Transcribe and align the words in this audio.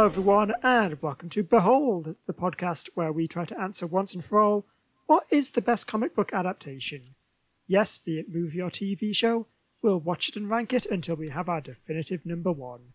Hello, 0.00 0.08
everyone, 0.08 0.54
and 0.62 1.02
welcome 1.02 1.28
to 1.28 1.42
Behold, 1.42 2.16
the 2.26 2.32
podcast 2.32 2.88
where 2.94 3.12
we 3.12 3.28
try 3.28 3.44
to 3.44 3.60
answer 3.60 3.86
once 3.86 4.14
and 4.14 4.24
for 4.24 4.40
all 4.40 4.66
what 5.04 5.26
is 5.28 5.50
the 5.50 5.60
best 5.60 5.86
comic 5.86 6.14
book 6.14 6.32
adaptation? 6.32 7.16
Yes, 7.66 7.98
be 7.98 8.18
it 8.18 8.34
movie 8.34 8.62
or 8.62 8.70
TV 8.70 9.14
show, 9.14 9.46
we'll 9.82 10.00
watch 10.00 10.30
it 10.30 10.36
and 10.36 10.48
rank 10.48 10.72
it 10.72 10.86
until 10.86 11.16
we 11.16 11.28
have 11.28 11.50
our 11.50 11.60
definitive 11.60 12.24
number 12.24 12.50
one. 12.50 12.94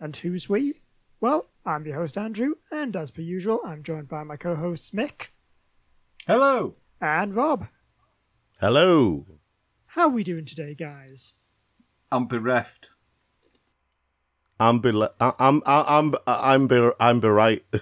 And 0.00 0.16
who's 0.16 0.48
we? 0.48 0.80
Well, 1.20 1.48
I'm 1.66 1.84
your 1.84 1.96
host, 1.96 2.16
Andrew, 2.16 2.54
and 2.70 2.96
as 2.96 3.10
per 3.10 3.20
usual, 3.20 3.60
I'm 3.62 3.82
joined 3.82 4.08
by 4.08 4.24
my 4.24 4.38
co 4.38 4.54
hosts, 4.54 4.92
Mick 4.92 5.26
Hello. 6.26 6.76
and 6.98 7.36
Rob. 7.36 7.66
Hello. 8.58 9.26
How 9.88 10.04
are 10.04 10.08
we 10.08 10.24
doing 10.24 10.46
today, 10.46 10.74
guys? 10.74 11.34
I'm 12.10 12.26
bereft. 12.26 12.88
I'm 14.62 14.78
be 14.78 14.90
I'm 15.20 15.32
I'm 15.38 15.62
I'm 15.66 16.14
I'm 16.26 16.66
be 16.68 16.90
I'm 17.00 17.20
be 17.20 17.28
right. 17.28 17.64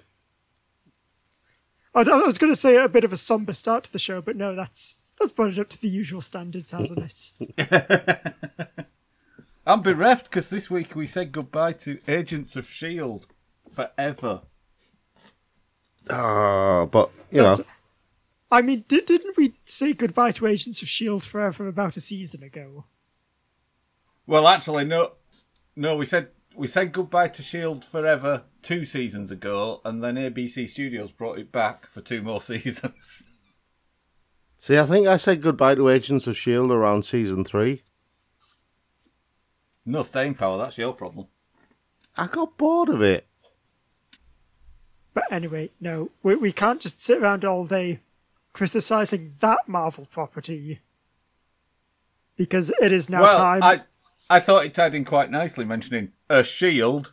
I 1.94 2.00
I 2.00 2.22
was 2.22 2.38
going 2.38 2.52
to 2.52 2.56
say 2.56 2.76
a 2.76 2.88
bit 2.88 3.04
of 3.04 3.12
a 3.12 3.18
somber 3.18 3.52
start 3.52 3.84
to 3.84 3.92
the 3.92 3.98
show, 3.98 4.22
but 4.22 4.36
no, 4.36 4.54
that's 4.54 4.96
that's 5.18 5.32
brought 5.32 5.52
it 5.52 5.58
up 5.58 5.68
to 5.70 5.80
the 5.80 5.88
usual 5.88 6.22
standards, 6.22 6.70
hasn't 6.70 7.32
it? 7.58 8.34
I'm 9.66 9.82
bereft 9.82 10.30
because 10.30 10.48
this 10.48 10.70
week 10.70 10.96
we 10.96 11.06
said 11.06 11.32
goodbye 11.32 11.72
to 11.72 11.98
Agents 12.08 12.56
of 12.56 12.64
S.H.I.E.L.D. 12.64 13.26
Forever. 13.70 14.40
Ah, 16.08 16.86
but 16.86 17.10
you 17.30 17.42
know, 17.42 17.58
I 18.50 18.62
mean, 18.62 18.84
did, 18.88 19.04
didn't 19.04 19.36
we 19.36 19.52
say 19.66 19.92
goodbye 19.92 20.32
to 20.32 20.46
Agents 20.46 20.80
of 20.80 20.86
S.H.I.E.L.D. 20.86 21.26
forever 21.26 21.68
about 21.68 21.98
a 21.98 22.00
season 22.00 22.42
ago? 22.42 22.86
Well, 24.26 24.48
actually, 24.48 24.86
no. 24.86 25.12
No, 25.76 25.96
we 25.96 26.06
said 26.06 26.28
we 26.60 26.66
said 26.66 26.92
goodbye 26.92 27.28
to 27.28 27.40
S.H.I.E.L.D. 27.40 27.86
forever 27.86 28.42
two 28.60 28.84
seasons 28.84 29.30
ago, 29.30 29.80
and 29.82 30.04
then 30.04 30.16
ABC 30.16 30.68
Studios 30.68 31.10
brought 31.10 31.38
it 31.38 31.50
back 31.50 31.86
for 31.86 32.02
two 32.02 32.20
more 32.20 32.40
seasons. 32.42 33.24
see, 34.58 34.78
I 34.78 34.84
think 34.84 35.08
I 35.08 35.16
said 35.16 35.40
goodbye 35.40 35.76
to 35.76 35.88
Agents 35.88 36.26
of 36.26 36.36
Shield 36.36 36.70
around 36.70 37.06
season 37.06 37.46
three. 37.46 37.80
no 39.86 40.02
staying 40.02 40.34
power, 40.34 40.58
that's 40.58 40.76
your 40.76 40.92
problem. 40.92 41.28
I 42.18 42.26
got 42.26 42.58
bored 42.58 42.90
of 42.90 43.00
it. 43.00 43.26
But 45.14 45.32
anyway, 45.32 45.70
no, 45.80 46.10
we, 46.22 46.34
we 46.36 46.52
can't 46.52 46.82
just 46.82 47.00
sit 47.00 47.22
around 47.22 47.42
all 47.42 47.64
day 47.64 48.00
criticizing 48.52 49.32
that 49.40 49.60
Marvel 49.66 50.06
property 50.10 50.80
because 52.36 52.70
it 52.82 52.92
is 52.92 53.08
now 53.08 53.22
well, 53.22 53.38
time. 53.38 53.62
I 53.62 53.80
I 54.28 54.40
thought 54.40 54.66
it 54.66 54.74
tied 54.74 54.94
in 54.94 55.06
quite 55.06 55.30
nicely 55.30 55.64
mentioning 55.64 56.12
a 56.30 56.44
shield. 56.44 57.12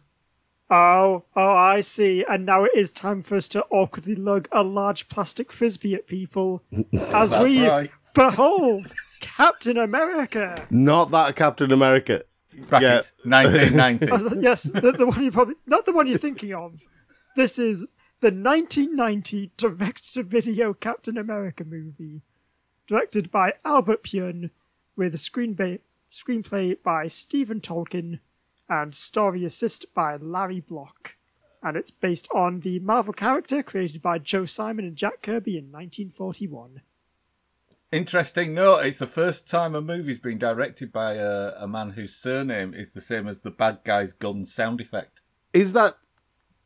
Oh, 0.69 1.23
oh, 1.35 1.51
I 1.51 1.81
see. 1.81 2.23
And 2.29 2.45
now 2.45 2.65
it 2.65 2.71
is 2.75 2.91
time 2.93 3.21
for 3.21 3.35
us 3.35 3.47
to 3.49 3.65
awkwardly 3.69 4.15
lug 4.15 4.47
a 4.51 4.63
large 4.63 5.09
plastic 5.09 5.51
frisbee 5.51 5.95
at 5.95 6.07
people 6.07 6.63
as 7.13 7.35
we 7.37 7.67
right. 7.67 7.91
behold 8.13 8.93
Captain 9.19 9.77
America. 9.77 10.67
Not 10.69 11.11
that 11.11 11.35
Captain 11.35 11.71
America. 11.71 12.23
Brackets, 12.69 13.13
1990. 13.23 14.41
yes, 14.41 14.63
the, 14.63 14.91
the 14.91 15.05
one 15.05 15.23
you 15.23 15.31
probably 15.31 15.55
not 15.67 15.85
the 15.85 15.93
one 15.93 16.07
you're 16.07 16.17
thinking 16.17 16.53
of. 16.53 16.81
This 17.35 17.59
is 17.59 17.81
the 18.19 18.31
1990 18.31 19.51
direct-to-video 19.57 20.73
Captain 20.73 21.19
America 21.19 21.63
movie, 21.63 22.23
directed 22.87 23.29
by 23.29 23.53
Albert 23.63 24.01
Pyun, 24.01 24.49
with 24.95 25.13
a 25.13 25.19
screenplay 25.19 25.81
screenplay 26.11 26.81
by 26.81 27.07
Stephen 27.07 27.61
Tolkien 27.61 28.19
and 28.69 28.93
story 28.93 29.45
assist 29.45 29.93
by 29.93 30.15
Larry 30.17 30.59
Block. 30.59 31.15
And 31.63 31.75
it's 31.75 31.91
based 31.91 32.27
on 32.33 32.61
the 32.61 32.79
Marvel 32.79 33.13
character 33.13 33.63
created 33.63 34.01
by 34.01 34.19
Joe 34.19 34.45
Simon 34.45 34.85
and 34.85 34.95
Jack 34.95 35.21
Kirby 35.21 35.57
in 35.57 35.65
1941. 35.65 36.81
Interesting 37.91 38.53
note, 38.53 38.79
it's 38.79 38.99
the 38.99 39.07
first 39.07 39.47
time 39.47 39.73
a 39.73 39.81
movie's 39.81 40.19
been 40.19 40.37
directed 40.37 40.91
by 40.91 41.13
a, 41.13 41.53
a 41.57 41.67
man 41.67 41.91
whose 41.91 42.13
surname 42.13 42.73
is 42.73 42.91
the 42.91 43.01
same 43.01 43.27
as 43.27 43.39
the 43.39 43.51
bad 43.51 43.79
guy's 43.85 44.11
gun 44.11 44.43
sound 44.43 44.81
effect. 44.81 45.21
Is 45.53 45.71
that 45.73 45.95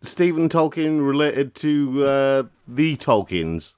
Stephen 0.01 0.49
Tolkien 0.49 1.05
related 1.05 1.53
to 1.55 2.03
uh, 2.03 2.43
the 2.67 2.97
Tolkiens? 2.97 3.75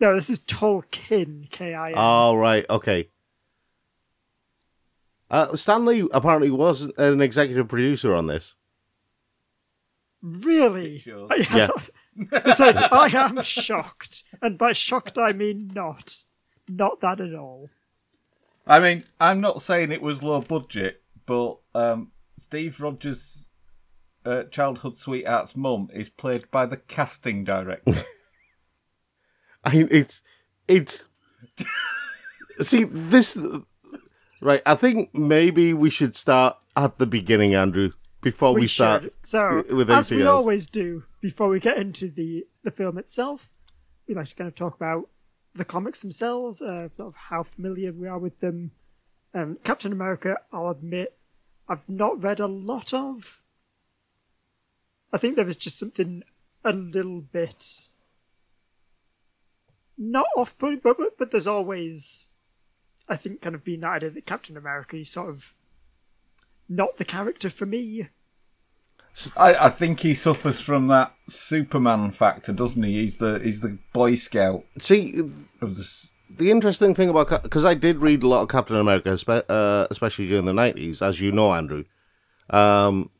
No, 0.00 0.14
this 0.14 0.28
is 0.28 0.40
Tolkien, 0.40 1.48
K-I-N. 1.50 1.94
Oh 1.96 2.36
right, 2.36 2.66
okay. 2.68 3.08
Uh, 5.34 5.56
Stan 5.56 5.84
Lee 5.84 6.06
apparently 6.12 6.48
was 6.48 6.92
an 6.96 7.20
executive 7.20 7.66
producer 7.66 8.14
on 8.14 8.28
this. 8.28 8.54
Really? 10.22 10.96
Sure. 10.98 11.26
Yeah. 11.52 11.70
I 12.32 12.52
say, 12.52 12.72
I 12.72 13.10
am 13.12 13.42
shocked. 13.42 14.22
And 14.40 14.56
by 14.56 14.72
shocked, 14.72 15.18
I 15.18 15.32
mean 15.32 15.72
not. 15.74 16.22
Not 16.68 17.00
that 17.00 17.20
at 17.20 17.34
all. 17.34 17.68
I 18.64 18.78
mean, 18.78 19.02
I'm 19.20 19.40
not 19.40 19.60
saying 19.60 19.90
it 19.90 20.02
was 20.02 20.22
low 20.22 20.40
budget, 20.40 21.02
but 21.26 21.58
um, 21.74 22.12
Steve 22.38 22.80
Rogers' 22.80 23.50
uh, 24.24 24.44
childhood 24.44 24.96
sweetheart's 24.96 25.56
mum 25.56 25.88
is 25.92 26.08
played 26.08 26.48
by 26.52 26.64
the 26.64 26.76
casting 26.76 27.42
director. 27.42 27.92
I 29.64 29.72
mean, 29.74 29.88
it's 29.90 30.22
it's. 30.68 31.08
See 32.60 32.84
this, 32.84 33.36
right? 34.44 34.62
I 34.66 34.74
think 34.74 35.14
maybe 35.14 35.72
we 35.72 35.90
should 35.90 36.14
start 36.14 36.56
at 36.76 36.98
the 36.98 37.06
beginning, 37.06 37.54
Andrew, 37.54 37.92
before 38.20 38.52
we, 38.52 38.62
We 38.62 38.66
start. 38.66 39.12
So, 39.22 39.64
with 39.70 39.90
as 39.90 40.10
we 40.10 40.22
else. 40.22 40.42
always 40.42 40.66
do, 40.66 41.04
before 41.20 41.48
we 41.48 41.58
get 41.58 41.78
into 41.78 42.08
the, 42.08 42.46
the 42.62 42.70
film 42.70 42.98
itself, 42.98 43.50
we'd 44.06 44.16
like 44.16 44.28
to 44.28 44.34
kind 44.34 44.48
of 44.48 44.54
talk 44.54 44.76
about 44.76 45.08
the 45.54 45.64
comics 45.64 45.98
themselves, 46.00 46.60
uh, 46.60 46.88
sort 46.96 47.08
of 47.08 47.14
how 47.14 47.42
familiar 47.42 47.92
we 47.92 48.06
are 48.06 48.18
with 48.18 48.38
them. 48.40 48.72
Um, 49.32 49.58
Captain 49.64 49.92
America, 49.92 50.36
I'll 50.52 50.68
admit, 50.68 51.16
I've 51.68 51.88
not 51.88 52.22
read 52.22 52.38
a 52.38 52.46
lot 52.46 52.92
of. 52.92 53.42
I 55.12 55.16
think 55.16 55.36
there 55.36 55.44
was 55.44 55.56
just 55.56 55.78
something 55.78 56.22
a 56.64 56.72
little 56.72 57.20
bit 57.20 57.88
not 59.96 60.26
off 60.36 60.58
putting, 60.58 60.80
but, 60.80 60.98
but 60.98 61.16
but 61.18 61.30
there's 61.30 61.46
always, 61.46 62.26
I 63.08 63.16
think, 63.16 63.42
kind 63.42 63.54
of 63.54 63.64
being 63.64 63.80
that 63.80 63.96
idea 63.96 64.10
that 64.10 64.26
Captain 64.26 64.56
America 64.56 64.96
is 64.96 65.10
sort 65.10 65.28
of 65.30 65.54
not 66.68 66.96
the 66.96 67.04
character 67.04 67.50
for 67.50 67.66
me. 67.66 68.08
I, 69.36 69.66
I 69.66 69.68
think 69.68 70.00
he 70.00 70.14
suffers 70.14 70.60
from 70.60 70.88
that 70.88 71.14
Superman 71.28 72.10
factor, 72.10 72.52
doesn't 72.52 72.82
he? 72.82 72.94
He's 72.94 73.18
the 73.18 73.38
he's 73.38 73.60
the 73.60 73.78
Boy 73.92 74.16
Scout 74.16 74.64
See, 74.78 75.20
of 75.60 75.76
the. 75.76 76.08
the 76.30 76.50
interesting 76.50 76.94
thing 76.94 77.08
about 77.08 77.42
because 77.42 77.64
I 77.64 77.74
did 77.74 77.98
read 77.98 78.24
a 78.24 78.28
lot 78.28 78.42
of 78.42 78.48
Captain 78.48 78.76
America, 78.76 79.16
uh, 79.48 79.86
especially 79.90 80.26
during 80.26 80.46
the 80.46 80.52
nineties, 80.52 81.00
as 81.00 81.20
you 81.20 81.30
know, 81.30 81.52
Andrew. 81.52 81.84
Um, 82.50 83.10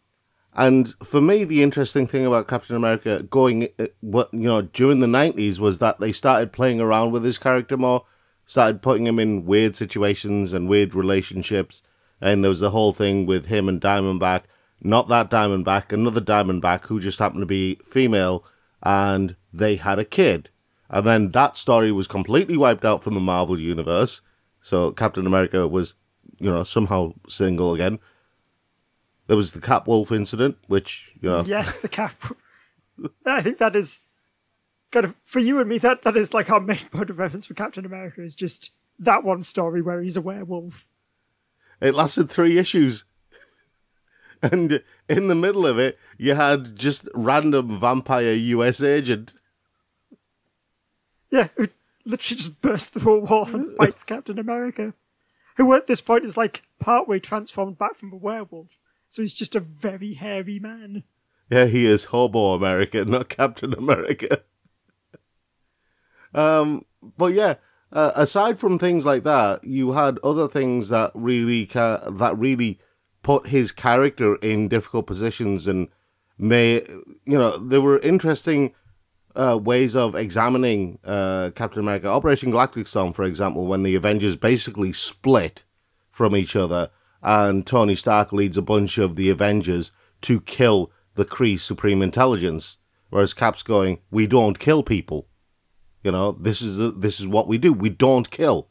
and 0.53 0.95
for 1.03 1.21
me, 1.21 1.45
the 1.45 1.63
interesting 1.63 2.07
thing 2.07 2.27
about 2.27 2.49
Captain 2.49 2.75
America 2.77 3.23
going, 3.23 3.69
uh, 3.79 3.87
what 4.01 4.33
you 4.33 4.49
know, 4.49 4.63
during 4.63 5.01
the 5.01 5.07
nineties 5.07 5.61
was 5.61 5.79
that 5.79 6.01
they 6.01 6.11
started 6.11 6.53
playing 6.53 6.81
around 6.81 7.13
with 7.13 7.25
his 7.25 7.39
character 7.39 7.77
more, 7.77 8.05
started 8.47 8.83
putting 8.83 9.07
him 9.07 9.19
in 9.19 9.47
weird 9.47 9.75
situations 9.75 10.53
and 10.53 10.69
weird 10.69 10.95
relationships, 10.95 11.83
and 12.21 12.43
there 12.43 12.49
was 12.49 12.61
the 12.61 12.71
whole 12.71 12.93
thing 12.93 13.27
with 13.27 13.47
him 13.47 13.69
and 13.69 13.81
Diamondback. 13.81 14.43
Not 14.81 15.09
that 15.09 15.31
Diamondback, 15.31 15.93
another 15.93 16.21
Diamondback 16.21 16.87
who 16.87 17.01
just 17.01 17.19
happened 17.19 17.43
to 17.43 17.47
be 17.47 17.81
female, 17.87 18.45
and 18.83 19.37
they 19.53 19.77
had 19.77 19.99
a 19.99 20.05
kid. 20.05 20.51
And 20.91 21.07
then 21.07 21.31
that 21.31 21.57
story 21.57 21.91
was 21.91 22.07
completely 22.07 22.57
wiped 22.57 22.85
out 22.85 23.03
from 23.03 23.15
the 23.15 23.21
Marvel 23.21 23.59
universe. 23.59 24.21
So 24.61 24.93
Captain 24.93 25.27
America 25.27 25.67
was, 25.67 25.95
you 26.39 26.51
know, 26.51 26.63
somehow 26.65 27.15
single 27.29 27.75
again. 27.75 27.99
There 29.27 29.37
was 29.37 29.53
the 29.53 29.61
Cap 29.61 29.87
Wolf 29.87 30.13
incident, 30.13 30.59
which, 30.67 31.13
you 31.21 31.31
know, 31.31 31.45
Yes, 31.45 31.79
the 31.79 31.89
cap. 31.89 32.15
I 33.27 33.41
think 33.41 33.59
that 33.59 33.75
is 33.75 34.01
kind 34.95 35.05
of 35.05 35.15
for 35.25 35.41
you 35.41 35.59
and 35.61 35.69
me. 35.69 35.77
That 35.77 36.03
that 36.03 36.17
is 36.17 36.33
like 36.33 36.49
our 36.49 36.61
main 36.61 36.79
point 36.93 37.11
of 37.11 37.19
reference 37.19 37.47
for 37.47 37.55
Captain 37.55 37.85
America 37.85 38.23
is 38.23 38.35
just 38.35 38.73
that 38.99 39.25
one 39.25 39.43
story 39.43 39.83
where 39.83 40.01
he's 40.01 40.17
a 40.17 40.23
werewolf. 40.23 40.87
it 41.81 41.95
lasted 41.95 42.31
three 42.31 42.57
issues. 42.57 43.05
And 44.43 44.83
in 45.09 45.29
the 45.29 45.35
middle 45.35 45.67
of 45.67 45.79
it, 45.79 45.99
you 46.19 46.35
had 46.35 46.77
just 46.77 47.09
random 47.15 47.81
vampire 47.81 48.33
US 48.33 48.83
agent. 48.83 49.33
Yeah, 51.31 51.49
who 51.57 51.69
literally 52.05 52.37
just 52.37 52.61
bursts 52.61 52.91
through 52.91 53.15
a 53.15 53.21
wall 53.21 53.49
and 53.55 53.75
fights 53.79 54.05
Captain 54.05 54.39
America, 54.39 54.93
who 55.57 55.73
at 55.73 55.87
this 55.87 56.03
point 56.03 56.27
is 56.27 56.37
like 56.37 56.63
partway 56.79 57.21
transformed 57.21 57.79
back 57.79 57.97
from 57.97 58.13
a 58.13 58.17
werewolf. 58.17 58.81
So 59.09 59.23
he's 59.23 59.33
just 59.33 59.55
a 59.55 59.61
very 59.61 60.13
hairy 60.13 60.59
man. 60.59 61.05
Yeah, 61.49 61.65
he 61.65 61.87
is 61.87 62.07
Hobo 62.07 62.53
America, 62.53 63.03
not 63.07 63.31
Captain 63.31 63.73
America. 63.73 64.43
Um, 66.35 66.85
but 67.17 67.33
yeah, 67.33 67.55
uh, 67.93 68.13
aside 68.17 68.59
from 68.59 68.79
things 68.79 69.07
like 69.07 69.23
that, 69.25 69.65
you 69.65 69.93
had 69.93 70.19
other 70.25 70.49
things 70.49 70.89
that 70.89 71.13
really 71.15 71.67
ca- 71.67 72.11
that 72.11 72.37
really 72.39 72.81
put 73.23 73.49
his 73.49 73.73
character 73.73 74.37
in 74.37 74.69
difficult 74.69 75.07
positions 75.07 75.67
and 75.67 75.89
may 76.37 76.75
you 77.25 77.39
know 77.39 77.57
there 77.57 77.81
were 77.81 77.99
interesting 78.01 78.75
uh, 79.37 79.59
ways 79.61 79.97
of 79.97 80.15
examining 80.15 80.99
uh, 81.05 81.51
Captain 81.55 81.81
America. 81.81 82.09
Operation 82.09 82.51
Galactic 82.51 82.87
Storm, 82.87 83.13
for 83.13 83.25
example, 83.25 83.67
when 83.67 83.83
the 83.83 83.95
Avengers 83.95 84.37
basically 84.37 84.93
split 84.93 85.65
from 86.11 86.37
each 86.37 86.55
other, 86.55 86.91
and 87.23 87.67
Tony 87.67 87.95
Stark 87.95 88.33
leads 88.33 88.57
a 88.57 88.63
bunch 88.63 88.99
of 88.99 89.17
the 89.17 89.31
Avengers 89.31 89.91
to 90.23 90.41
kill 90.41 90.93
the 91.15 91.25
Kree 91.25 91.59
Supreme 91.59 92.03
Intelligence, 92.03 92.79
whereas 93.11 93.35
Cap's 93.35 93.63
going, 93.63 93.99
"We 94.11 94.27
don't 94.27 94.59
kill 94.59 94.83
people." 94.83 95.29
You 96.05 96.13
know, 96.13 96.33
this 96.33 96.61
is 96.63 96.79
this 96.97 97.19
is 97.19 97.27
what 97.27 97.49
we 97.49 97.59
do. 97.59 97.73
We 97.73 97.89
don't 97.89 98.31
kill. 98.31 98.69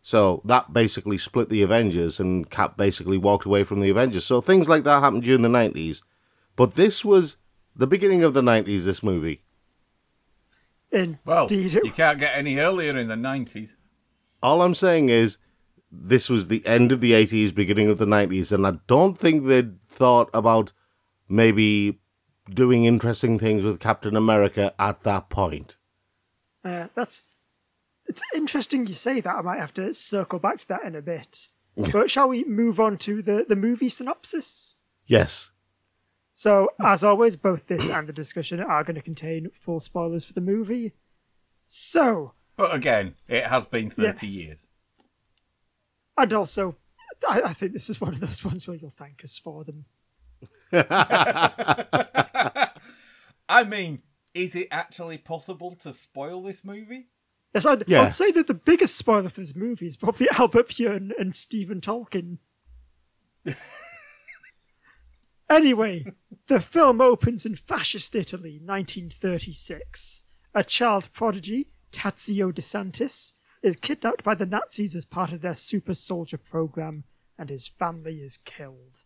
So 0.00 0.40
that 0.44 0.72
basically 0.72 1.18
split 1.18 1.50
the 1.50 1.62
Avengers, 1.62 2.18
and 2.20 2.48
Cap 2.48 2.76
basically 2.76 3.18
walked 3.18 3.44
away 3.44 3.64
from 3.64 3.80
the 3.80 3.90
Avengers. 3.90 4.24
So 4.24 4.40
things 4.40 4.68
like 4.68 4.84
that 4.84 5.00
happened 5.00 5.24
during 5.24 5.42
the 5.42 5.48
nineties, 5.48 6.02
but 6.56 6.74
this 6.74 7.04
was 7.04 7.38
the 7.76 7.88
beginning 7.88 8.22
of 8.22 8.34
the 8.34 8.40
nineties. 8.40 8.84
This 8.84 9.02
movie. 9.02 9.42
Indeed. 10.90 11.18
Well, 11.24 11.52
you 11.52 11.92
can't 11.92 12.18
get 12.18 12.34
any 12.34 12.58
earlier 12.58 12.96
in 12.96 13.08
the 13.08 13.14
90s. 13.14 13.74
All 14.42 14.62
I'm 14.62 14.74
saying 14.74 15.10
is, 15.10 15.36
this 15.92 16.30
was 16.30 16.48
the 16.48 16.66
end 16.66 16.92
of 16.92 17.02
the 17.02 17.12
80s, 17.12 17.54
beginning 17.54 17.90
of 17.90 17.98
the 17.98 18.06
90s, 18.06 18.52
and 18.52 18.66
I 18.66 18.78
don't 18.86 19.18
think 19.18 19.44
they'd 19.44 19.86
thought 19.86 20.30
about 20.32 20.72
maybe 21.28 22.00
doing 22.54 22.84
interesting 22.84 23.38
things 23.38 23.62
with 23.64 23.80
Captain 23.80 24.16
America 24.16 24.74
at 24.78 25.02
that 25.02 25.28
point. 25.28 25.76
Uh, 26.64 26.88
that's 26.94 27.22
it's 28.06 28.22
interesting 28.34 28.86
you 28.86 28.94
say 28.94 29.20
that. 29.20 29.36
I 29.36 29.40
might 29.42 29.60
have 29.60 29.74
to 29.74 29.92
circle 29.94 30.38
back 30.38 30.58
to 30.60 30.68
that 30.68 30.84
in 30.84 30.94
a 30.96 31.02
bit. 31.02 31.48
but 31.92 32.10
shall 32.10 32.28
we 32.28 32.42
move 32.44 32.80
on 32.80 32.96
to 32.98 33.20
the, 33.22 33.44
the 33.48 33.54
movie 33.56 33.88
synopsis? 33.88 34.74
Yes. 35.06 35.50
So, 36.32 36.70
as 36.84 37.04
always, 37.04 37.36
both 37.36 37.66
this 37.66 37.88
and 37.88 38.08
the 38.08 38.12
discussion 38.12 38.60
are 38.60 38.82
going 38.84 38.94
to 38.96 39.02
contain 39.02 39.50
full 39.50 39.80
spoilers 39.80 40.24
for 40.24 40.32
the 40.32 40.40
movie. 40.40 40.92
So, 41.66 42.32
But 42.56 42.74
again, 42.74 43.14
it 43.28 43.44
has 43.44 43.66
been 43.66 43.90
30 43.90 44.26
Yes. 44.26 44.36
years. 44.46 44.66
and 46.16 46.32
also, 46.32 46.76
I, 47.28 47.42
I 47.42 47.52
think 47.52 47.72
this 47.72 47.90
is 47.90 48.00
one 48.00 48.14
of 48.14 48.20
those 48.20 48.44
ones 48.44 48.66
where 48.66 48.76
you'll 48.76 48.90
thank 48.90 49.22
us 49.24 49.38
for 49.38 49.64
them. 49.64 49.84
I 53.48 53.64
mean, 53.66 54.02
is 54.34 54.54
it 54.54 54.68
actually 54.70 55.18
possible 55.18 55.74
to 55.76 55.92
spoil 55.94 56.42
this 56.42 56.64
movie? 56.64 57.08
Yes, 57.54 57.66
I'd, 57.66 57.88
Yeah. 57.88 58.02
I'd 58.02 58.14
say 58.14 58.30
that 58.32 58.46
the 58.46 58.54
biggest 58.54 58.96
spoiler 58.96 59.28
for 59.28 59.40
this 59.40 59.56
movie 59.56 59.86
is 59.86 59.96
probably 59.96 60.28
Albert 60.38 60.68
Pyun 60.68 61.10
and 61.18 61.34
Stephen 61.34 61.80
Tolkien. 61.80 62.38
anyway, 65.50 66.04
the 66.46 66.60
film 66.60 67.00
opens 67.00 67.46
in 67.46 67.54
fascist 67.54 68.14
Italy, 68.14 68.60
1936. 68.62 70.24
A 70.54 70.64
child 70.64 71.12
prodigy, 71.12 71.68
Tazio 71.90 72.52
DeSantis, 72.52 73.32
is 73.62 73.76
kidnapped 73.76 74.22
by 74.22 74.34
the 74.34 74.46
Nazis 74.46 74.94
as 74.94 75.04
part 75.04 75.32
of 75.32 75.40
their 75.40 75.54
super 75.54 75.94
soldier 75.94 76.38
program, 76.38 77.04
and 77.38 77.48
his 77.50 77.68
family 77.68 78.16
is 78.16 78.36
killed. 78.36 78.98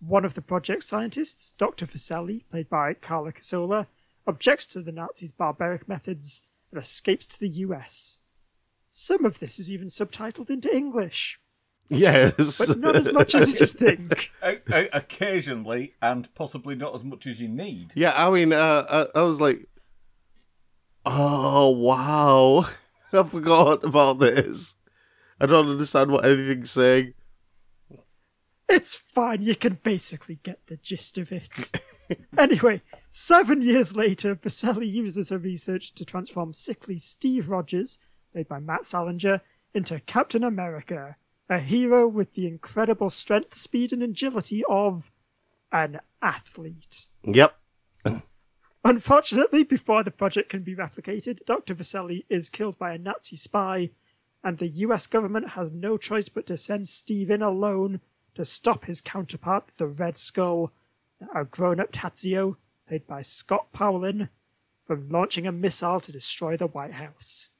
One 0.00 0.24
of 0.24 0.34
the 0.34 0.42
project 0.42 0.82
scientists, 0.82 1.52
Dr. 1.52 1.86
Vaselli, 1.86 2.44
played 2.50 2.68
by 2.70 2.94
Carla 2.94 3.32
Cassola, 3.32 3.86
objects 4.26 4.66
to 4.68 4.80
the 4.82 4.92
Nazis' 4.92 5.32
barbaric 5.32 5.88
methods 5.88 6.42
and 6.72 6.80
escapes 6.82 7.26
to 7.28 7.38
the 7.40 7.48
US. 7.66 8.18
Some 8.86 9.24
of 9.24 9.38
this 9.40 9.58
is 9.58 9.70
even 9.70 9.86
subtitled 9.88 10.50
into 10.50 10.74
English, 10.74 11.38
Yes. 11.88 12.66
but 12.66 12.78
not 12.78 12.96
as 12.96 13.12
much 13.12 13.34
as 13.34 13.48
you'd 13.48 13.70
think. 13.84 14.30
O- 14.42 14.56
o- 14.72 14.88
occasionally, 14.92 15.94
and 16.00 16.32
possibly 16.34 16.74
not 16.76 16.94
as 16.94 17.04
much 17.04 17.26
as 17.26 17.40
you 17.40 17.48
need. 17.48 17.92
yeah, 17.94 18.12
I 18.16 18.30
mean, 18.30 18.52
uh, 18.52 19.06
I, 19.14 19.18
I 19.20 19.22
was 19.22 19.40
like, 19.40 19.66
oh, 21.04 21.70
wow. 21.70 22.66
I 23.12 23.22
forgot 23.24 23.84
about 23.84 24.18
this. 24.20 24.76
I 25.40 25.46
don't 25.46 25.68
understand 25.68 26.10
what 26.12 26.24
anything's 26.24 26.70
saying. 26.70 27.14
It's 28.70 28.94
fine, 28.94 29.42
you 29.42 29.56
can 29.56 29.80
basically 29.82 30.38
get 30.44 30.66
the 30.66 30.76
gist 30.76 31.18
of 31.18 31.32
it. 31.32 31.76
anyway, 32.38 32.82
seven 33.10 33.62
years 33.62 33.96
later, 33.96 34.36
Vaselli 34.36 34.88
uses 34.88 35.30
her 35.30 35.38
research 35.38 35.92
to 35.96 36.04
transform 36.04 36.52
sickly 36.52 36.96
Steve 36.96 37.50
Rogers, 37.50 37.98
played 38.32 38.46
by 38.46 38.60
Matt 38.60 38.86
Salinger, 38.86 39.40
into 39.74 39.98
Captain 39.98 40.44
America, 40.44 41.16
a 41.48 41.58
hero 41.58 42.06
with 42.06 42.34
the 42.34 42.46
incredible 42.46 43.10
strength, 43.10 43.54
speed, 43.54 43.92
and 43.92 44.04
agility 44.04 44.62
of 44.68 45.10
an 45.72 45.98
athlete. 46.22 47.06
Yep. 47.24 47.56
Unfortunately, 48.84 49.64
before 49.64 50.04
the 50.04 50.12
project 50.12 50.48
can 50.48 50.62
be 50.62 50.76
replicated, 50.76 51.44
Dr. 51.44 51.74
Vaselli 51.74 52.24
is 52.28 52.48
killed 52.48 52.78
by 52.78 52.92
a 52.92 52.98
Nazi 52.98 53.36
spy, 53.36 53.90
and 54.44 54.58
the 54.58 54.68
US 54.68 55.08
government 55.08 55.50
has 55.50 55.72
no 55.72 55.96
choice 55.96 56.28
but 56.28 56.46
to 56.46 56.56
send 56.56 56.86
Steve 56.86 57.32
in 57.32 57.42
alone 57.42 58.00
to 58.34 58.44
stop 58.44 58.84
his 58.84 59.00
counterpart, 59.00 59.70
the 59.76 59.86
Red 59.86 60.16
Skull, 60.16 60.72
a 61.34 61.44
grown 61.44 61.80
up 61.80 61.92
Tazio, 61.92 62.56
played 62.86 63.06
by 63.06 63.22
Scott 63.22 63.72
Paulin, 63.72 64.28
from 64.86 65.08
launching 65.08 65.46
a 65.46 65.52
missile 65.52 66.00
to 66.00 66.12
destroy 66.12 66.56
the 66.56 66.66
White 66.66 66.94
House. 66.94 67.50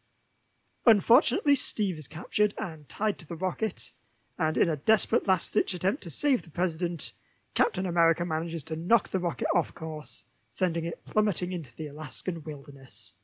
Unfortunately, 0.87 1.55
Steve 1.55 1.99
is 1.99 2.09
captured 2.09 2.55
and 2.59 2.89
tied 2.89 3.19
to 3.19 3.27
the 3.27 3.37
rocket, 3.37 3.93
and 4.39 4.57
in 4.57 4.69
a 4.69 4.77
desperate 4.77 5.29
last 5.29 5.53
ditch 5.55 5.75
attempt 5.75 6.03
to 6.03 6.11
save 6.11 6.43
the 6.43 6.51
president, 6.51 7.13
Captain 7.55 7.87
America 7.87 8.25
manages 8.25 8.65
to 8.65 8.77
knock 8.77 9.11
the 9.11 9.19
rocket 9.19 9.49
off 9.55 9.75
course, 9.75 10.27
sending 10.49 10.85
it 10.85 11.05
plummeting 11.05 11.53
into 11.53 11.75
the 11.77 11.87
Alaskan 11.87 12.43
wilderness. 12.43 13.15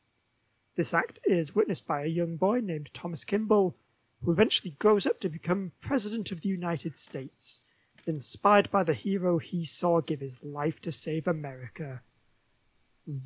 This 0.77 0.93
act 0.93 1.19
is 1.25 1.55
witnessed 1.55 1.87
by 1.87 2.03
a 2.03 2.09
young 2.09 2.37
boy 2.37 2.61
named 2.61 2.93
Thomas 2.93 3.25
Kimball, 3.25 3.75
who 4.27 4.33
eventually 4.33 4.75
grows 4.81 5.07
up 5.07 5.21
to 5.21 5.29
become 5.29 5.71
President 5.81 6.33
of 6.33 6.41
the 6.41 6.49
United 6.49 6.99
States, 6.99 7.65
inspired 8.09 8.69
by 8.73 8.83
the 8.83 8.93
hero 8.93 9.39
he 9.39 9.65
saw 9.65 10.01
give 10.01 10.19
his 10.19 10.43
life 10.43 10.81
to 10.81 10.91
save 10.91 11.29
America. 11.29 12.03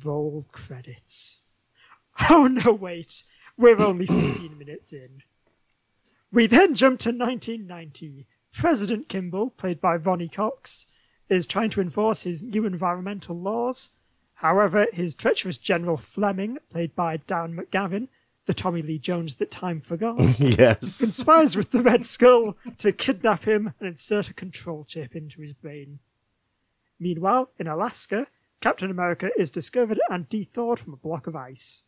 Roll 0.05 0.45
credits. 0.51 1.41
Oh 2.29 2.45
no, 2.45 2.73
wait, 2.73 3.23
we're 3.57 3.81
only 3.81 4.05
15 4.05 4.57
minutes 4.57 4.91
in. 4.91 5.23
We 6.31 6.45
then 6.45 6.75
jump 6.75 6.99
to 6.99 7.09
1990. 7.09 8.27
President 8.53 9.07
Kimball, 9.07 9.51
played 9.51 9.79
by 9.79 9.95
Ronny 9.95 10.27
Cox, 10.27 10.87
is 11.29 11.47
trying 11.47 11.69
to 11.71 11.81
enforce 11.81 12.23
his 12.23 12.43
new 12.43 12.65
environmental 12.65 13.39
laws. 13.39 13.91
However, 14.35 14.87
his 14.91 15.13
treacherous 15.13 15.57
General 15.57 15.95
Fleming, 15.95 16.57
played 16.69 16.95
by 16.95 17.17
Darren 17.17 17.55
McGavin, 17.57 18.09
the 18.45 18.53
Tommy 18.53 18.81
Lee 18.81 18.97
Jones 18.99 19.35
that 19.35 19.51
time 19.51 19.81
forgot, 19.81 20.17
Yes. 20.39 20.99
conspires 20.99 21.55
with 21.55 21.71
the 21.71 21.81
Red 21.81 22.05
Skull 22.05 22.57
to 22.79 22.91
kidnap 22.91 23.43
him 23.45 23.73
and 23.79 23.87
insert 23.89 24.29
a 24.29 24.33
control 24.33 24.83
chip 24.83 25.15
into 25.15 25.41
his 25.41 25.53
brain. 25.53 25.99
Meanwhile, 26.99 27.51
in 27.59 27.67
Alaska, 27.67 28.27
Captain 28.59 28.91
America 28.91 29.29
is 29.37 29.49
discovered 29.51 29.99
and 30.09 30.27
thawed 30.29 30.79
from 30.79 30.93
a 30.93 30.97
block 30.97 31.27
of 31.27 31.35
ice. 31.35 31.83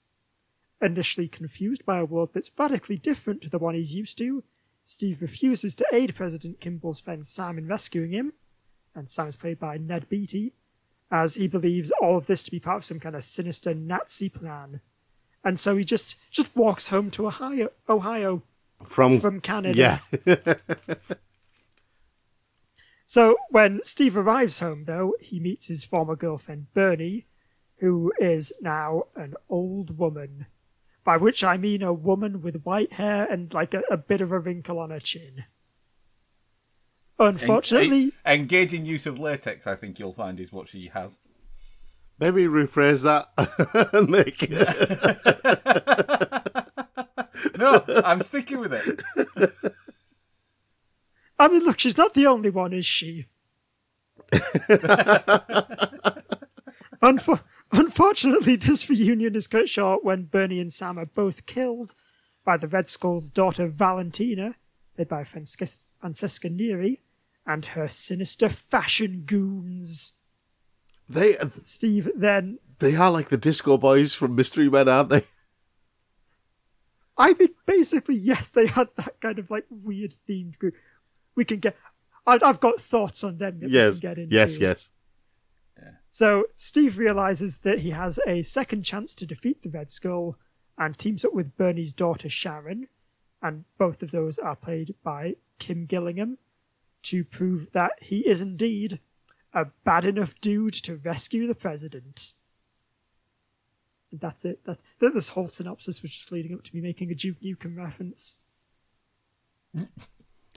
Initially 0.81 1.27
confused 1.27 1.85
by 1.85 1.97
a 1.99 2.05
world 2.05 2.31
that's 2.33 2.51
radically 2.57 2.97
different 2.97 3.41
to 3.41 3.49
the 3.49 3.59
one 3.59 3.75
he's 3.75 3.95
used 3.95 4.17
to, 4.17 4.43
Steve 4.83 5.21
refuses 5.21 5.75
to 5.75 5.85
aid 5.93 6.13
President 6.15 6.59
Kimball's 6.59 6.99
friend 6.99 7.25
Sam 7.25 7.57
in 7.57 7.67
rescuing 7.67 8.11
him, 8.11 8.33
and 8.93 9.09
Sam 9.09 9.27
is 9.27 9.35
played 9.37 9.59
by 9.59 9.77
Ned 9.77 10.09
Beatty, 10.09 10.53
as 11.09 11.35
he 11.35 11.47
believes 11.47 11.91
all 12.01 12.17
of 12.17 12.25
this 12.25 12.43
to 12.43 12.51
be 12.51 12.59
part 12.59 12.77
of 12.77 12.85
some 12.85 12.99
kind 12.99 13.15
of 13.15 13.23
sinister 13.23 13.73
Nazi 13.73 14.29
plan. 14.29 14.81
And 15.43 15.59
so 15.59 15.75
he 15.75 15.83
just 15.83 16.15
just 16.31 16.55
walks 16.55 16.87
home 16.87 17.11
to 17.11 17.27
Ohio, 17.27 17.69
Ohio 17.89 18.43
From, 18.85 19.19
from 19.19 19.41
Canada. 19.41 19.99
yeah. 20.25 20.53
So 23.05 23.37
when 23.51 23.79
Steve 23.83 24.17
arrives 24.17 24.59
home, 24.59 24.85
though, 24.85 25.13
he 25.19 25.39
meets 25.39 25.67
his 25.67 25.83
former 25.83 26.15
girlfriend 26.15 26.73
Bernie, 26.73 27.27
who 27.77 28.11
is 28.17 28.51
now 28.59 29.03
an 29.15 29.35
old 29.49 29.99
woman. 29.99 30.47
By 31.03 31.17
which 31.17 31.43
I 31.43 31.57
mean 31.57 31.83
a 31.83 31.93
woman 31.93 32.41
with 32.41 32.63
white 32.63 32.93
hair 32.93 33.27
and 33.29 33.53
like 33.53 33.75
a, 33.75 33.83
a 33.91 33.97
bit 33.97 34.21
of 34.21 34.31
a 34.31 34.39
wrinkle 34.39 34.79
on 34.79 34.89
her 34.89 35.01
chin. 35.01 35.43
Unfortunately, 37.19 38.13
En- 38.25 38.39
engaging 38.39 38.85
use 38.85 39.05
of 39.05 39.19
latex, 39.19 39.67
I 39.67 39.75
think 39.75 39.99
you'll 39.99 40.13
find, 40.13 40.39
is 40.39 40.51
what 40.51 40.67
she 40.67 40.87
has. 40.87 41.19
Maybe 42.23 42.45
rephrase 42.45 43.03
that 43.03 43.27
and 43.91 44.07
make 44.07 44.49
No, 47.59 47.83
I'm 48.05 48.21
sticking 48.21 48.61
with 48.61 48.71
it. 48.71 49.01
I 51.37 51.49
mean, 51.49 51.65
look, 51.65 51.81
she's 51.81 51.97
not 51.97 52.13
the 52.13 52.27
only 52.27 52.49
one, 52.49 52.71
is 52.71 52.85
she? 52.85 53.25
Unfor- 57.01 57.43
unfortunately, 57.73 58.55
this 58.55 58.89
reunion 58.89 59.35
is 59.35 59.47
cut 59.47 59.67
short 59.67 60.05
when 60.05 60.23
Bernie 60.23 60.61
and 60.61 60.71
Sam 60.71 60.97
are 60.97 61.05
both 61.05 61.45
killed 61.45 61.93
by 62.45 62.55
the 62.55 62.69
Red 62.69 62.89
Skull's 62.89 63.31
daughter 63.31 63.67
Valentina, 63.67 64.55
played 64.95 65.09
by 65.09 65.25
Francesca, 65.25 65.67
Francesca 65.99 66.49
Neri, 66.49 67.01
and 67.45 67.65
her 67.65 67.89
sinister 67.89 68.47
fashion 68.47 69.23
goons. 69.25 70.13
They 71.13 71.35
Steve 71.61 72.09
then 72.15 72.59
they 72.79 72.95
are 72.95 73.11
like 73.11 73.29
the 73.29 73.37
disco 73.37 73.77
boys 73.77 74.13
from 74.13 74.35
Mystery 74.35 74.69
Men, 74.69 74.89
aren't 74.89 75.09
they? 75.09 75.23
I 77.17 77.33
mean, 77.33 77.49
basically, 77.65 78.15
yes, 78.15 78.49
they 78.49 78.65
had 78.67 78.87
that 78.97 79.19
kind 79.21 79.37
of 79.39 79.51
like 79.51 79.65
weird 79.69 80.13
themed 80.27 80.57
group. 80.57 80.75
We 81.35 81.45
can 81.45 81.59
get. 81.59 81.75
I, 82.25 82.39
I've 82.41 82.59
got 82.59 82.81
thoughts 82.81 83.23
on 83.23 83.37
them 83.37 83.59
that 83.59 83.69
Yes, 83.69 83.95
we 83.95 84.01
can 84.01 84.09
get 84.09 84.17
into. 84.23 84.35
yes, 84.35 84.59
yes. 84.59 84.89
So 86.09 86.45
Steve 86.55 86.97
realizes 86.99 87.59
that 87.59 87.79
he 87.79 87.89
has 87.89 88.19
a 88.27 88.43
second 88.43 88.83
chance 88.83 89.15
to 89.15 89.25
defeat 89.25 89.63
the 89.63 89.69
Red 89.69 89.89
Skull 89.89 90.37
and 90.77 90.95
teams 90.97 91.25
up 91.25 91.33
with 91.33 91.57
Bernie's 91.57 91.91
daughter 91.93 92.29
Sharon, 92.29 92.87
and 93.41 93.65
both 93.79 94.03
of 94.03 94.11
those 94.11 94.37
are 94.37 94.55
played 94.55 94.93
by 95.03 95.35
Kim 95.57 95.85
Gillingham, 95.87 96.37
to 97.03 97.23
prove 97.23 97.71
that 97.73 97.93
he 97.99 98.19
is 98.27 98.41
indeed 98.41 98.99
a 99.53 99.65
bad 99.83 100.05
enough 100.05 100.33
dude 100.41 100.73
to 100.73 100.95
rescue 100.97 101.47
the 101.47 101.55
president. 101.55 102.33
And 104.11 104.19
that's 104.19 104.45
it. 104.45 104.61
That's 104.65 104.83
th- 104.99 105.13
this 105.13 105.29
whole 105.29 105.47
synopsis 105.47 106.01
was 106.01 106.11
just 106.11 106.31
leading 106.31 106.53
up 106.53 106.63
to 106.63 106.75
me 106.75 106.81
making 106.81 107.11
a 107.11 107.15
Duke 107.15 107.39
Nukem 107.41 107.77
reference. 107.77 108.35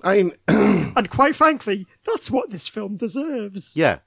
I 0.03 0.23
mean, 0.23 0.33
And 0.97 1.09
quite 1.11 1.37
frankly, 1.37 1.87
that's 2.05 2.31
what 2.31 2.51
this 2.51 2.69
film 2.69 2.97
deserves. 2.97 3.77
yeah, 3.77 3.99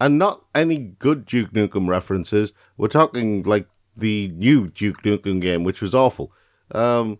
and 0.00 0.18
not 0.18 0.46
any 0.54 0.78
good 0.78 1.24
Duke 1.26 1.52
Nukem 1.52 1.88
references. 1.88 2.52
We're 2.76 2.88
talking 2.88 3.42
like 3.42 3.68
the 3.96 4.28
new 4.34 4.68
Duke 4.68 5.02
Nukem 5.02 5.40
game, 5.40 5.62
which 5.64 5.80
was 5.82 5.94
awful. 5.94 6.32
Um, 6.72 7.18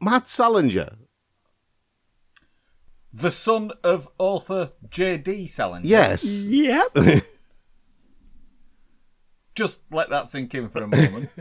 Matt 0.00 0.28
Salinger, 0.28 0.96
The 3.12 3.30
son 3.30 3.72
of 3.84 4.08
author 4.18 4.72
J.D. 4.88 5.46
Salinger. 5.46 5.86
yes, 5.86 6.24
Yep. 6.24 6.96
Just 9.54 9.80
let 9.90 10.08
that 10.10 10.30
sink 10.30 10.54
in 10.54 10.68
for 10.68 10.82
a 10.82 10.88
moment. 10.88 11.30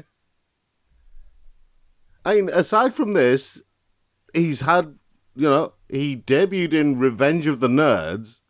I 2.25 2.35
mean, 2.35 2.49
aside 2.49 2.93
from 2.93 3.13
this, 3.13 3.61
he's 4.33 4.59
had, 4.61 4.95
you 5.35 5.49
know, 5.49 5.73
he 5.89 6.17
debuted 6.17 6.73
in 6.73 6.99
Revenge 6.99 7.47
of 7.47 7.61
the 7.61 7.67
Nerds. 7.69 8.41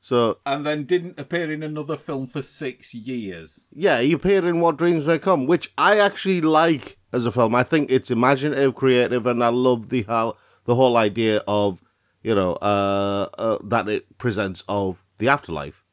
So, 0.00 0.38
and 0.46 0.64
then 0.64 0.84
didn't 0.84 1.18
appear 1.18 1.52
in 1.52 1.62
another 1.64 1.96
film 1.96 2.28
for 2.28 2.40
six 2.40 2.94
years. 2.94 3.66
yeah, 3.72 4.00
he 4.00 4.12
appeared 4.12 4.44
in 4.44 4.60
What 4.60 4.76
Dreams 4.78 5.04
May 5.06 5.18
Come, 5.18 5.46
which 5.46 5.72
I 5.76 5.98
actually 5.98 6.40
like 6.40 6.96
as 7.12 7.26
a 7.26 7.32
film. 7.32 7.54
I 7.56 7.64
think 7.64 7.90
it's 7.90 8.10
imaginative, 8.10 8.76
creative, 8.76 9.26
and 9.26 9.42
I 9.42 9.48
love 9.48 9.88
the 9.90 10.02
whole, 10.02 10.38
the 10.64 10.76
whole 10.76 10.96
idea 10.96 11.42
of, 11.48 11.82
you 12.22 12.34
know, 12.34 12.54
uh, 12.54 13.28
uh, 13.38 13.58
that 13.64 13.88
it 13.88 14.18
presents 14.18 14.64
of 14.68 15.02
the 15.18 15.28
afterlife. 15.28 15.84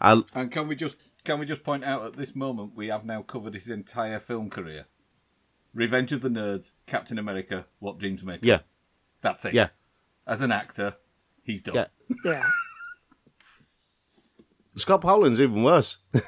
I, 0.00 0.22
And 0.34 0.50
can 0.50 0.68
we 0.68 0.76
just 0.76 0.96
can 1.24 1.38
we 1.40 1.46
just 1.46 1.62
point 1.64 1.84
out 1.84 2.04
at 2.06 2.16
this 2.16 2.34
moment 2.36 2.74
we 2.76 2.88
have 2.88 3.04
now 3.04 3.22
covered 3.22 3.54
his 3.54 3.68
entire 3.68 4.18
film 4.20 4.48
career. 4.50 4.86
Revenge 5.74 6.12
of 6.12 6.20
the 6.22 6.28
Nerds, 6.30 6.72
Captain 6.86 7.18
America, 7.18 7.66
What 7.78 7.98
Dreams 7.98 8.22
May 8.24 8.38
Come. 8.38 8.48
yeah, 8.48 8.60
That's 9.20 9.44
it. 9.44 9.54
Yeah. 9.54 9.68
As 10.26 10.40
an 10.40 10.50
actor, 10.52 10.96
he's 11.42 11.62
done. 11.62 11.74
yeah. 11.74 11.86
Yeah. 12.24 12.42
Scott 14.76 15.02
Howland's 15.02 15.40
even 15.40 15.62
worse. 15.64 15.98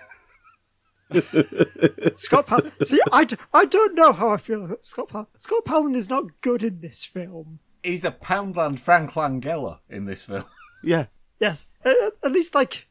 Scott 2.16 2.46
Powell. 2.46 2.70
See, 2.82 3.00
I, 3.12 3.24
d- 3.24 3.36
I 3.52 3.64
don't 3.64 3.94
know 3.94 4.12
how 4.12 4.30
I 4.30 4.36
feel 4.36 4.64
about 4.64 4.82
Scott 4.82 5.08
Powell. 5.08 5.28
Scott 5.36 5.64
Powell 5.64 5.94
is 5.94 6.08
not 6.10 6.40
good 6.40 6.62
in 6.62 6.80
this 6.80 7.04
film. 7.04 7.60
He's 7.82 8.04
a 8.04 8.10
Poundland 8.10 8.78
Frank 8.80 9.12
Langella 9.12 9.80
in 9.88 10.04
this 10.04 10.24
film. 10.24 10.44
yeah, 10.82 11.06
Yes, 11.38 11.66
at, 11.84 11.96
at 12.22 12.32
least 12.32 12.54
like 12.54 12.86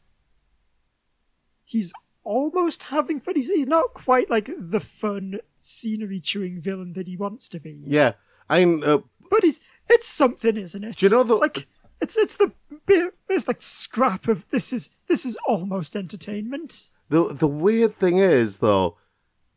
he's 1.64 1.94
almost 2.24 2.84
having 2.84 3.20
fun. 3.20 3.36
He's, 3.36 3.50
he's 3.50 3.68
not 3.68 3.94
quite 3.94 4.30
like 4.30 4.50
the 4.58 4.80
fun 4.80 5.40
scenery 5.60 6.20
chewing 6.20 6.60
villain 6.62 6.94
that 6.94 7.08
he 7.08 7.16
wants 7.18 7.50
to 7.50 7.60
be. 7.60 7.84
yeah. 7.86 8.14
I 8.50 8.66
mean, 8.66 8.84
uh, 8.84 9.00
But 9.30 9.44
he's 9.44 9.60
it's 9.88 10.08
something, 10.08 10.58
isn't 10.58 10.84
it? 10.84 10.96
Do 10.98 11.06
you 11.06 11.12
know 11.12 11.24
the- 11.24 11.36
like 11.36 11.68
it's 12.02 12.18
it's 12.18 12.38
the 12.38 12.52
bit 12.88 13.14
it's 13.28 13.48
like 13.48 13.62
scrap 13.62 14.28
of 14.28 14.50
this 14.50 14.74
is 14.74 14.90
this 15.08 15.26
is 15.26 15.38
almost 15.48 15.96
entertainment. 15.96 16.90
The 17.10 17.32
the 17.34 17.48
weird 17.48 17.96
thing 17.98 18.18
is 18.18 18.58
though, 18.58 18.98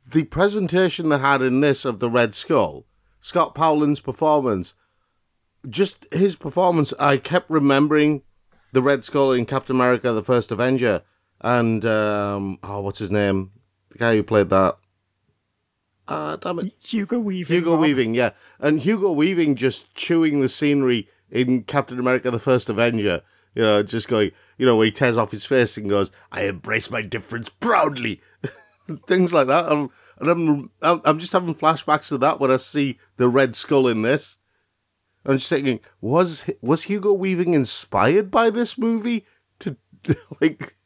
the 0.06 0.24
presentation 0.24 1.08
they 1.08 1.18
had 1.18 1.40
in 1.40 1.60
this 1.60 1.86
of 1.86 2.00
the 2.00 2.10
Red 2.10 2.34
Skull, 2.34 2.84
Scott 3.20 3.54
Paulin's 3.54 4.00
performance, 4.00 4.74
just 5.68 6.12
his 6.12 6.36
performance, 6.36 6.92
I 6.98 7.16
kept 7.16 7.50
remembering 7.50 8.22
the 8.72 8.82
Red 8.82 9.04
Skull 9.04 9.32
in 9.32 9.46
Captain 9.46 9.76
America: 9.76 10.12
The 10.12 10.24
First 10.24 10.50
Avenger, 10.50 11.02
and 11.40 11.84
um, 11.84 12.58
oh, 12.62 12.80
what's 12.80 12.98
his 12.98 13.10
name? 13.10 13.52
The 13.90 13.98
guy 13.98 14.16
who 14.16 14.22
played 14.22 14.50
that. 14.50 14.76
Ah, 16.08 16.36
damn 16.36 16.58
it. 16.58 16.72
Hugo 16.80 17.18
Weaving. 17.18 17.56
Hugo. 17.56 17.76
Weaving, 17.76 18.14
yeah. 18.14 18.30
And 18.58 18.80
Hugo 18.80 19.12
Weaving 19.12 19.54
just 19.56 19.94
chewing 19.94 20.40
the 20.40 20.48
scenery 20.48 21.08
in 21.30 21.62
Captain 21.62 21.98
America 21.98 22.30
the 22.30 22.38
First 22.38 22.68
Avenger. 22.68 23.22
You 23.54 23.62
know, 23.62 23.82
just 23.82 24.08
going, 24.08 24.32
you 24.56 24.66
know, 24.66 24.76
where 24.76 24.86
he 24.86 24.92
tears 24.92 25.16
off 25.16 25.30
his 25.30 25.44
face 25.44 25.76
and 25.76 25.88
goes, 25.88 26.10
I 26.30 26.42
embrace 26.42 26.90
my 26.90 27.02
difference 27.02 27.50
proudly. 27.50 28.20
Things 29.06 29.32
like 29.32 29.46
that. 29.46 29.70
I'm, 29.70 29.90
and 30.18 30.28
I'm, 30.30 30.70
I'm, 30.80 31.02
I'm 31.04 31.18
just 31.18 31.32
having 31.32 31.54
flashbacks 31.54 32.08
to 32.08 32.18
that 32.18 32.40
when 32.40 32.50
I 32.50 32.56
see 32.56 32.98
the 33.16 33.28
Red 33.28 33.54
Skull 33.54 33.86
in 33.88 34.02
this. 34.02 34.38
I'm 35.24 35.38
just 35.38 35.48
thinking, 35.48 35.80
was 36.00 36.50
was 36.60 36.84
Hugo 36.84 37.12
Weaving 37.12 37.54
inspired 37.54 38.30
by 38.30 38.50
this 38.50 38.76
movie 38.76 39.24
to 39.60 39.76
like? 40.40 40.76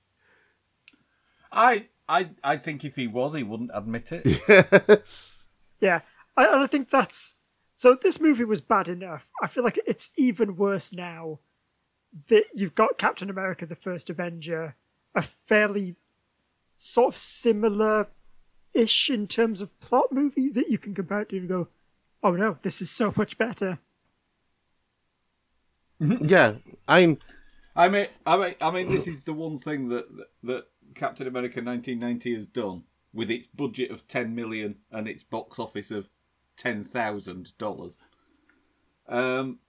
I 1.51 1.89
I 2.09 2.31
I 2.45 2.57
think 2.59 2.85
if 2.85 2.97
he 2.97 3.07
was, 3.07 3.35
he 3.35 3.43
wouldn't 3.43 3.71
admit 3.73 4.13
it. 4.13 4.41
Yes. 4.89 5.47
Yeah, 5.81 6.01
I, 6.37 6.47
and 6.47 6.63
I 6.63 6.67
think 6.67 6.89
that's 6.91 7.35
so. 7.75 7.95
This 7.95 8.21
movie 8.21 8.45
was 8.45 8.61
bad 8.61 8.89
enough. 8.89 9.29
I 9.43 9.47
feel 9.47 9.65
like 9.65 9.79
it's 9.87 10.11
even 10.17 10.57
worse 10.57 10.93
now 10.93 11.41
that 12.29 12.45
you've 12.55 12.75
got 12.75 12.99
Captain 12.99 13.29
America: 13.31 13.67
The 13.67 13.75
First 13.75 14.09
Avenger, 14.11 14.77
a 15.15 15.23
fairly 15.23 15.97
sort 16.75 17.15
of 17.15 17.19
similar-ish 17.19 19.11
in 19.11 19.27
terms 19.27 19.61
of 19.61 19.79
plot 19.81 20.13
movie 20.13 20.49
that 20.51 20.69
you 20.71 20.79
can 20.79 20.95
compare 20.95 21.21
it 21.21 21.29
to 21.31 21.39
and 21.39 21.49
go, 21.49 21.69
"Oh 22.23 22.33
no, 22.33 22.59
this 22.63 22.81
is 22.81 22.91
so 22.91 23.13
much 23.17 23.37
better." 23.37 23.79
Yeah. 25.99 26.55
I'm. 26.89 27.19
I 27.75 27.89
mean, 27.89 28.07
I 28.25 28.37
mean, 28.37 28.55
I 28.61 28.71
mean, 28.71 28.89
this 28.89 29.07
is 29.07 29.25
the 29.25 29.33
one 29.33 29.59
thing 29.59 29.89
that 29.89 30.07
that 30.43 30.67
Captain 30.95 31.27
America 31.27 31.61
1990 31.63 32.35
has 32.35 32.47
done 32.47 32.85
with 33.13 33.31
its 33.31 33.47
budget 33.47 33.91
of 33.91 34.07
10 34.09 34.35
million 34.35 34.77
and 34.91 35.09
its 35.09 35.23
box 35.23 35.59
office 35.59 35.91
of 35.91 36.09
ten 36.57 36.85
thousand 36.85 37.57
dollars. 37.59 37.99
Um, 39.09 39.61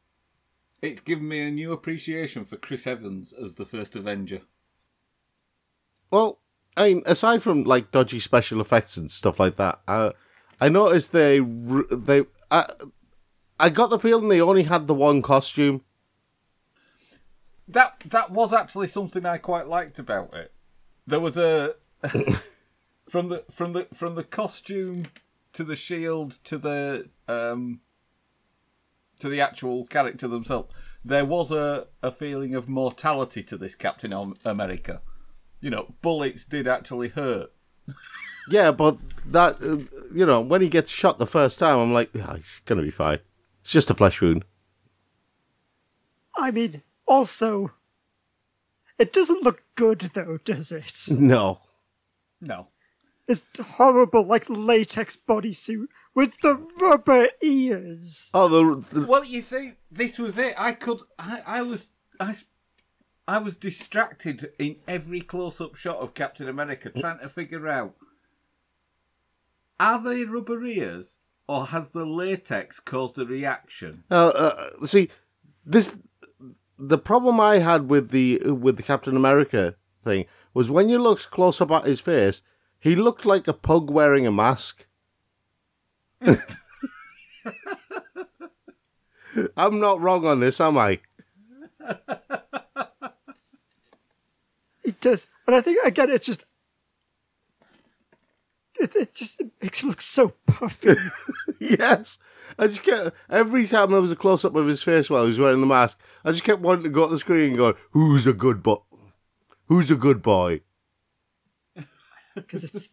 it's 0.82 1.02
given 1.02 1.28
me 1.28 1.48
a 1.48 1.52
new 1.52 1.72
appreciation 1.72 2.46
for 2.46 2.58
Chris 2.58 2.88
Evans 2.88 3.34
as 3.34 3.56
the 3.56 3.66
first 3.66 3.96
Avenger. 3.96 4.42
Well, 6.12 6.40
I 6.76 6.90
mean, 6.94 7.04
aside 7.06 7.44
from 7.44 7.64
like 7.64 7.92
dodgy 7.92 8.20
special 8.20 8.62
effects 8.62 8.98
and 8.98 9.12
stuff 9.12 9.40
like 9.40 9.58
that, 9.58 9.82
uh, 9.88 10.12
I 10.60 10.70
noticed 10.70 11.12
they 11.12 11.40
they 11.40 12.26
I, 12.50 12.66
I 13.60 13.70
got 13.70 13.90
the 13.90 14.00
feeling 14.00 14.30
they 14.30 14.42
only 14.42 14.64
had 14.64 14.88
the 14.88 14.94
one 14.94 15.22
costume. 15.22 15.84
That 17.68 18.02
that 18.06 18.32
was 18.32 18.54
actually 18.54 18.88
something 18.88 19.26
I 19.26 19.38
quite 19.38 19.68
liked 19.68 20.00
about 20.00 20.34
it. 20.34 20.54
There 21.06 21.20
was 21.20 21.38
a 21.38 21.76
from 23.10 23.30
the 23.30 23.44
from 23.52 23.74
the 23.74 23.88
from 23.94 24.16
the 24.16 24.24
costume 24.24 25.08
to 25.54 25.64
the 25.64 25.76
shield 25.76 26.38
to 26.46 26.58
the 26.58 27.10
um 27.28 27.82
to 29.20 29.30
the 29.30 29.42
actual 29.42 29.86
character 29.86 30.28
themselves. 30.28 30.74
There 31.04 31.26
was 31.26 31.52
a, 31.52 31.88
a 32.04 32.12
feeling 32.12 32.54
of 32.54 32.68
mortality 32.68 33.42
to 33.44 33.58
this 33.58 33.76
Captain 33.76 34.14
America. 34.46 35.02
You 35.60 35.70
know, 35.70 35.96
bullets 36.02 36.46
did 36.46 36.68
actually 36.68 37.10
hurt. 37.10 37.52
Yeah, 38.50 38.72
but 38.72 38.98
that 39.26 39.62
uh, 39.62 39.84
you 40.14 40.26
know 40.26 40.40
when 40.40 40.62
he 40.62 40.70
gets 40.70 40.90
shot 40.90 41.18
the 41.18 41.28
first 41.28 41.60
time, 41.60 41.80
I'm 41.80 41.92
like, 41.92 42.12
"Ah, 42.18 42.36
he's 42.36 42.62
gonna 42.64 42.82
be 42.82 42.92
fine. 42.92 43.20
It's 43.60 43.74
just 43.74 43.90
a 43.90 43.94
flesh 43.94 44.22
wound. 44.22 44.46
I 46.34 46.52
mean, 46.52 46.82
also, 47.08 47.72
it 48.98 49.14
doesn't 49.14 49.44
look 49.44 49.64
good 49.76 50.02
though, 50.14 50.40
does 50.44 50.72
it? 50.72 51.10
No. 51.12 51.62
No. 52.42 52.68
It's 53.28 53.42
horrible, 53.60 54.26
like 54.26 54.50
latex 54.50 55.18
bodysuit 55.18 55.88
with 56.16 56.40
the 56.42 56.56
rubber 56.80 57.28
ears. 57.42 58.32
Oh, 58.34 58.48
the, 58.48 59.00
the 59.02 59.06
Well, 59.06 59.24
you 59.24 59.42
see, 59.42 59.74
this 59.92 60.18
was 60.18 60.38
it. 60.38 60.56
I 60.58 60.72
could, 60.72 61.02
I, 61.20 61.42
I 61.46 61.62
was, 61.62 61.90
I, 62.20 62.36
I 63.28 63.40
was 63.40 63.58
distracted 63.58 64.52
in 64.58 64.78
every 64.88 65.20
close-up 65.20 65.76
shot 65.76 65.98
of 65.98 66.14
Captain 66.14 66.48
America, 66.48 66.90
trying 66.90 67.20
to 67.20 67.28
figure 67.28 67.68
out: 67.68 67.96
are 69.80 70.02
they 70.02 70.24
rubber 70.24 70.64
ears 70.64 71.18
or 71.48 71.68
has 71.68 71.92
the 71.92 72.06
latex 72.06 72.80
caused 72.80 73.20
a 73.20 73.26
reaction? 73.26 74.06
Uh, 74.10 74.32
uh, 74.36 74.86
see, 74.86 75.10
this 75.66 75.98
the 76.78 76.98
problem 76.98 77.40
I 77.40 77.60
had 77.60 77.90
with 77.90 78.12
the 78.12 78.40
with 78.52 78.78
the 78.78 78.84
Captain 78.84 79.16
America 79.16 79.76
thing 80.04 80.26
was 80.54 80.70
when 80.70 80.90
you 80.90 81.00
looked 81.00 81.32
close 81.32 81.60
up 81.62 81.72
at 81.72 81.86
his 81.86 82.00
face, 82.00 82.42
he 82.80 82.96
looked 82.96 83.26
like 83.26 83.48
a 83.48 83.54
pug 83.54 83.90
wearing 83.90 84.28
a 84.28 84.32
mask. 84.32 84.86
I'm 89.56 89.80
not 89.80 90.02
wrong 90.02 90.26
on 90.26 90.40
this, 90.40 90.60
am 90.60 90.78
I? 90.78 91.00
It 94.84 95.00
does, 95.00 95.28
but 95.46 95.54
I 95.54 95.62
think 95.62 95.86
again, 95.86 96.10
it's 96.10 96.26
just 96.26 96.46
it, 98.80 98.96
it 98.96 99.14
just 99.14 99.40
it 99.40 99.52
makes 99.62 99.82
him 99.82 99.90
look 99.90 100.02
so 100.02 100.34
puffy. 100.46 100.96
yes. 101.60 102.20
I 102.58 102.68
just 102.68 102.84
kept 102.84 103.16
every 103.30 103.68
time 103.68 103.92
there 103.92 104.02
was 104.02 104.12
a 104.12 104.16
close 104.16 104.46
up 104.46 104.56
of 104.56 104.68
his 104.68 104.84
face 104.84 105.10
while 105.10 105.24
he 105.24 105.30
was 105.30 105.40
wearing 105.40 105.62
the 105.62 105.68
mask, 105.68 106.00
I 106.24 106.32
just 106.32 106.44
kept 106.44 106.62
wanting 106.62 106.84
to 106.84 106.90
go 106.90 107.06
to 107.06 107.12
the 107.12 107.20
screen 107.20 107.50
and 107.50 107.58
go, 107.58 107.76
"Who's 107.92 108.26
a 108.26 108.34
good 108.34 108.64
boy? 108.64 108.78
Who's 109.66 109.92
a 109.92 109.96
good 109.96 110.22
boy?" 110.22 110.62
because 112.36 112.64
it's 112.64 112.90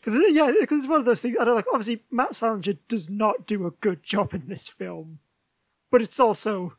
because 0.00 0.16
uh, 0.16 0.26
yeah, 0.28 0.52
because 0.60 0.80
it's 0.80 0.88
one 0.88 1.00
of 1.00 1.06
those 1.06 1.20
things. 1.20 1.36
I 1.40 1.44
don't 1.44 1.56
like. 1.56 1.66
Obviously, 1.72 2.04
Matt 2.10 2.34
Salinger 2.34 2.74
does 2.88 3.10
not 3.10 3.46
do 3.46 3.66
a 3.66 3.70
good 3.70 4.02
job 4.02 4.34
in 4.34 4.48
this 4.48 4.68
film, 4.68 5.18
but 5.90 6.02
it's 6.02 6.20
also 6.20 6.76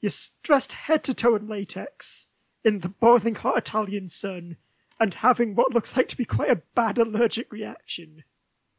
you're 0.00 0.12
dressed 0.42 0.72
head 0.72 1.04
to 1.04 1.14
toe 1.14 1.36
in 1.36 1.48
latex 1.48 2.28
in 2.64 2.80
the 2.80 2.88
boiling 2.88 3.34
hot 3.34 3.58
Italian 3.58 4.08
sun 4.08 4.56
and 5.00 5.14
having 5.14 5.54
what 5.54 5.72
looks 5.72 5.96
like 5.96 6.08
to 6.08 6.16
be 6.16 6.24
quite 6.24 6.50
a 6.50 6.62
bad 6.74 6.98
allergic 6.98 7.52
reaction. 7.52 8.24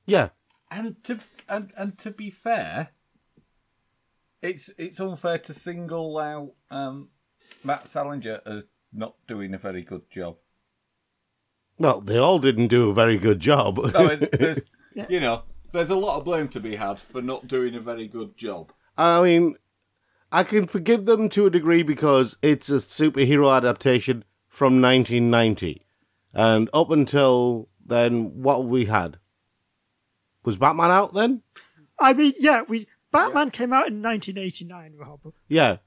Yeah, 0.05 0.29
And 0.71 1.03
to 1.05 1.19
and 1.49 1.71
and 1.77 1.97
to 1.99 2.11
be 2.11 2.29
fair, 2.29 2.89
it's 4.41 4.69
it's 4.77 4.99
unfair 4.99 5.39
to 5.39 5.53
single 5.53 6.17
out 6.17 6.53
um, 6.69 7.09
Matt 7.63 7.87
Salinger 7.87 8.41
as 8.45 8.67
not 8.93 9.15
doing 9.27 9.53
a 9.53 9.57
very 9.57 9.81
good 9.81 10.09
job. 10.09 10.37
Well, 11.77 11.99
they 11.99 12.17
all 12.17 12.39
didn't 12.39 12.67
do 12.67 12.89
a 12.89 12.93
very 12.93 13.17
good 13.17 13.39
job. 13.39 13.79
I 13.93 14.07
mean, 14.07 14.29
there's, 14.31 14.61
you 15.09 15.19
know, 15.19 15.43
there's 15.73 15.89
a 15.89 15.95
lot 15.95 16.17
of 16.17 16.23
blame 16.23 16.47
to 16.49 16.59
be 16.59 16.77
had 16.77 16.99
for 16.99 17.21
not 17.21 17.47
doing 17.47 17.75
a 17.75 17.81
very 17.81 18.07
good 18.07 18.37
job. 18.37 18.71
I 18.97 19.21
mean, 19.21 19.57
I 20.31 20.43
can 20.43 20.67
forgive 20.67 21.05
them 21.05 21.27
to 21.29 21.45
a 21.45 21.49
degree 21.49 21.83
because 21.83 22.37
it's 22.41 22.69
a 22.69 22.75
superhero 22.75 23.55
adaptation 23.55 24.23
from 24.47 24.81
1990. 24.81 25.84
And 26.35 26.69
up 26.73 26.91
until 26.91 27.69
then, 27.85 28.41
what 28.43 28.65
we 28.65 28.85
had? 28.85 29.17
Was 30.43 30.57
Batman 30.57 30.91
out 30.91 31.13
then? 31.13 31.41
I 31.97 32.13
mean, 32.13 32.33
yeah, 32.37 32.63
we 32.67 32.87
Batman 33.11 33.49
came 33.51 33.71
out 33.71 33.87
in 33.87 34.01
1989, 34.03 34.93
Rob. 34.97 35.33
Yeah. 35.47 35.77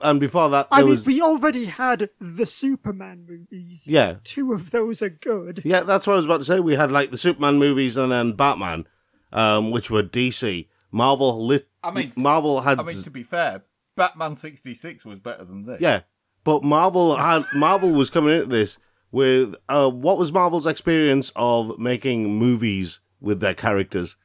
And 0.00 0.20
before 0.20 0.48
that, 0.50 0.68
I 0.70 0.76
there 0.76 0.84
mean, 0.84 0.90
was. 0.92 1.06
we 1.06 1.20
already 1.20 1.64
had 1.64 2.10
the 2.20 2.46
Superman 2.46 3.26
movies. 3.28 3.88
Yeah. 3.90 4.16
two 4.22 4.52
of 4.52 4.70
those 4.70 5.02
are 5.02 5.08
good. 5.08 5.60
Yeah, 5.64 5.82
that's 5.82 6.06
what 6.06 6.12
I 6.12 6.16
was 6.16 6.26
about 6.26 6.38
to 6.38 6.44
say. 6.44 6.60
We 6.60 6.76
had 6.76 6.92
like 6.92 7.10
the 7.10 7.18
Superman 7.18 7.58
movies 7.58 7.96
and 7.96 8.12
then 8.12 8.32
Batman, 8.32 8.86
um, 9.32 9.72
which 9.72 9.90
were 9.90 10.04
DC. 10.04 10.68
Marvel 10.92 11.44
lit. 11.44 11.68
I 11.82 11.90
mean- 11.90 12.12
Marvel 12.16 12.60
had. 12.60 12.78
I 12.78 12.84
mean, 12.84 13.02
to 13.02 13.10
be 13.10 13.24
fair, 13.24 13.64
Batman 13.96 14.36
'66 14.36 15.04
was 15.04 15.18
better 15.18 15.44
than 15.44 15.66
this. 15.66 15.80
Yeah, 15.80 16.02
but 16.44 16.62
Marvel 16.62 17.16
had 17.16 17.44
Marvel 17.52 17.92
was 17.92 18.08
coming 18.08 18.34
into 18.34 18.46
this 18.46 18.78
with 19.10 19.54
uh, 19.68 19.88
what 19.90 20.18
was 20.18 20.30
Marvel's 20.32 20.66
experience 20.66 21.32
of 21.36 21.78
making 21.78 22.38
movies 22.38 23.00
with 23.20 23.40
their 23.40 23.54
characters? 23.54 24.16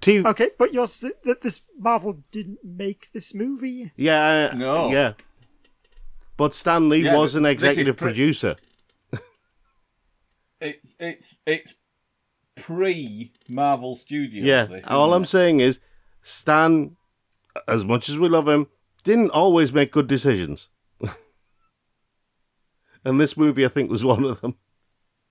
TV, 0.00 0.26
Okay, 0.26 0.50
but 0.58 0.72
you're 0.72 0.84
s- 0.84 1.04
that 1.24 1.40
this 1.40 1.62
Marvel 1.78 2.22
didn't 2.30 2.58
make 2.62 3.10
this 3.12 3.34
movie. 3.34 3.92
yeah, 3.96 4.52
No. 4.54 4.90
yeah. 4.92 5.14
But 6.36 6.54
Stan 6.54 6.88
Lee 6.90 7.04
Yeah, 7.04 7.16
was 7.16 7.34
an 7.34 7.44
but 7.44 7.48
this 7.58 7.62
is 7.62 7.68
executive 7.68 7.96
pre- 7.96 8.08
producer. 8.08 8.56
It's 10.60 10.94
it's 10.98 11.36
it's 11.46 11.74
pre 12.54 13.32
Marvel 13.48 13.94
Studios. 13.94 14.44
Yeah, 14.44 14.64
this, 14.64 14.86
all 14.86 15.08
isn't 15.08 15.16
I'm 15.16 15.24
saying 15.26 15.60
is, 15.60 15.80
Stan, 16.22 16.96
as 17.68 17.84
much 17.84 18.08
as 18.08 18.18
we 18.18 18.28
love 18.28 18.48
him, 18.48 18.66
didn't 19.04 19.30
always 19.30 19.72
make 19.72 19.92
good 19.92 20.06
decisions. 20.06 20.68
And 23.06 23.20
this 23.20 23.36
movie, 23.36 23.64
I 23.64 23.68
think, 23.68 23.90
was 23.90 24.04
one 24.04 24.24
of 24.24 24.40
them. 24.40 24.56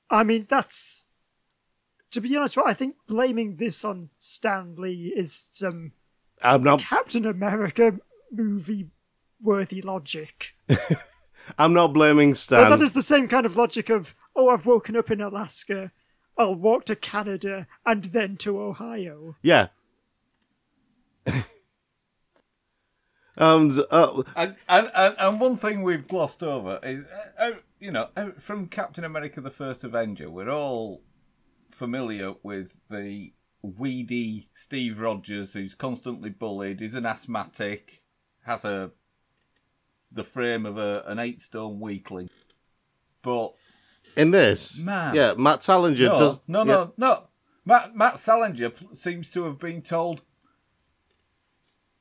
I 0.09 0.23
mean, 0.23 0.45
that's 0.49 1.05
to 2.11 2.21
be 2.21 2.35
honest. 2.35 2.57
I 2.57 2.73
think 2.73 2.95
blaming 3.07 3.57
this 3.57 3.83
on 3.83 4.09
Stan 4.17 4.75
Lee 4.77 5.13
is 5.15 5.33
some 5.33 5.91
I'm 6.41 6.63
not. 6.63 6.79
Captain 6.79 7.25
America 7.25 7.99
movie 8.31 8.87
worthy 9.41 9.81
logic. 9.81 10.53
I'm 11.57 11.73
not 11.73 11.93
blaming 11.93 12.31
But 12.31 12.37
Stan. 12.37 12.69
that 12.69 12.81
is 12.81 12.93
the 12.93 13.01
same 13.01 13.27
kind 13.27 13.45
of 13.45 13.55
logic 13.57 13.89
of, 13.89 14.15
oh, 14.35 14.49
I've 14.49 14.65
woken 14.65 14.95
up 14.95 15.11
in 15.11 15.21
Alaska, 15.21 15.91
I'll 16.37 16.55
walk 16.55 16.85
to 16.85 16.95
Canada 16.95 17.67
and 17.85 18.05
then 18.05 18.37
to 18.37 18.59
Ohio. 18.59 19.35
Yeah. 19.41 19.67
um. 23.37 23.83
Uh, 23.91 24.23
And, 24.35 24.55
and, 24.67 24.91
and, 24.95 25.15
and 25.19 25.39
one 25.39 25.55
thing 25.55 25.83
we've 25.83 26.07
glossed 26.07 26.41
over 26.43 26.79
is, 26.83 27.05
uh, 27.39 27.51
you 27.79 27.91
know, 27.91 28.09
uh, 28.15 28.31
from 28.39 28.67
Captain 28.67 29.03
America 29.03 29.41
the 29.41 29.51
First 29.51 29.83
Avenger, 29.83 30.29
we're 30.29 30.49
all 30.49 31.01
familiar 31.71 32.33
with 32.43 32.77
the 32.89 33.33
weedy 33.61 34.49
Steve 34.53 34.99
Rogers 34.99 35.53
who's 35.53 35.75
constantly 35.75 36.29
bullied, 36.29 36.81
is 36.81 36.93
an 36.93 37.05
asthmatic, 37.05 38.01
has 38.43 38.63
a 38.63 38.91
the 40.11 40.23
frame 40.23 40.65
of 40.65 40.77
a, 40.77 41.03
an 41.07 41.19
eight 41.19 41.41
stone 41.41 41.79
weakling. 41.79 42.29
But 43.21 43.53
in 44.15 44.31
this, 44.31 44.79
Man. 44.79 45.15
yeah, 45.15 45.33
Matt 45.37 45.63
Salinger 45.63 46.05
no, 46.05 46.19
does. 46.19 46.41
no, 46.47 46.59
yeah, 46.59 46.65
no, 46.65 46.93
no. 46.97 47.23
Matt, 47.65 47.95
Matt 47.95 48.19
Salinger 48.19 48.71
seems 48.93 49.31
to 49.31 49.43
have 49.45 49.57
been 49.59 49.81
told 49.81 50.21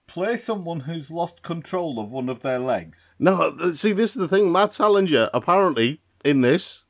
play 0.07 0.37
someone 0.37 0.81
who's 0.81 1.11
lost 1.11 1.43
control 1.43 1.99
of 1.99 2.13
one 2.13 2.29
of 2.29 2.41
their 2.41 2.59
legs. 2.59 3.13
No, 3.19 3.55
uh, 3.61 3.73
see, 3.73 3.93
this 3.93 4.15
is 4.15 4.21
the 4.21 4.29
thing. 4.29 4.51
Matt 4.53 4.75
Salinger, 4.75 5.31
apparently, 5.35 6.01
in 6.25 6.41
this, 6.43 6.85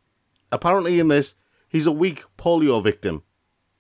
apparently 0.52 0.98
in 0.98 1.08
this, 1.08 1.34
he's 1.68 1.86
a 1.86 1.92
weak 1.92 2.24
polio 2.36 2.82
victim, 2.82 3.22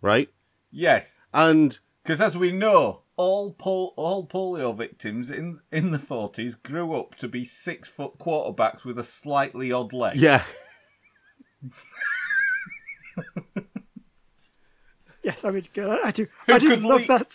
right? 0.00 0.28
Yes, 0.70 1.20
And 1.32 1.78
because 2.02 2.20
as 2.20 2.36
we 2.36 2.50
know, 2.52 3.02
all 3.16 3.52
pol- 3.52 3.94
all 3.96 4.26
polio 4.26 4.76
victims 4.76 5.30
in 5.30 5.60
in 5.70 5.92
the 5.92 6.00
forties 6.00 6.56
grew 6.56 6.94
up 6.98 7.14
to 7.16 7.28
be 7.28 7.44
six 7.44 7.88
foot 7.88 8.18
quarterbacks 8.18 8.84
with 8.84 8.98
a 8.98 9.04
slightly 9.04 9.70
odd 9.70 9.92
leg. 9.92 10.16
yeah, 10.16 10.42
Yes, 15.22 15.42
I 15.44 15.50
mean, 15.52 15.62
I 16.04 16.10
do. 16.10 16.26
Who 16.46 16.52
I 16.52 16.58
do 16.58 16.76
love 16.76 16.98
leap- 17.00 17.08
that. 17.08 17.32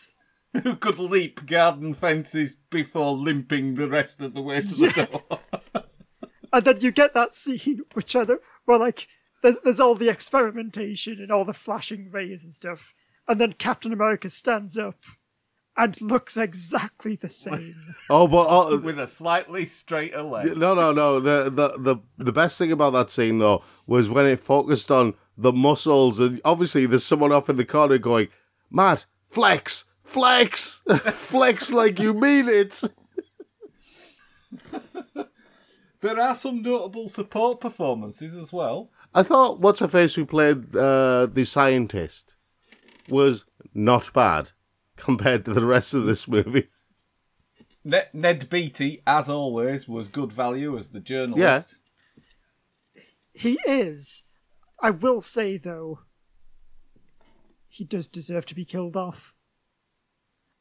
Who 0.64 0.76
could 0.76 0.98
leap 0.98 1.46
garden 1.46 1.94
fences 1.94 2.58
before 2.70 3.14
limping 3.14 3.76
the 3.76 3.88
rest 3.88 4.20
of 4.22 4.34
the 4.34 4.42
way 4.42 4.62
to 4.62 4.76
the 4.76 5.08
door? 5.08 5.84
And 6.52 6.66
then 6.66 6.78
you 6.82 6.92
get 6.92 7.14
that 7.14 7.34
scene, 7.34 7.82
which 7.94 8.16
I 8.16 8.26
don't, 8.26 8.42
well, 8.66 8.80
like, 8.80 9.08
there's, 9.42 9.58
there's 9.64 9.80
all 9.80 9.96
the 9.96 10.10
experimentation 10.10 11.20
and 11.20 11.32
all 11.32 11.46
the 11.46 11.54
flashing 11.54 12.10
rays 12.12 12.44
and 12.44 12.54
stuff. 12.54 12.94
And 13.28 13.40
then 13.40 13.54
Captain 13.54 13.94
America 13.94 14.30
stands 14.30 14.78
up 14.78 14.98
and 15.78 16.02
looks 16.02 16.36
exactly 16.36 17.16
the 17.16 17.30
same. 17.30 17.76
oh, 18.10 18.28
but 18.28 18.48
uh, 18.48 18.78
with 18.80 19.00
a 19.00 19.08
slightly 19.08 19.66
straighter 19.66 20.24
leg. 20.24 20.58
no, 20.58 20.74
no, 20.74 20.92
no. 20.92 21.20
The, 21.20 21.50
the 21.50 21.78
the 21.78 21.96
the 22.18 22.34
best 22.34 22.58
thing 22.58 22.72
about 22.72 22.94
that 22.94 23.12
scene 23.12 23.38
though 23.38 23.64
was 23.86 24.10
when 24.10 24.26
it 24.26 24.40
focused 24.40 24.90
on 24.90 25.14
the 25.38 25.54
muscles, 25.54 26.20
and 26.20 26.42
obviously 26.44 26.86
there's 26.86 27.06
someone 27.06 27.32
off 27.32 27.50
in 27.50 27.56
the 27.56 27.64
corner 27.64 28.00
going, 28.00 28.28
"Matt, 28.72 29.06
flex, 29.30 29.86
flex, 30.10 30.82
flex 31.14 31.72
like 31.72 32.00
you 32.00 32.14
mean 32.14 32.48
it." 32.50 32.82
There 36.02 36.20
are 36.20 36.36
some 36.36 36.62
notable 36.62 37.10
support 37.10 37.60
performances 37.60 38.38
as 38.38 38.54
well. 38.54 38.90
I 39.14 39.24
thought 39.24 39.60
what's 39.60 39.80
her 39.82 39.88
face 39.88 40.16
who 40.16 40.26
played 40.26 40.76
uh, 40.76 41.26
the 41.26 41.44
scientist 41.44 42.36
was 43.10 43.44
not 43.74 44.14
bad 44.14 44.52
compared 44.96 45.46
to 45.46 45.54
the 45.54 45.66
rest 45.66 45.94
of 45.94 46.06
this 46.06 46.28
movie. 46.28 46.68
Ned, 47.84 48.10
Ned 48.14 48.50
Beatty, 48.50 49.02
as 49.08 49.30
always, 49.30 49.88
was 49.88 50.08
good 50.08 50.32
value 50.32 50.78
as 50.78 50.90
the 50.90 51.00
journalist. 51.00 51.76
Yeah. 52.96 53.02
he 53.34 53.58
is. 53.68 54.24
I 54.82 54.92
will 54.92 55.22
say, 55.22 55.58
though, 55.58 56.02
he 57.68 57.84
does 57.84 58.08
deserve 58.08 58.46
to 58.48 58.56
be 58.56 58.66
killed 58.66 58.96
off. 58.96 59.34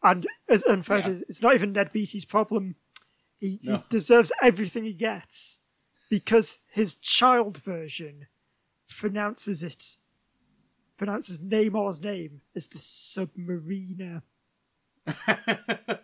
And 0.03 0.27
as 0.49 0.63
unfair 0.65 0.99
Yeah. 0.99 1.09
as 1.09 1.23
it's 1.23 1.43
not 1.43 1.55
even 1.55 1.73
Ned 1.73 1.93
Beatty's 1.93 2.25
problem. 2.25 2.77
He, 3.39 3.59
No. 3.63 3.77
he 3.79 3.83
deserves 3.89 4.33
everything 4.43 4.85
he 4.85 4.93
gets 4.93 5.61
because 6.11 6.59
his 6.71 6.95
child 6.95 7.57
version 7.59 8.27
pronounces 8.89 9.63
it 9.63 9.97
pronounces 10.97 11.39
Namor's 11.39 12.01
name 12.03 12.41
as 12.57 12.67
the 12.69 12.79
Submariner. 12.79 14.23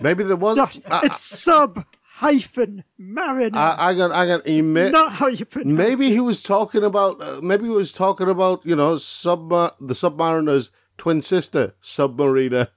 Maybe 0.00 0.24
there 0.24 0.36
was. 0.36 0.56
Not, 0.56 0.78
I, 0.90 1.06
it's 1.06 1.20
sub 1.20 1.84
hyphen 2.14 2.84
mariner. 2.98 3.56
I, 3.58 3.90
I 3.90 3.94
got. 3.94 4.10
I 4.12 4.26
got. 4.26 4.46
He 4.46 4.60
may, 4.62 4.90
not 4.90 5.12
how 5.12 5.28
you 5.28 5.44
pronounce 5.44 5.76
maybe 5.78 6.08
it. 6.08 6.12
he 6.12 6.20
was 6.20 6.42
talking 6.42 6.82
about. 6.84 7.22
Uh, 7.22 7.40
maybe 7.42 7.64
he 7.64 7.70
was 7.70 7.92
talking 7.92 8.28
about. 8.28 8.64
You 8.66 8.76
know, 8.76 8.94
submar 8.94 9.72
the 9.80 9.94
Submariner's 9.94 10.70
twin 10.98 11.22
sister, 11.22 11.74
Submariner. 11.82 12.68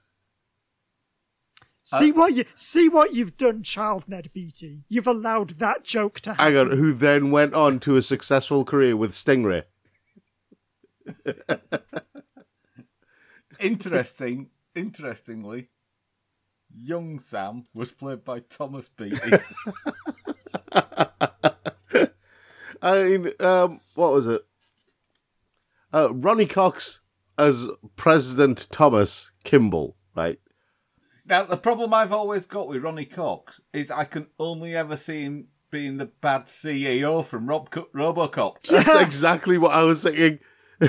See 1.88 2.10
what 2.10 2.34
you 2.34 2.44
see 2.56 2.88
what 2.88 3.14
you've 3.14 3.36
done, 3.36 3.62
child 3.62 4.08
Ned 4.08 4.30
Beatty. 4.32 4.82
You've 4.88 5.06
allowed 5.06 5.50
that 5.60 5.84
joke 5.84 6.18
to 6.20 6.30
happen. 6.30 6.44
Hang 6.44 6.56
on, 6.56 6.76
who 6.76 6.92
then 6.92 7.30
went 7.30 7.54
on 7.54 7.78
to 7.80 7.94
a 7.96 8.02
successful 8.02 8.64
career 8.64 8.96
with 8.96 9.12
Stingray. 9.12 9.62
Interesting. 13.60 14.50
Interestingly, 14.74 15.68
young 16.74 17.20
Sam 17.20 17.62
was 17.72 17.92
played 17.92 18.24
by 18.24 18.40
Thomas 18.40 18.88
Beatty. 18.88 19.18
I 22.82 23.04
mean, 23.04 23.30
um, 23.38 23.80
what 23.94 24.12
was 24.12 24.26
it? 24.26 24.44
Uh, 25.94 26.12
Ronny 26.12 26.46
Cox 26.46 27.00
as 27.38 27.68
President 27.94 28.66
Thomas 28.72 29.30
Kimball, 29.44 29.96
right? 30.16 30.40
Now, 31.28 31.44
the 31.44 31.56
problem 31.56 31.92
I've 31.92 32.12
always 32.12 32.46
got 32.46 32.68
with 32.68 32.82
Ronny 32.82 33.04
Cox 33.04 33.60
is 33.72 33.90
I 33.90 34.04
can 34.04 34.28
only 34.38 34.76
ever 34.76 34.96
see 34.96 35.24
him 35.24 35.48
being 35.70 35.96
the 35.96 36.06
bad 36.06 36.46
CEO 36.46 37.24
from 37.24 37.48
Rob 37.48 37.70
Co- 37.70 37.88
RoboCop. 37.94 38.62
That's 38.68 38.94
exactly 39.00 39.58
what 39.58 39.72
I 39.72 39.82
was 39.82 40.02
thinking. 40.02 40.38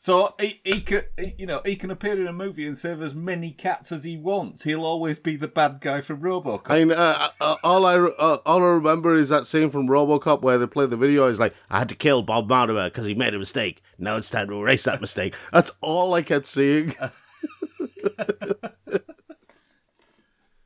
So 0.00 0.32
he, 0.40 0.60
he 0.64 0.80
can, 0.80 1.02
he- 1.18 1.34
you 1.38 1.46
know, 1.46 1.60
he 1.66 1.74
can 1.74 1.90
appear 1.90 2.12
in 2.18 2.28
a 2.28 2.32
movie 2.32 2.64
and 2.68 2.78
serve 2.78 3.02
as 3.02 3.16
many 3.16 3.50
cats 3.50 3.90
as 3.90 4.04
he 4.04 4.16
wants. 4.16 4.62
He'll 4.62 4.84
always 4.84 5.18
be 5.18 5.34
the 5.34 5.48
bad 5.48 5.80
guy 5.80 6.02
from 6.02 6.20
RoboCop. 6.22 6.70
I 6.70 6.78
mean, 6.84 6.92
uh, 6.92 7.28
uh, 7.40 7.56
all 7.64 7.84
I 7.84 7.96
uh, 7.96 8.38
all 8.46 8.62
I 8.62 8.66
remember 8.68 9.16
is 9.16 9.28
that 9.30 9.44
scene 9.44 9.70
from 9.70 9.88
RoboCop 9.88 10.40
where 10.40 10.56
they 10.56 10.68
play 10.68 10.86
the 10.86 10.96
video. 10.96 11.26
He's 11.28 11.40
like, 11.40 11.52
"I 11.68 11.80
had 11.80 11.88
to 11.88 11.96
kill 11.96 12.22
Bob 12.22 12.48
Mortimer 12.48 12.84
because 12.88 13.06
he 13.08 13.14
made 13.14 13.34
a 13.34 13.40
mistake. 13.40 13.82
Now 13.98 14.16
it's 14.16 14.30
time 14.30 14.46
to 14.50 14.60
erase 14.60 14.84
that 14.84 15.00
mistake." 15.00 15.34
That's 15.52 15.72
all 15.80 16.14
I 16.14 16.22
kept 16.22 16.46
seeing. 16.46 16.94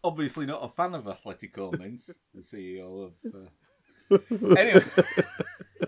Obviously, 0.05 0.47
not 0.47 0.65
a 0.65 0.69
fan 0.69 0.95
of 0.95 1.05
Atletico 1.05 1.79
Mints, 1.79 2.11
the 2.35 2.41
CEO 2.41 3.05
of. 3.07 3.13
Uh... 3.35 4.19
anyway, 4.59 4.85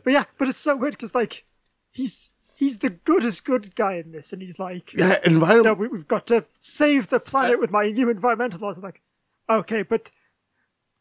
But 0.05 0.13
yeah, 0.13 0.25
but 0.39 0.49
it's 0.49 0.59
so 0.59 0.77
weird 0.77 0.95
because 0.95 1.15
like 1.15 1.45
he's 1.91 2.31
he's 2.55 2.79
the 2.79 2.91
goodest 2.91 3.45
good 3.45 3.75
guy 3.75 3.95
in 3.95 4.13
this, 4.13 4.33
and 4.33 4.41
he's 4.41 4.59
like, 4.59 4.93
Yeah, 4.95 5.19
no, 5.27 5.33
environment. 5.35 5.79
we, 5.79 5.89
we've 5.89 6.09
got 6.09 6.27
to 6.29 6.45
save 6.61 7.09
the 7.09 7.21
planet 7.21 7.59
with 7.61 7.71
my 7.71 7.91
new 7.91 8.09
environmental 8.09 8.61
laws. 8.61 8.77
I'm 8.77 8.85
like, 8.85 9.03
okay, 9.51 9.83
but 9.83 10.11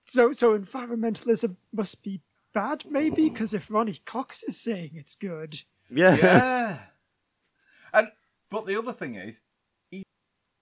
so 0.05 0.31
so 0.31 0.57
environmentalism 0.57 1.55
must 1.71 2.03
be 2.03 2.21
bad, 2.53 2.85
maybe, 2.89 3.29
because 3.29 3.53
if 3.53 3.69
Ronny 3.71 3.99
Cox 4.05 4.43
is 4.43 4.59
saying 4.59 4.91
it's 4.95 5.15
good, 5.15 5.63
Yeah. 5.89 6.15
yeah. 6.15 6.79
And 7.93 8.07
but 8.49 8.65
the 8.65 8.77
other 8.77 8.91
thing 8.93 9.15
is, 9.15 9.41
he 9.91 10.03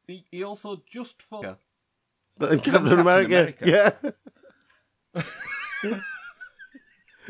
he, 0.06 0.26
he 0.32 0.44
also 0.44 0.84
just 0.90 1.22
for 1.22 1.58
Captain, 2.42 2.72
Captain 2.72 3.00
America. 3.00 3.54
America. 3.64 4.12
Yeah. 5.14 5.92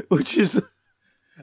Which 0.07 0.37
is, 0.37 0.61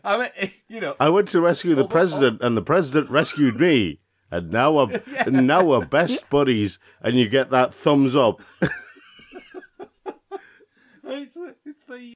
I 0.04 0.18
mean, 0.18 0.50
you 0.68 0.80
know, 0.80 0.96
I 0.98 1.08
went 1.10 1.28
to 1.30 1.40
rescue 1.40 1.74
the 1.74 1.86
president, 1.86 2.42
and 2.42 2.56
the 2.56 2.62
president 2.62 3.10
rescued 3.10 3.58
me, 3.60 4.00
and 4.30 4.50
now 4.50 4.72
we're 4.72 5.02
and 5.18 5.46
now 5.46 5.64
we're 5.64 5.84
best 5.84 6.28
buddies. 6.30 6.78
And 7.00 7.14
you 7.14 7.28
get 7.28 7.50
that 7.50 7.74
thumbs 7.74 8.16
up. 8.16 8.40
it's 11.04 11.34
the, 11.34 11.56
it's 11.64 11.84
the 11.86 12.14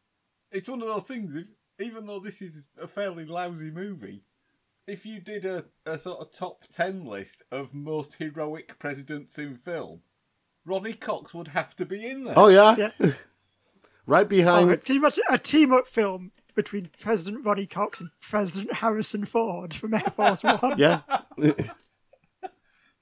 it's 0.51 0.69
one 0.69 0.83
of 0.83 0.89
those 0.89 1.05
things. 1.05 1.35
If 1.35 1.47
even 1.79 2.07
though 2.07 2.21
this 2.21 2.43
is 2.43 2.65
a 2.81 2.87
fairly 2.87 3.25
lousy 3.25 3.71
movie, 3.71 4.25
if 4.87 5.05
you 5.07 5.21
did 5.21 5.45
a, 5.45 5.65
a 5.87 5.99
sort 5.99 6.21
of 6.21 6.33
top 6.33 6.65
ten 6.71 7.05
list 7.05 7.43
of 7.51 7.75
most 7.75 8.15
heroic 8.15 8.79
presidents 8.79 9.39
in 9.39 9.57
film, 9.57 10.01
Ronny 10.65 10.93
Cox 10.95 11.35
would 11.35 11.49
have 11.49 11.75
to 11.77 11.85
be 11.87 12.05
in 12.07 12.25
there. 12.25 12.35
Oh 12.37 12.49
yeah, 12.49 12.77
yeah. 12.77 12.91
right 14.07 14.27
Oh, 14.27 14.29
behind. 14.29 14.85
can 14.85 14.95
you 14.97 15.01
imagine 15.01 15.25
a 15.31 15.39
team 15.39 15.73
up 15.73 15.87
film 15.87 16.33
between 16.55 16.91
President 17.01 17.45
Ronny 17.45 17.67
Cox 17.67 18.01
and 18.01 18.11
President 18.21 18.75
Harrison 18.75 19.25
Ford 19.25 19.75
from 19.75 19.95
Air 19.95 20.01
Force 20.15 20.43
One? 20.45 20.79
Yeah. 20.79 21.01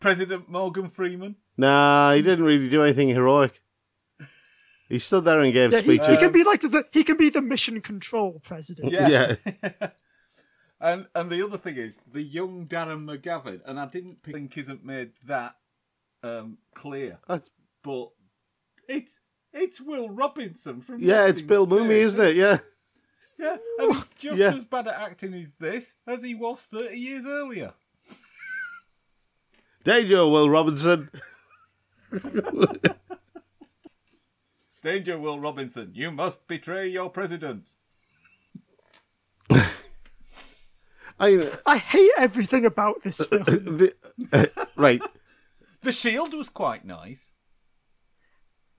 President 0.00 0.48
Morgan 0.48 0.88
Freeman. 0.88 1.36
Nah, 1.56 2.14
he 2.14 2.22
didn't 2.22 2.44
really 2.44 2.68
do 2.68 2.82
anything 2.82 3.08
heroic. 3.08 3.60
He 4.88 4.98
stood 4.98 5.24
there 5.24 5.40
and 5.40 5.52
gave 5.52 5.72
Yeah, 5.72 5.80
he, 5.80 5.84
speeches. 5.84 6.06
he 6.08 6.16
can 6.16 6.32
be 6.32 6.42
like 6.42 6.62
the 6.62 6.84
he 6.92 7.04
can 7.04 7.16
be 7.16 7.28
the 7.30 7.42
mission 7.42 7.80
control 7.80 8.40
president. 8.42 8.90
Yeah. 8.92 9.08
yeah. 9.08 9.88
And 10.80 11.06
and 11.14 11.28
the 11.30 11.44
other 11.44 11.58
thing 11.58 11.76
is 11.76 12.00
the 12.10 12.22
young 12.22 12.66
Darren 12.66 13.04
McGavin, 13.04 13.60
and 13.66 13.78
I 13.78 13.86
didn't 13.86 14.22
think 14.24 14.56
isn't 14.56 14.84
made 14.84 15.12
that 15.26 15.54
um, 16.22 16.58
clear, 16.74 17.18
That's- 17.28 17.50
but 17.82 18.10
it's 18.88 19.20
it's 19.52 19.80
Will 19.80 20.08
Robinson 20.10 20.80
from 20.80 21.00
yeah, 21.00 21.20
Lost 21.22 21.30
it's 21.30 21.42
Bill 21.42 21.64
Space. 21.66 21.78
Mumy, 21.80 21.90
isn't 21.90 22.20
it? 22.20 22.36
Yeah. 22.36 22.58
Yeah, 23.38 23.56
and 23.78 23.94
he's 23.94 24.08
just 24.18 24.36
Yeah. 24.38 24.54
as 24.54 24.64
bad 24.64 24.86
at 24.88 24.94
acting 25.00 25.32
as 25.34 25.52
this 25.58 25.96
as 26.06 26.22
he 26.22 26.34
was 26.34 26.62
thirty 26.62 26.98
years 26.98 27.24
earlier. 27.26 27.72
Danger, 29.82 30.26
Will 30.26 30.50
Robinson. 30.50 31.10
Danger, 34.82 35.18
Will 35.18 35.38
Robinson! 35.38 35.92
You 35.94 36.10
must 36.10 36.46
betray 36.46 36.88
your 36.88 37.10
president. 37.10 37.68
I 41.20 41.50
I 41.66 41.76
hate 41.76 42.10
everything 42.16 42.64
about 42.64 43.02
this 43.02 43.24
film. 43.24 43.44
the, 43.44 43.94
uh, 44.32 44.46
right. 44.76 45.02
The 45.82 45.92
Shield 45.92 46.34
was 46.34 46.48
quite 46.48 46.84
nice. 46.84 47.32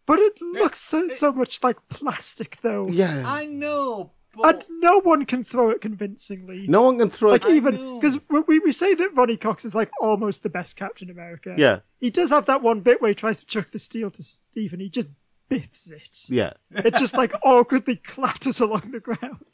But 0.05 0.19
it 0.19 0.41
looks 0.41 0.79
so, 0.79 1.07
so 1.09 1.31
much 1.31 1.63
like 1.63 1.77
plastic, 1.89 2.57
though. 2.61 2.87
Yeah. 2.89 3.23
I 3.25 3.45
know, 3.45 4.11
but 4.35 4.67
And 4.67 4.81
no 4.81 4.99
one 4.99 5.25
can 5.25 5.43
throw 5.43 5.69
it 5.69 5.79
convincingly. 5.81 6.65
No 6.67 6.81
one 6.81 6.99
can 6.99 7.09
throw 7.09 7.31
like 7.31 7.45
it. 7.45 7.51
even 7.51 7.99
because 7.99 8.19
we, 8.29 8.59
we 8.59 8.71
say 8.71 8.93
that 8.95 9.15
Ronny 9.15 9.37
Cox 9.37 9.63
is 9.63 9.73
like 9.75 9.89
almost 10.01 10.43
the 10.43 10.49
best 10.49 10.75
Captain 10.75 11.09
America. 11.09 11.55
Yeah. 11.57 11.79
he 11.99 12.09
does 12.09 12.29
have 12.31 12.45
that 12.47 12.61
one 12.61 12.81
bit 12.81 13.01
where 13.01 13.09
he 13.09 13.15
tries 13.15 13.39
to 13.39 13.45
chuck 13.45 13.71
the 13.71 13.79
steel 13.79 14.11
to 14.11 14.23
Steve 14.23 14.73
and 14.73 14.81
he 14.81 14.89
just 14.89 15.09
biffs 15.49 15.89
it. 15.91 16.29
Yeah. 16.29 16.53
It 16.71 16.95
just 16.95 17.15
like 17.15 17.33
awkwardly 17.43 17.95
clatters 17.97 18.59
along 18.59 18.91
the 18.91 18.99
ground, 18.99 19.45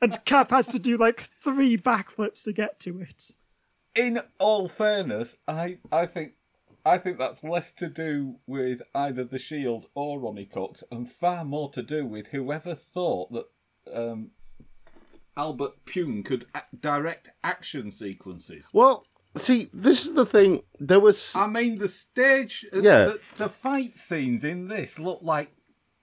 and 0.00 0.24
Cap 0.24 0.50
has 0.50 0.66
to 0.68 0.78
do 0.78 0.96
like 0.96 1.20
three 1.42 1.76
backflips 1.76 2.44
to 2.44 2.52
get 2.52 2.78
to 2.80 3.00
it. 3.00 3.32
in 3.94 4.20
all 4.38 4.68
fairness, 4.68 5.36
I 5.46 5.78
I 5.90 6.06
think 6.06 6.34
I 6.84 6.98
think 6.98 7.18
that's 7.18 7.44
less 7.44 7.70
to 7.72 7.88
do 7.88 8.36
with 8.46 8.82
either 8.94 9.24
the 9.24 9.38
Shield 9.38 9.86
or 9.94 10.20
Ronny 10.20 10.46
Cox, 10.46 10.82
and 10.90 11.10
far 11.10 11.44
more 11.44 11.70
to 11.72 11.82
do 11.82 12.06
with 12.06 12.28
whoever 12.28 12.74
thought 12.74 13.30
that 13.32 13.46
um, 13.92 14.30
Albert 15.36 15.84
Pyun 15.86 16.24
could 16.24 16.46
a- 16.54 16.62
direct 16.78 17.30
action 17.44 17.90
sequences. 17.90 18.68
Well, 18.72 19.06
see, 19.36 19.68
this 19.72 20.06
is 20.06 20.14
the 20.14 20.26
thing. 20.26 20.62
There 20.80 21.00
was. 21.00 21.34
I 21.36 21.46
mean, 21.46 21.76
the 21.78 21.88
stage, 21.88 22.64
uh, 22.72 22.80
Yeah. 22.80 23.04
the, 23.04 23.20
the 23.36 23.48
fight 23.48 23.96
scenes 23.96 24.42
in 24.44 24.68
this 24.68 24.98
look 24.98 25.20
like 25.22 25.52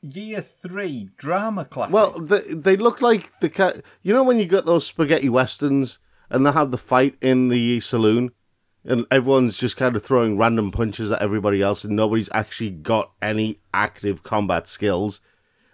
year 0.01 0.41
three 0.41 1.09
drama 1.17 1.65
classes. 1.65 1.93
Well, 1.93 2.11
they, 2.19 2.41
they 2.53 2.77
look 2.77 3.01
like 3.01 3.39
the 3.39 3.49
cat. 3.49 3.81
You 4.03 4.13
know 4.13 4.23
when 4.23 4.39
you 4.39 4.45
got 4.45 4.65
those 4.65 4.85
spaghetti 4.85 5.29
westerns 5.29 5.99
and 6.29 6.45
they 6.45 6.51
have 6.51 6.71
the 6.71 6.77
fight 6.77 7.15
in 7.21 7.49
the 7.49 7.79
saloon, 7.79 8.31
and 8.85 9.05
everyone's 9.11 9.57
just 9.57 9.75
kind 9.77 9.95
of 9.95 10.03
throwing 10.03 10.37
random 10.37 10.71
punches 10.71 11.11
at 11.11 11.21
everybody 11.21 11.61
else, 11.61 11.83
and 11.83 11.95
nobody's 11.95 12.29
actually 12.33 12.69
got 12.71 13.11
any 13.21 13.59
active 13.73 14.23
combat 14.23 14.67
skills. 14.67 15.21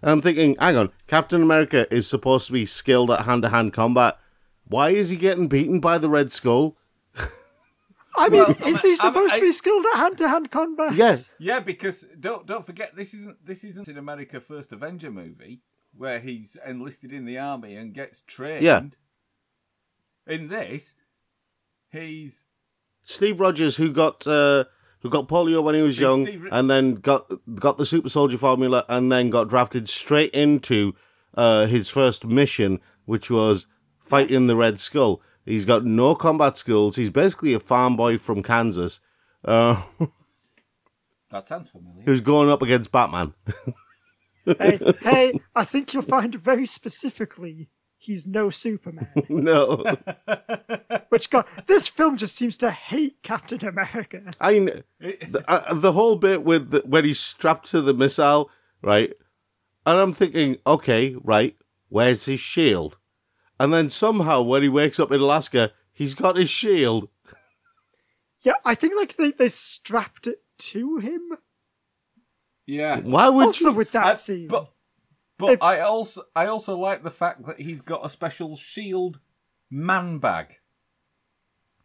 And 0.02 0.10
I'm 0.12 0.22
thinking, 0.22 0.56
hang 0.60 0.78
on, 0.78 0.92
Captain 1.08 1.42
America 1.44 1.94
is 1.94 2.08
supposed 2.08 2.48
to 2.48 2.54
be 2.54 2.66
skilled 2.66 3.12
at 3.12 3.26
hand 3.26 3.44
to 3.44 3.50
hand 3.50 3.74
combat. 3.74 4.18
Why 4.66 4.90
is 4.90 5.10
he 5.10 5.18
getting 5.18 5.48
beaten 5.48 5.80
by 5.80 5.98
the 5.98 6.10
Red 6.10 6.32
Skull? 6.32 6.78
I 8.16 8.30
mean, 8.30 8.40
Well, 8.44 8.56
is 8.68 8.82
he 8.82 8.96
supposed 8.96 9.34
I- 9.34 9.38
to 9.38 9.42
be 9.42 9.52
skilled 9.52 9.86
at 9.94 10.00
hand-to-hand 10.00 10.50
combat? 10.52 10.94
Yeah. 10.96 11.16
Yeah, 11.40 11.60
because 11.60 12.06
don't 12.20 12.46
don't 12.46 12.66
forget 12.66 12.96
this 12.96 13.14
isn't 13.14 13.46
this 13.46 13.64
isn't 13.64 13.88
in 13.88 13.98
America 13.98 14.40
first 14.40 14.72
Avenger 14.74 15.12
movie 15.12 15.62
where 15.96 16.20
he's 16.20 16.56
enlisted 16.66 17.12
in 17.12 17.26
the 17.26 17.38
army 17.38 17.76
and 17.76 17.94
gets 17.94 18.22
trained. 18.22 18.64
Yeah. 18.64 18.82
In 20.28 20.48
this, 20.48 20.94
he's 21.92 22.46
Steve 23.12 23.40
Rogers, 23.40 23.76
who 23.76 23.92
got 23.92 24.26
uh, 24.26 24.66
who 25.00 25.10
got 25.10 25.28
polio 25.28 25.64
when 25.64 25.76
he 25.76 25.82
was 25.82 25.96
It's 25.96 26.02
young, 26.02 26.26
Steve 26.26 26.48
and 26.52 26.70
then 26.70 26.96
got 26.96 27.32
got 27.56 27.78
the 27.78 27.86
super 27.86 28.10
soldier 28.10 28.38
formula, 28.38 28.86
and 28.90 29.12
then 29.12 29.30
got 29.30 29.50
drafted 29.50 29.90
straight 29.90 30.32
into 30.32 30.94
uh, 31.36 31.66
his 31.66 31.90
first 31.90 32.26
mission, 32.26 32.80
which 33.06 33.30
was 33.30 33.68
fighting 34.00 34.48
the 34.48 34.56
Red 34.56 34.80
Skull. 34.80 35.22
He's 35.46 35.66
got 35.66 35.86
no 35.86 36.16
combat 36.16 36.56
skills. 36.56 36.96
He's 36.96 37.10
basically 37.10 37.54
a 37.54 37.60
farm 37.60 37.96
boy 37.96 38.18
from 38.18 38.44
Kansas 38.44 39.00
uh, 39.46 39.82
That 41.32 41.48
sounds 41.48 41.70
familiar. 41.70 42.04
who's 42.04 42.22
going 42.22 42.50
up 42.50 42.62
against 42.62 42.92
Batman. 42.92 43.34
hey, 44.46 44.80
hey, 45.02 45.40
I 45.56 45.64
think 45.64 45.94
you'll 45.94 46.04
find 46.04 46.36
very 46.36 46.66
specifically 46.66 47.70
he's 48.02 48.26
no 48.28 48.50
Superman. 48.50 49.08
no, 49.30 49.84
Which 51.10 51.30
God, 51.30 51.46
this 51.68 51.88
film 51.88 52.18
just 52.18 52.36
seems 52.36 52.58
to 52.60 52.72
hate 52.72 53.22
Captain 53.24 53.66
America. 53.66 54.22
I 54.40 54.54
kn- 54.54 54.84
the, 55.00 55.44
uh, 55.48 55.74
the 55.74 55.92
whole 55.94 56.16
bit 56.16 56.44
with 56.44 56.72
the, 56.72 56.80
when 56.86 57.06
he's 57.06 57.20
strapped 57.20 57.70
to 57.72 57.82
the 57.82 57.94
missile, 57.94 58.50
right? 58.82 59.14
And 59.86 60.00
I'm 60.00 60.14
thinking, 60.14 60.58
okay, 60.66 61.16
right, 61.24 61.56
where's 61.90 62.26
his 62.26 62.40
shield? 62.40 62.98
And 63.60 63.74
then 63.74 63.90
somehow 63.90 64.42
when 64.42 64.64
he 64.64 64.70
wakes 64.70 65.00
up 65.00 65.12
in 65.12 65.22
Alaska, 65.22 65.72
he's 65.94 66.16
got 66.16 66.36
his 66.38 66.50
shield. 66.50 67.08
Yeah, 68.44 68.54
I 68.66 68.74
think 68.74 68.96
like 68.98 69.18
they, 69.18 69.30
they 69.34 69.50
strapped 69.50 70.26
it 70.26 70.42
to 70.58 70.98
him. 70.98 71.22
Yeah. 72.66 73.00
Why 73.00 73.30
would 73.30 73.46
Also 73.46 73.70
you? 73.70 73.76
with 73.76 73.92
that 73.92 74.06
I- 74.06 74.14
scene. 74.16 74.48
but 74.48 74.68
but 75.42 75.54
If- 75.54 75.62
I 75.64 75.80
also 75.82 76.24
I 76.36 76.46
also 76.46 76.78
like 76.78 77.04
the 77.04 77.12
fact 77.12 77.46
that 77.48 77.60
he's 77.60 77.82
got 77.82 78.06
a 78.06 78.10
special 78.10 78.56
shield 78.56 79.20
man 79.70 80.20
bag. 80.20 80.60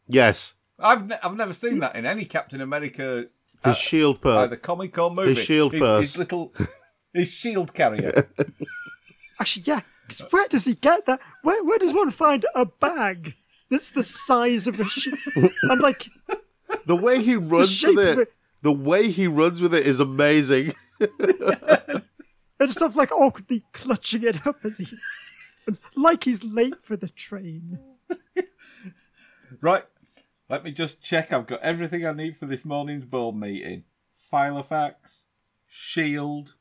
Yes, 0.08 0.54
I've 0.78 1.06
ne- 1.08 1.18
I've 1.22 1.34
never 1.36 1.52
seen 1.52 1.80
that 1.80 1.96
in 1.96 2.06
any 2.06 2.24
Captain 2.24 2.60
America 2.60 3.26
his 3.64 3.72
uh, 3.72 3.74
shield 3.74 4.20
purse. 4.20 4.44
either 4.44 4.56
comic 4.56 4.96
or 4.98 5.10
movie. 5.10 5.34
His 5.34 5.44
shield 5.44 5.72
his, 5.72 5.80
purse. 5.80 6.00
his 6.02 6.18
little 6.18 6.54
his 7.12 7.28
shield 7.30 7.74
carrier. 7.74 8.28
Actually, 9.40 9.64
yeah. 9.66 9.80
'cause 10.08 10.22
where 10.30 10.46
does 10.48 10.64
he 10.66 10.74
get 10.74 11.04
that? 11.06 11.20
Where 11.42 11.64
where 11.64 11.78
does 11.78 11.92
one 11.92 12.10
find 12.12 12.46
a 12.54 12.64
bag 12.66 13.34
that's 13.70 13.90
the 13.90 14.02
size 14.04 14.66
of 14.68 14.78
a 14.78 14.84
shield? 14.84 15.18
and 15.62 15.80
like, 15.80 16.06
The 16.86 16.94
way 16.96 17.20
he 17.22 17.34
runs 17.36 17.72
shape 17.72 17.96
with 17.96 18.18
it, 18.18 18.22
it. 18.22 18.32
the 18.62 18.72
way 18.72 19.10
he 19.10 19.26
runs 19.26 19.60
with 19.60 19.74
it 19.74 19.84
is 19.86 19.98
amazing. 19.98 20.74
and 22.58 22.72
stuff 22.72 22.96
like 22.96 23.12
awkwardly 23.12 23.64
clutching 23.72 24.22
it 24.24 24.46
up 24.46 24.64
as 24.64 24.78
he, 24.78 24.86
like 25.94 26.24
he's 26.24 26.44
late 26.44 26.82
for 26.82 26.96
the 26.96 27.08
train. 27.08 27.78
right. 29.60 29.84
Let 30.48 30.62
me 30.64 30.70
just 30.70 31.02
check. 31.02 31.32
I've 31.32 31.46
got 31.46 31.60
everything 31.62 32.06
I 32.06 32.12
need 32.12 32.36
for 32.36 32.46
this 32.46 32.64
morning's 32.64 33.04
board 33.04 33.34
meeting. 33.34 33.84
Filofax, 34.32 35.24
shield, 35.66 36.54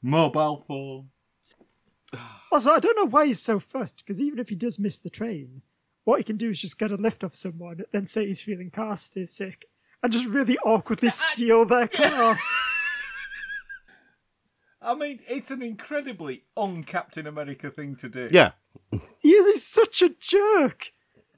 mobile 0.00 0.56
phone. 0.66 1.10
Also, 2.50 2.70
I 2.72 2.78
don't 2.78 2.96
know 2.96 3.06
why 3.10 3.26
he's 3.26 3.42
so 3.42 3.58
fussed 3.58 3.98
because 3.98 4.20
even 4.20 4.38
if 4.38 4.48
he 4.48 4.54
does 4.54 4.78
miss 4.78 4.98
the 4.98 5.10
train, 5.10 5.62
what 6.04 6.18
he 6.18 6.24
can 6.24 6.36
do 6.36 6.50
is 6.50 6.60
just 6.60 6.78
get 6.78 6.92
a 6.92 6.96
lift 6.96 7.24
off 7.24 7.34
someone, 7.34 7.80
then 7.92 8.06
say 8.06 8.26
he's 8.26 8.40
feeling 8.40 8.70
car 8.70 8.96
sick, 8.96 9.64
and 10.02 10.12
just 10.12 10.26
really 10.26 10.56
awkwardly 10.58 11.10
steal 11.10 11.64
their 11.64 11.88
car. 11.88 12.38
I 14.84 14.94
mean, 14.94 15.20
it's 15.28 15.50
an 15.50 15.62
incredibly 15.62 16.44
un-Captain 16.56 17.26
America 17.26 17.70
thing 17.70 17.96
to 17.96 18.08
do. 18.08 18.28
Yeah, 18.30 18.52
He 19.18 19.30
is 19.30 19.46
he's 19.46 19.66
such 19.66 20.02
a 20.02 20.10
jerk. 20.10 20.92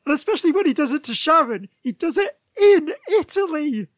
And 0.05 0.15
especially 0.15 0.53
when 0.53 0.67
he 0.67 0.75
does 0.75 0.93
it 0.93 1.05
to 1.05 1.15
Sharon, 1.15 1.69
he 1.83 1.93
does 1.93 2.19
it 2.19 2.39
in 2.61 2.93
Italy. 3.09 3.89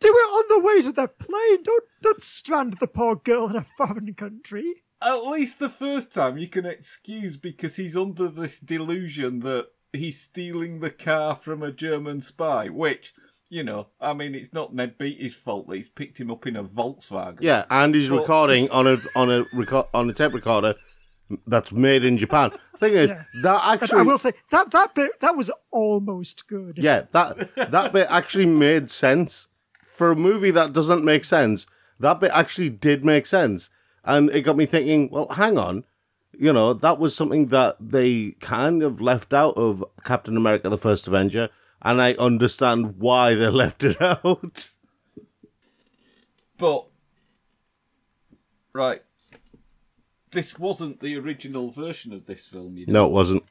Do 0.00 0.08
it 0.08 0.10
on 0.10 0.44
the 0.48 0.66
way 0.66 0.82
to 0.82 0.92
the 0.92 1.06
plane. 1.06 1.62
Don't 1.62 1.84
don't 2.02 2.22
strand 2.22 2.76
the 2.80 2.88
poor 2.88 3.14
girl 3.14 3.48
in 3.48 3.56
a 3.56 3.66
foreign 3.76 4.14
country. 4.14 4.82
At 5.00 5.26
least 5.26 5.58
the 5.58 5.68
first 5.68 6.12
time 6.12 6.38
you 6.38 6.48
can 6.48 6.66
excuse 6.66 7.36
because 7.36 7.76
he's 7.76 7.96
under 7.96 8.28
this 8.28 8.58
delusion 8.58 9.40
that 9.40 9.68
he's 9.92 10.20
stealing 10.20 10.80
the 10.80 10.90
car 10.90 11.34
from 11.36 11.62
a 11.62 11.72
German 11.72 12.20
spy, 12.20 12.68
which, 12.68 13.14
you 13.52 13.62
know, 13.62 13.88
I 14.00 14.14
mean, 14.14 14.34
it's 14.34 14.54
not 14.54 14.74
Ned 14.74 14.96
Beatty's 14.96 15.34
fault 15.34 15.68
that 15.68 15.76
he's 15.76 15.88
picked 15.90 16.18
him 16.18 16.30
up 16.30 16.46
in 16.46 16.56
a 16.56 16.64
Volkswagen. 16.64 17.38
yeah, 17.40 17.66
and 17.70 17.94
he's 17.94 18.10
Well- 18.10 18.20
recording 18.20 18.70
on 18.70 18.86
a 18.86 18.96
on 19.14 19.30
a 19.30 19.44
record 19.52 19.86
on 19.92 20.08
a 20.08 20.14
tape 20.14 20.32
recorder 20.32 20.74
that's 21.46 21.70
made 21.72 22.02
in 22.04 22.16
Japan. 22.16 22.50
Thing 22.78 22.94
is, 22.94 23.10
Yeah. 23.10 23.24
that 23.42 23.60
And 23.64 23.82
actually 23.82 24.00
I 24.00 24.02
will 24.04 24.18
say 24.18 24.32
that 24.50 24.70
that 24.70 24.94
bit 24.94 25.20
that 25.20 25.36
was 25.36 25.50
almost 25.70 26.48
good. 26.48 26.78
Yeah, 26.78 27.04
that 27.12 27.54
that 27.70 27.92
bit 27.92 28.06
actually 28.10 28.46
made 28.46 28.90
sense 28.90 29.48
for 29.86 30.10
a 30.10 30.16
movie 30.16 30.50
that 30.50 30.72
doesn't 30.72 31.04
make 31.04 31.24
sense. 31.24 31.66
That 32.00 32.20
bit 32.20 32.30
actually 32.34 32.70
did 32.70 33.04
make 33.04 33.26
sense, 33.26 33.68
and 34.04 34.30
it 34.30 34.42
got 34.42 34.56
me 34.56 34.64
thinking. 34.66 35.10
Well, 35.10 35.28
hang 35.28 35.58
on, 35.58 35.84
you 36.32 36.52
know 36.54 36.72
that 36.72 36.98
was 36.98 37.14
something 37.14 37.46
that 37.48 37.76
they 37.78 38.32
kind 38.40 38.82
of 38.82 39.00
left 39.00 39.32
out 39.34 39.56
of 39.56 39.84
Captain 40.04 40.36
America: 40.36 40.68
The 40.70 40.78
First 40.78 41.06
Avenger, 41.06 41.50
and 41.82 42.00
I 42.00 42.14
understand 42.14 42.96
why 42.98 43.34
they 43.34 43.48
left 43.62 43.82
it 43.84 44.00
out. 44.00 44.70
But, 46.58 46.86
right, 48.72 49.02
this 50.30 50.58
wasn't 50.58 51.00
the 51.00 51.16
original 51.18 51.70
version 51.70 52.12
of 52.12 52.26
this 52.26 52.46
film, 52.46 52.76
you 52.76 52.86
know. 52.86 52.92
No, 52.92 53.06
it 53.06 53.12
wasn't. 53.12 53.42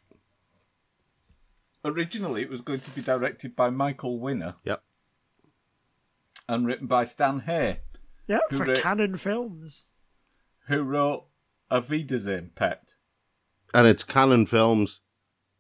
Originally, 1.83 2.41
it 2.43 2.49
was 2.49 2.61
going 2.61 2.79
to 2.79 2.91
be 2.91 3.01
directed 3.01 3.55
by 3.55 3.69
Michael 3.71 4.19
Winner 4.19 4.55
Yep. 4.65 4.83
and 6.47 6.65
written 6.67 6.85
by 6.87 7.03
Stan 7.03 7.41
Hay, 7.41 7.79
Yeah, 8.27 8.39
Who 8.49 8.57
for 8.57 8.65
wrote- 8.65 8.77
Cannon 8.81 9.17
Films. 9.17 9.85
who 10.67 10.83
wrote 10.83 11.25
Auf 11.71 11.89
Wiedersehen, 11.89 12.51
Pet. 12.55 12.95
And 13.73 13.87
it's 13.87 14.03
Cannon 14.03 14.45
Films. 14.45 15.01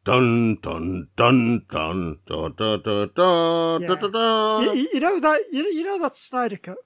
Dun 0.03 0.57
dun 0.61 1.09
dun 1.15 1.63
dun 1.69 2.17
dun 2.25 2.55
dun 2.57 2.81
dun 2.81 3.11
dun 3.13 3.81
Yeah. 3.81 3.87
dun 3.87 3.99
dun 3.99 4.11
dun. 4.11 4.63
You, 4.77 4.89
you 4.93 4.99
know 4.99 5.19
that 5.19 5.41
you, 5.51 5.63
you 5.71 5.83
know 5.83 5.99
that 5.99 6.15
Snyder 6.15 6.57
Cut 6.57 6.77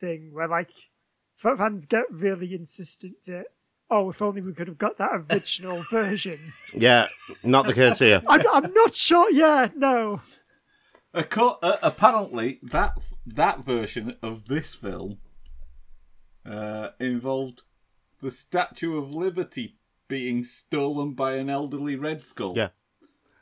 thing 0.00 0.30
where 0.32 0.46
like 0.48 0.70
fans 1.36 1.84
get 1.86 2.04
really 2.10 2.54
insistent 2.54 3.14
that 3.26 3.46
oh 3.90 4.10
if 4.10 4.22
only 4.22 4.40
we 4.40 4.54
could 4.54 4.68
have 4.68 4.78
got 4.78 4.98
that 4.98 5.10
original 5.32 5.82
version. 5.90 6.38
Yeah, 6.72 7.08
not 7.42 7.66
the 7.66 7.74
case 7.74 7.98
here. 7.98 8.22
I'm, 8.28 8.40
I'm 8.52 8.72
not 8.72 8.94
sure. 8.94 9.28
Yeah, 9.32 9.68
no. 9.74 10.20
Acco- 11.12 11.58
uh, 11.62 11.76
apparently, 11.82 12.60
that 12.62 12.96
that 13.26 13.64
version 13.64 14.16
of 14.22 14.46
this 14.46 14.74
film 14.76 15.18
uh, 16.46 16.90
involved 17.00 17.62
the 18.22 18.30
Statue 18.30 18.96
of 18.96 19.12
Liberty 19.12 19.76
being 20.10 20.44
stolen 20.44 21.14
by 21.14 21.36
an 21.36 21.48
elderly 21.48 21.96
Red 21.96 22.22
Skull, 22.22 22.52
Yeah. 22.54 22.68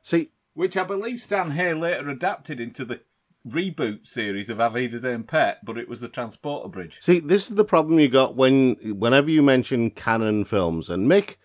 See, 0.02 0.30
which 0.54 0.76
I 0.76 0.84
believe 0.84 1.18
Stan 1.18 1.50
Hay 1.52 1.74
later 1.74 2.08
adapted 2.08 2.60
into 2.60 2.84
the 2.84 3.00
reboot 3.46 4.06
series 4.06 4.48
of 4.50 4.60
Auf 4.60 4.74
Wiedersehen 4.74 5.24
Pet, 5.24 5.64
but 5.64 5.78
it 5.78 5.88
was 5.88 6.00
the 6.00 6.08
transporter 6.08 6.68
bridge. 6.68 6.98
See, 7.00 7.18
this 7.18 7.50
is 7.50 7.56
the 7.56 7.64
problem 7.64 7.98
you 7.98 8.08
got 8.08 8.36
when 8.36 8.74
whenever 8.84 9.30
you 9.30 9.42
mention 9.42 9.90
Cannon 9.90 10.44
Films, 10.44 10.88
and 10.88 11.10
Mick 11.10 11.36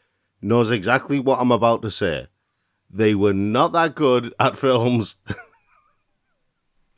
knows 0.42 0.70
exactly 0.70 1.20
what 1.20 1.40
I'm 1.40 1.52
about 1.52 1.82
to 1.84 1.90
say. 1.92 2.28
They 2.90 3.16
were 3.16 3.34
not 3.34 3.72
that 3.74 3.96
good 3.96 4.34
at 4.40 4.58
films. 4.66 5.16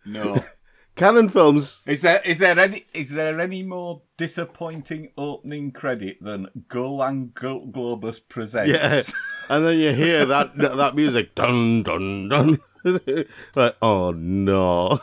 No. 0.05 0.43
Cannon 0.95 1.27
Films, 1.27 1.83
Is 1.85 2.01
there 2.03 2.21
is 2.25 2.39
there 2.39 2.57
any 2.57 2.85
is 2.93 3.11
there 3.11 3.39
any 3.41 3.63
more 3.63 4.01
disappointing 4.15 5.11
opening 5.17 5.71
credit 5.71 6.17
than 6.21 6.47
Golan 6.69 7.31
Glo- 7.33 7.67
Globus 7.67 8.19
presents? 8.27 8.71
yeah. 8.71 9.01
And 9.47 9.63
then 9.63 9.77
you 9.77 9.93
hear 9.93 10.25
that 10.25 10.57
that, 10.57 10.95
music, 10.95 11.35
dun 11.35 11.83
dun 11.83 12.29
dun. 12.29 12.59
like, 13.55 13.75
oh 13.79 14.11
no. 14.11 14.99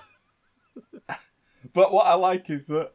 But 1.72 1.92
what 1.92 2.07
I 2.07 2.14
like 2.14 2.50
is 2.50 2.66
that 2.66 2.92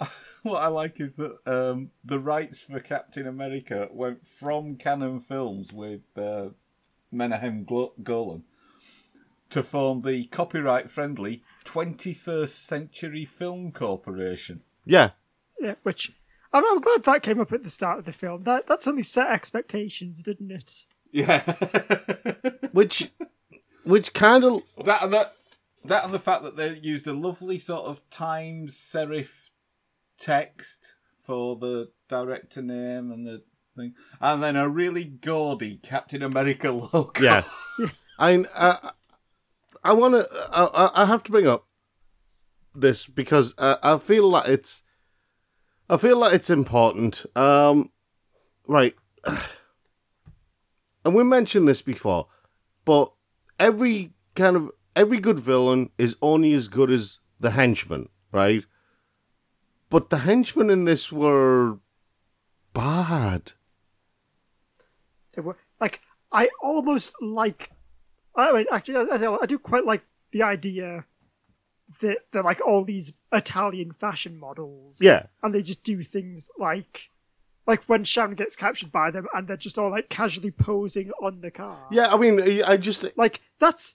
what 0.42 0.60
I 0.60 0.66
like 0.66 0.98
is 0.98 1.14
that 1.16 1.36
um, 1.46 1.90
the 2.04 2.18
rights 2.18 2.62
for 2.62 2.80
Captain 2.80 3.28
America 3.28 3.88
went 3.92 4.26
from 4.26 4.74
Cannon 4.76 5.20
Films 5.20 5.72
with 5.72 6.00
uh, 6.16 6.48
Menahem 7.12 7.64
Golan 7.64 8.42
to 9.50 9.62
form 9.62 10.02
the 10.02 10.24
copyright-friendly 10.26 11.42
21st 11.68 12.48
Century 12.48 13.24
Film 13.26 13.72
Corporation. 13.72 14.62
Yeah. 14.86 15.10
Yeah, 15.60 15.74
which 15.82 16.12
I'm, 16.52 16.64
I'm 16.64 16.80
glad 16.80 17.02
that 17.04 17.22
came 17.22 17.40
up 17.40 17.52
at 17.52 17.62
the 17.62 17.70
start 17.70 17.98
of 17.98 18.04
the 18.06 18.12
film. 18.12 18.44
That 18.44 18.66
that's 18.66 18.86
only 18.86 19.02
set 19.02 19.30
expectations, 19.30 20.22
didn't 20.22 20.50
it? 20.50 20.84
Yeah, 21.10 21.40
Which 22.72 23.10
which 23.84 24.12
kind 24.12 24.44
of 24.44 24.62
that 24.84 25.02
and 25.02 25.12
that 25.12 25.34
that 25.84 26.04
and 26.04 26.14
the 26.14 26.18
fact 26.18 26.42
that 26.42 26.56
they 26.56 26.78
used 26.78 27.06
a 27.06 27.12
lovely 27.12 27.58
sort 27.58 27.84
of 27.84 28.08
Times 28.10 28.74
serif 28.76 29.50
text 30.18 30.94
for 31.20 31.56
the 31.56 31.90
director 32.08 32.62
name 32.62 33.10
and 33.10 33.26
the 33.26 33.42
thing, 33.76 33.94
and 34.20 34.42
then 34.42 34.56
a 34.56 34.68
really 34.68 35.04
gaudy 35.04 35.76
Captain 35.76 36.22
America 36.22 36.70
logo. 36.70 37.20
Yeah. 37.20 37.42
I 38.18 38.44
uh, 38.54 38.90
I 39.84 39.92
want 39.92 40.14
to. 40.14 40.28
I, 40.52 41.02
I- 41.02 41.04
have 41.06 41.22
to 41.24 41.30
bring 41.30 41.46
up 41.46 41.66
this 42.74 43.06
because 43.06 43.54
uh, 43.58 43.76
I 43.82 43.98
feel 43.98 44.28
like 44.28 44.48
it's. 44.48 44.82
I 45.90 45.96
feel 45.96 46.18
like 46.18 46.34
it's 46.34 46.50
important. 46.50 47.24
Um, 47.36 47.90
right. 48.66 48.94
and 51.04 51.14
we 51.14 51.24
mentioned 51.24 51.66
this 51.66 51.82
before, 51.82 52.26
but 52.84 53.12
every 53.58 54.12
kind 54.34 54.56
of 54.56 54.70
every 54.94 55.18
good 55.18 55.38
villain 55.38 55.90
is 55.96 56.16
only 56.20 56.52
as 56.52 56.68
good 56.68 56.90
as 56.90 57.18
the 57.38 57.50
henchman, 57.52 58.08
right? 58.32 58.64
But 59.90 60.10
the 60.10 60.18
henchmen 60.18 60.68
in 60.68 60.84
this 60.84 61.10
were 61.10 61.78
bad. 62.74 63.52
They 65.32 65.40
were 65.42 65.56
like 65.80 66.00
I 66.30 66.48
almost 66.60 67.14
like. 67.22 67.70
I 68.38 68.52
mean, 68.52 68.66
actually, 68.70 68.96
I, 69.10 69.36
I, 69.42 69.46
do 69.46 69.58
quite 69.58 69.84
like 69.84 70.04
the 70.30 70.42
idea 70.42 71.04
that 72.00 72.18
they're 72.32 72.42
like 72.42 72.60
all 72.64 72.84
these 72.84 73.12
Italian 73.32 73.92
fashion 73.92 74.38
models. 74.38 74.98
Yeah. 75.00 75.26
and 75.42 75.54
they 75.54 75.62
just 75.62 75.84
do 75.84 76.02
things 76.02 76.50
like. 76.58 77.10
Like 77.66 77.84
when 77.84 78.02
Sharon 78.04 78.34
gets 78.34 78.56
captured 78.56 78.90
by 78.90 79.10
them, 79.10 79.26
and 79.34 79.46
they're 79.46 79.58
just 79.58 79.76
all 79.76 79.90
like 79.90 80.08
casually 80.08 80.50
posing 80.50 81.10
on 81.20 81.42
the 81.42 81.50
car. 81.50 81.86
Yeah, 81.90 82.08
I 82.10 82.16
mean, 82.16 82.62
I 82.62 82.78
just 82.78 83.04
like 83.18 83.42
that's 83.58 83.94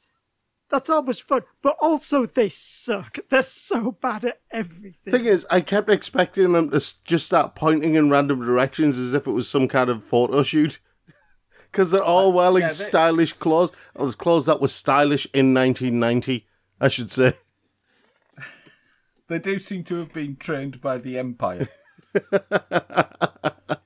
that's 0.74 0.90
almost 0.90 1.24
fun, 1.24 1.44
but 1.62 1.78
also 1.80 2.26
they 2.26 2.50
suck. 2.50 3.20
They're 3.30 3.44
so 3.44 3.92
bad 3.92 4.26
at 4.26 4.42
everything. 4.52 5.12
The 5.12 5.20
thing 5.20 5.28
is, 5.28 5.46
I 5.52 5.62
kept 5.62 5.88
expecting 5.88 6.52
them 6.52 6.72
to 6.72 6.82
just 7.04 7.28
start 7.28 7.54
pointing 7.54 7.94
in 7.94 8.10
random 8.10 8.44
directions 8.44 8.98
as 8.98 9.14
if 9.14 9.28
it 9.28 9.32
was 9.32 9.48
some 9.48 9.68
kind 9.68 9.90
of 9.90 10.04
photo 10.04 10.42
shoot. 10.42 10.80
Because 11.74 11.90
they're 11.90 12.04
all 12.04 12.32
wearing 12.32 12.62
yeah, 12.62 12.68
they- 12.68 12.74
stylish 12.74 13.34
clothes. 13.34 13.72
Or 13.96 14.12
clothes 14.14 14.46
that 14.46 14.62
were 14.62 14.68
stylish 14.68 15.26
in 15.34 15.56
1990, 15.56 16.46
I 16.80 16.88
should 16.88 17.12
say. 17.12 17.34
They 19.30 19.40
do 19.40 19.58
seem 19.58 19.84
to 19.86 19.96
have 19.96 20.14
been 20.14 20.36
trained 20.36 20.80
by 20.82 20.98
the 21.00 21.18
Empire. 21.18 21.68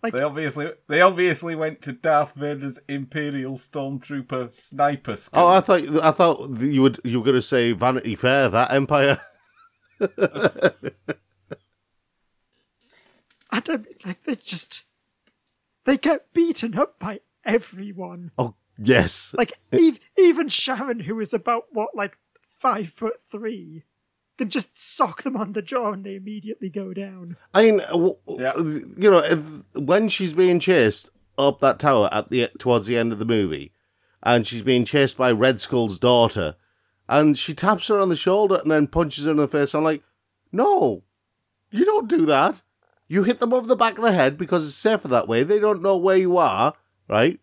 Like- 0.03 0.13
they 0.13 0.21
obviously 0.21 0.71
they 0.87 0.99
obviously 1.01 1.55
went 1.55 1.81
to 1.83 1.93
Darth 1.93 2.33
Vader's 2.35 2.79
Imperial 2.89 3.55
Stormtrooper 3.55 4.53
sniper 4.53 5.15
school. 5.15 5.43
Oh, 5.43 5.47
I 5.47 5.61
thought 5.61 5.81
I 6.03 6.11
thought 6.11 6.49
you 6.59 6.81
would 6.81 6.99
you 7.03 7.19
were 7.19 7.25
going 7.25 7.35
to 7.35 7.41
say 7.41 7.71
Vanity 7.71 8.15
Fair, 8.15 8.49
that 8.49 8.71
Empire. 8.71 9.21
I 13.49 13.59
don't 13.61 13.87
like 14.05 14.23
they 14.23 14.35
just 14.35 14.83
they 15.85 15.97
get 15.97 16.33
beaten 16.33 16.77
up 16.77 16.99
by 16.99 17.21
everyone. 17.47 18.31
Oh, 18.37 18.53
yes. 18.77 19.33
Like 19.37 19.53
ev- 19.71 19.99
even 20.17 20.49
Sharon, 20.49 20.99
who 21.01 21.19
is 21.19 21.33
about 21.33 21.65
what 21.71 21.89
like 21.95 22.17
five 22.51 22.89
foot 22.89 23.19
three, 23.31 23.83
can 24.37 24.49
just 24.49 24.77
sock 24.77 25.23
them 25.23 25.35
on 25.35 25.53
the 25.53 25.61
jaw 25.63 25.93
and 25.93 26.03
they 26.05 26.15
immediately 26.15 26.69
go 26.69 26.93
down. 26.93 27.37
I 27.53 27.63
mean, 27.63 27.81
uh, 27.81 27.87
w- 27.87 28.17
Yeah. 28.27 28.53
you 28.57 29.09
know, 29.09 29.19
if- 29.23 29.79
when 29.81 30.09
she's 30.09 30.33
being 30.33 30.59
chased 30.59 31.09
up 31.37 31.59
that 31.61 31.79
tower 31.79 32.09
at 32.11 32.29
the 32.29 32.49
towards 32.59 32.85
the 32.87 32.97
end 32.97 33.11
of 33.11 33.19
the 33.19 33.25
movie, 33.25 33.71
and 34.23 34.45
she's 34.45 34.61
being 34.63 34.85
chased 34.85 35.17
by 35.17 35.31
Red 35.31 35.59
Skull's 35.59 35.97
daughter, 35.99 36.55
and 37.07 37.37
she 37.37 37.53
taps 37.53 37.87
her 37.87 37.99
on 37.99 38.09
the 38.09 38.15
shoulder 38.15 38.55
and 38.55 38.69
then 38.71 38.87
punches 38.87 39.25
her 39.25 39.31
in 39.31 39.37
the 39.37 39.47
face. 39.47 39.73
I'm 39.73 39.83
like, 39.83 40.03
no, 40.51 41.03
you 41.71 41.85
don't 41.85 42.07
do 42.09 42.25
that. 42.25 42.61
You 43.07 43.23
hit 43.23 43.39
them 43.39 43.53
over 43.53 43.67
the 43.67 43.75
back 43.75 43.97
of 43.97 44.03
the 44.03 44.11
head 44.11 44.37
because 44.37 44.65
it's 44.65 44.75
safer 44.75 45.07
that 45.07 45.27
way. 45.27 45.43
They 45.43 45.59
don't 45.59 45.81
know 45.81 45.95
where 45.95 46.17
you 46.17 46.37
are, 46.37 46.73
right? 47.07 47.39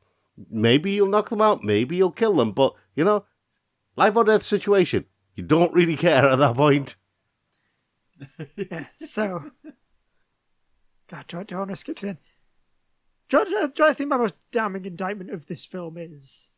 Maybe 0.50 0.92
you'll 0.92 1.08
knock 1.08 1.28
them 1.30 1.40
out. 1.40 1.62
Maybe 1.62 1.96
you'll 1.96 2.10
kill 2.12 2.34
them. 2.36 2.52
But 2.52 2.74
you 2.94 3.04
know, 3.04 3.24
life 3.96 4.16
or 4.16 4.24
death 4.24 4.42
situation. 4.42 5.04
You 5.34 5.42
don't 5.44 5.74
really 5.74 5.96
care 5.96 6.26
at 6.26 6.38
that 6.38 6.56
point. 6.56 6.96
Yeah. 8.56 8.86
So, 8.96 9.50
God, 11.08 11.24
do 11.26 11.40
I, 11.40 11.42
do 11.42 11.56
I 11.56 11.58
want 11.58 11.70
to 11.70 11.76
skip 11.76 11.96
to? 11.98 12.16
Do 13.28 13.38
I, 13.40 13.66
do 13.74 13.84
I- 13.84 13.92
think 13.92 14.10
my 14.10 14.16
most 14.16 14.36
damning 14.52 14.84
indictment 14.84 15.30
of 15.30 15.46
this 15.46 15.64
film 15.64 15.96
is 15.98 16.50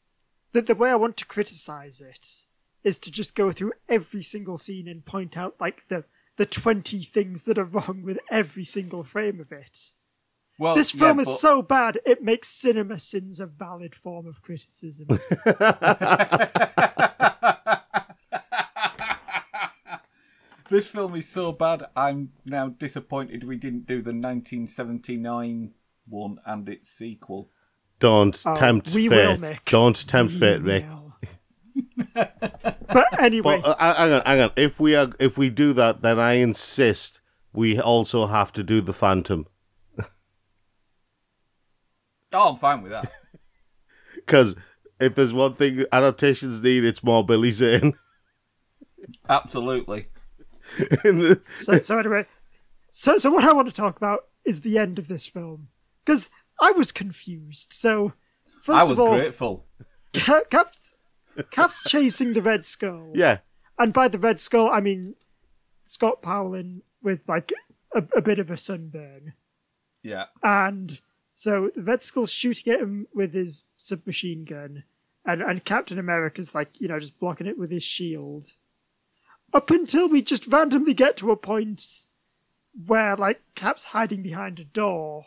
that 0.53 0.67
the 0.67 0.75
way 0.75 0.91
I 0.91 0.97
want 0.97 1.17
to 1.19 1.25
criticize 1.27 2.01
it 2.01 2.45
is 2.85 2.99
to 2.99 3.11
just 3.11 3.35
go 3.35 3.53
through 3.53 3.73
every 3.89 4.23
single 4.23 4.59
scene 4.59 4.87
and 4.87 5.05
point 5.05 5.37
out 5.37 5.57
like 5.61 5.89
the 5.89 6.05
the 6.37 6.47
twenty 6.47 7.03
things 7.03 7.45
that 7.45 7.57
are 7.59 7.65
wrong 7.65 8.03
with 8.05 8.19
every 8.31 8.65
single 8.65 9.03
frame 9.03 9.41
of 9.41 9.51
it. 9.51 9.93
Well, 10.59 10.75
This 10.75 10.95
yeah, 10.95 11.01
film 11.01 11.21
is 11.21 11.41
so 11.41 11.63
bad 11.63 11.99
it 12.07 12.23
makes 12.23 12.49
CinemaSins 12.51 13.41
a 13.41 13.47
valid 13.47 13.95
form 13.95 14.27
of 14.27 14.43
criticism. 14.43 15.07
This 20.69 20.91
film 20.91 21.15
is 21.15 21.29
so 21.29 21.53
bad. 21.53 21.87
I'm 21.95 22.33
now 22.45 22.69
disappointed 22.69 23.45
we 23.45 23.57
didn't 23.57 23.87
do 23.87 24.03
the 24.03 24.11
1979 24.11 25.73
one 26.09 26.39
and 26.45 26.69
its 26.69 26.89
sequel. 26.89 27.51
Don't 28.01 28.37
Oh, 28.45 28.55
tempt 28.55 28.91
we 28.91 29.09
will, 29.09 29.37
fate. 29.37 29.41
Nick. 29.41 29.65
Don't 29.67 30.09
tempt 30.09 30.35
We 30.35 30.41
fate, 30.41 30.63
Rick. 30.63 30.87
but 32.15 33.21
anyway, 33.21 33.61
But 33.63 33.81
uh, 33.81 33.95
hang 33.95 34.13
on, 34.13 34.23
hang 34.27 34.41
on. 34.41 34.51
If 34.57 34.81
we 34.81 34.97
are, 34.97 35.09
if 35.21 35.39
we 35.39 35.51
do 35.51 35.73
that, 35.75 36.03
then 36.03 36.19
I 36.19 36.33
insist 36.35 37.21
we 37.53 37.81
also 37.81 38.27
have 38.27 38.53
to 38.55 38.65
do 38.65 38.81
the 38.81 38.93
Phantom 38.93 39.47
Oh, 42.33 42.51
I'm 42.51 42.57
fine 42.57 42.83
with 42.83 42.93
that. 42.93 43.11
because 44.15 44.57
if 45.01 45.15
there's 45.15 45.33
one 45.33 45.55
thing 45.55 45.85
adaptations 45.93 46.63
need, 46.63 46.85
it's 46.85 47.03
more 47.05 47.25
Billy 47.25 47.51
Zane. 47.51 47.95
Absolutely. 49.29 50.09
so, 51.53 51.79
so 51.81 51.99
anyway, 51.99 52.27
so 52.91 53.19
so 53.19 53.31
what 53.31 53.45
I 53.45 53.53
want 53.53 53.69
to 53.69 53.75
talk 53.75 53.97
about 53.97 54.25
is 54.45 54.63
the 54.63 54.79
end 54.79 54.99
of 54.99 55.07
this 55.09 55.27
film 55.27 55.69
because 56.05 56.29
I 56.61 56.73
was 56.73 56.91
confused. 56.93 57.73
So 57.73 58.15
first 58.63 58.81
I 58.81 58.83
was 58.83 58.93
of 58.93 59.01
all, 59.01 59.15
grateful. 59.15 59.67
Ca- 60.13 60.43
Cap's, 60.51 60.95
Cap's 61.53 61.83
chasing 61.85 62.33
the 62.33 62.43
Red 62.43 62.65
Skull, 62.65 63.13
yeah, 63.15 63.39
and 63.79 63.93
by 63.93 64.09
the 64.09 64.19
Red 64.19 64.41
Skull 64.41 64.69
I 64.71 64.81
mean 64.81 65.15
Scott 65.85 66.21
Paulin 66.21 66.83
with 67.01 67.21
like 67.29 67.53
a, 67.95 68.03
a 68.17 68.21
bit 68.23 68.41
of 68.41 68.51
a 68.51 68.57
sunburn, 68.57 69.35
Yeah. 70.03 70.25
and 70.43 71.01
so 71.39 71.71
the 71.77 71.83
Red 71.83 72.03
Skull's 72.03 72.33
shooting 72.33 72.73
at 72.73 72.81
him 72.81 73.09
with 73.13 73.35
his 73.35 73.65
submachine 73.77 74.47
gun, 74.47 74.85
and 75.23 75.43
and 75.43 75.63
Captain 75.65 75.99
America's 75.99 76.55
like 76.55 76.81
you 76.81 76.89
know 76.89 76.99
just 76.99 77.21
blocking 77.21 77.47
it 77.47 77.59
with 77.59 77.71
his 77.71 77.83
shield. 77.83 78.47
Up 79.53 79.71
until 79.71 80.09
we 80.09 80.23
just 80.23 80.47
randomly 80.47 80.95
get 80.95 81.19
to 81.19 81.31
a 81.31 81.37
point 81.37 81.83
where 82.87 83.15
like 83.17 83.43
Cap's 83.55 83.85
hiding 83.85 84.23
behind 84.23 84.59
a 84.59 84.65
door, 84.65 85.27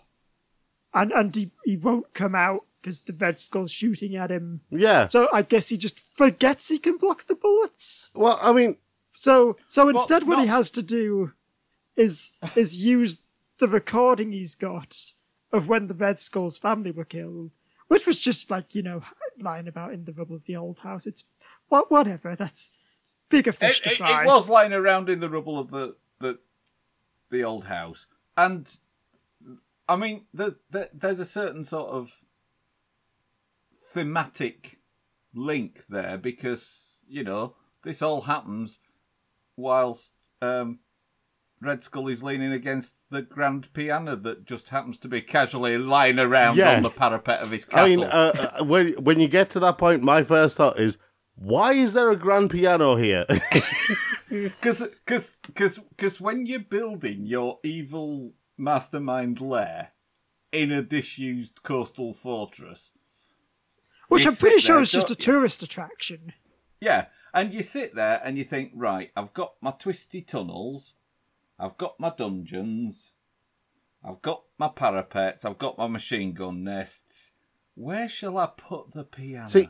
and 0.95 1.12
and 1.12 1.36
he, 1.36 1.52
he 1.63 1.78
won't 1.78 2.12
come 2.15 2.34
out 2.34 2.65
because 2.82 3.02
the 3.02 3.13
Red 3.13 3.39
Skull's 3.39 3.72
shooting 3.72 4.15
at 4.15 4.32
him. 4.32 4.62
yeah. 4.72 5.06
So 5.06 5.28
I 5.32 5.43
guess 5.43 5.69
he 5.69 5.78
just 5.78 6.00
forgets 6.00 6.69
he 6.69 6.80
can 6.80 6.98
block 6.98 7.26
the 7.28 7.36
bullets. 7.36 8.10
Well, 8.15 8.39
I 8.41 8.52
mean, 8.52 8.78
So 9.13 9.58
so 9.67 9.89
instead, 9.89 10.24
what 10.26 10.39
he 10.39 10.48
has 10.48 10.72
to 10.72 10.82
do 10.82 11.34
is 11.95 12.32
is 12.56 12.84
use 12.84 13.19
the 13.60 13.67
recording 13.67 14.32
he's 14.32 14.56
got 14.56 15.13
of 15.51 15.67
when 15.67 15.88
the 15.88 15.93
Red 15.93 16.19
Skull's 16.19 16.57
family 16.57 16.91
were 16.91 17.05
killed, 17.05 17.51
which 17.88 18.05
was 18.05 18.19
just 18.19 18.49
like 18.51 18.75
you 18.75 18.83
know 18.83 19.01
lying 19.39 19.67
about 19.67 19.93
in 19.93 20.05
the 20.05 20.13
rubble 20.13 20.35
of 20.35 20.45
the 20.45 20.55
old 20.55 20.79
house. 20.79 21.07
It's 21.07 21.25
what 21.69 21.89
whatever. 21.91 22.35
That's 22.35 22.69
bigger 23.29 23.51
fish 23.51 23.79
It, 23.79 23.83
to 23.83 23.91
it, 23.91 23.97
fry. 23.97 24.23
it 24.23 24.27
was 24.27 24.49
lying 24.49 24.73
around 24.73 25.09
in 25.09 25.19
the 25.19 25.29
rubble 25.29 25.57
of 25.57 25.69
the 25.71 25.95
the, 26.19 26.39
the 27.29 27.43
old 27.43 27.65
house, 27.65 28.08
and 28.35 28.69
I 29.87 29.95
mean, 29.95 30.25
the, 30.33 30.58
the, 30.69 30.89
there's 30.93 31.19
a 31.19 31.25
certain 31.25 31.63
sort 31.63 31.89
of 31.89 32.12
thematic 33.73 34.77
link 35.33 35.85
there 35.89 36.17
because 36.17 36.85
you 37.08 37.23
know 37.23 37.56
this 37.83 38.02
all 38.02 38.21
happens 38.21 38.79
whilst 39.56 40.13
um, 40.41 40.79
Red 41.62 41.81
Skull 41.83 42.08
is 42.08 42.21
leaning 42.21 42.52
against 42.52 42.93
the 43.12 43.21
grand 43.21 43.73
piano 43.73 44.15
that 44.15 44.45
just 44.45 44.69
happens 44.69 44.99
to 44.99 45.07
be 45.07 45.21
casually 45.21 45.77
lying 45.77 46.19
around 46.19 46.57
Yeah. 46.57 46.77
on 46.77 46.83
the 46.83 46.89
parapet 46.89 47.39
of 47.39 47.51
his 47.51 47.65
castle. 47.65 47.83
I 47.85 47.87
mean, 47.87 48.03
uh, 48.03 48.51
uh, 48.60 48.63
when 48.63 48.93
when 49.03 49.19
you 49.19 49.27
get 49.27 49.49
to 49.51 49.60
that 49.62 49.77
point, 49.77 50.03
my 50.03 50.23
first 50.23 50.57
thought 50.57 50.79
is, 50.79 50.97
why 51.35 51.73
is 51.73 51.93
there 51.93 52.12
a 52.12 52.15
grand 52.15 52.51
piano 52.51 52.95
here? 52.95 53.25
Because 54.29 54.87
cause, 55.07 55.33
cause, 55.55 55.79
cause 55.97 56.21
when 56.21 56.45
you're 56.45 56.60
building 56.60 57.25
your 57.25 57.60
evil 57.63 58.33
mastermind 58.60 59.41
lair 59.41 59.89
in 60.51 60.71
a 60.71 60.83
disused 60.83 61.63
coastal 61.63 62.13
fortress, 62.13 62.91
which 64.07 64.27
I'm 64.27 64.35
pretty 64.35 64.57
sit 64.57 64.63
sure 64.67 64.81
is 64.81 64.91
just 64.91 65.10
a 65.10 65.15
tourist 65.15 65.63
attraction. 65.63 66.33
yeah, 66.79 67.05
and 67.33 67.51
you 67.55 67.63
sit 67.63 67.95
there 67.95 68.21
and 68.23 68.37
you 68.37 68.43
think, 68.43 68.71
right, 68.75 69.10
I've 69.17 69.33
got 69.33 69.53
my 69.62 69.71
twisty 69.71 70.21
tunnels, 70.21 70.93
I've 71.60 71.77
got 71.77 71.99
my 71.99 72.12
dungeons, 72.15 73.13
I've 74.03 74.21
got 74.21 74.43
my 74.57 74.69
parapets, 74.69 75.43
I've 75.43 75.57
got 75.57 75.77
my 75.77 75.87
machine 75.87 76.33
gun 76.33 76.63
nests. 76.63 77.33
Where 77.75 78.07
shall 78.10 78.37
I 78.37 78.47
put 78.55 78.93
the 78.93 79.03
piano? 79.03 79.47
See, 79.49 79.69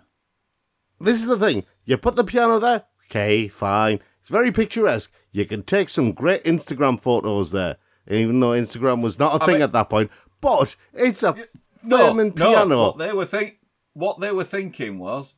this 0.99 1.17
is 1.17 1.25
the 1.25 1.37
thing. 1.37 1.65
You 1.85 1.97
put 1.97 2.15
the 2.15 2.23
piano 2.23 2.59
there, 2.59 2.85
okay, 3.05 3.47
fine. 3.47 3.99
It's 4.21 4.29
very 4.29 4.51
picturesque. 4.51 5.11
You 5.31 5.45
can 5.45 5.63
take 5.63 5.89
some 5.89 6.11
great 6.11 6.43
Instagram 6.43 7.01
photos 7.01 7.51
there, 7.51 7.77
even 8.07 8.39
though 8.39 8.51
Instagram 8.51 9.01
was 9.01 9.17
not 9.17 9.39
a 9.39 9.43
I 9.43 9.45
thing 9.45 9.55
mean- 9.55 9.63
at 9.63 9.71
that 9.73 9.89
point. 9.89 10.11
But 10.41 10.75
it's 10.93 11.21
a 11.23 11.35
no, 11.83 12.13
no, 12.13 12.31
piano. 12.31 12.81
what 12.87 12.97
they 12.97 13.11
were 13.13 13.25
think, 13.25 13.57
what 13.93 14.19
they 14.19 14.31
were 14.31 14.43
thinking 14.45 14.99
was, 14.99 15.33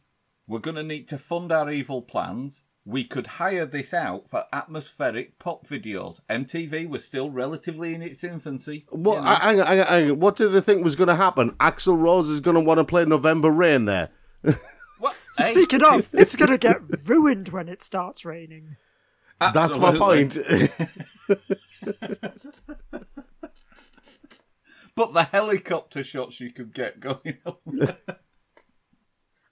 we're 0.47 0.59
going 0.59 0.75
to 0.75 0.83
need 0.83 1.07
to 1.07 1.17
fund 1.17 1.51
our 1.51 1.71
evil 1.71 2.01
plans. 2.01 2.61
We 2.83 3.03
could 3.03 3.27
hire 3.27 3.65
this 3.65 3.93
out 3.93 4.27
for 4.27 4.45
atmospheric 4.51 5.37
pop 5.37 5.67
videos. 5.67 6.19
MTV 6.29 6.89
was 6.89 7.05
still 7.05 7.29
relatively 7.29 7.93
in 7.93 8.01
its 8.01 8.23
infancy. 8.23 8.85
What, 8.89 9.17
you 9.17 9.21
know. 9.21 9.35
hang 9.35 9.59
on, 9.59 9.67
hang 9.67 9.79
on, 9.79 9.85
hang 9.85 10.11
on. 10.11 10.19
what 10.19 10.35
did 10.35 10.49
they 10.49 10.61
think 10.61 10.83
was 10.83 10.95
going 10.95 11.07
to 11.07 11.15
happen? 11.15 11.51
Axl 11.51 11.99
Rose 11.99 12.27
is 12.27 12.41
going 12.41 12.55
to 12.55 12.61
want 12.61 12.79
to 12.79 12.83
play 12.83 13.05
November 13.05 13.51
Rain 13.51 13.85
there. 13.85 14.09
Well, 14.99 15.15
hey, 15.35 15.51
Speaking 15.51 15.83
of, 15.83 16.07
it's 16.13 16.35
going 16.35 16.51
to 16.51 16.59
get 16.59 16.79
ruined 17.09 17.49
when 17.49 17.67
it 17.67 17.83
starts 17.83 18.23
raining. 18.23 18.75
That's 19.39 19.75
my 19.79 19.97
point. 19.97 20.37
But 24.95 25.13
the 25.13 25.23
helicopter 25.23 26.03
shots 26.03 26.39
you 26.39 26.51
could 26.51 26.73
get 26.73 26.99
going 26.99 27.37
on. 27.45 27.95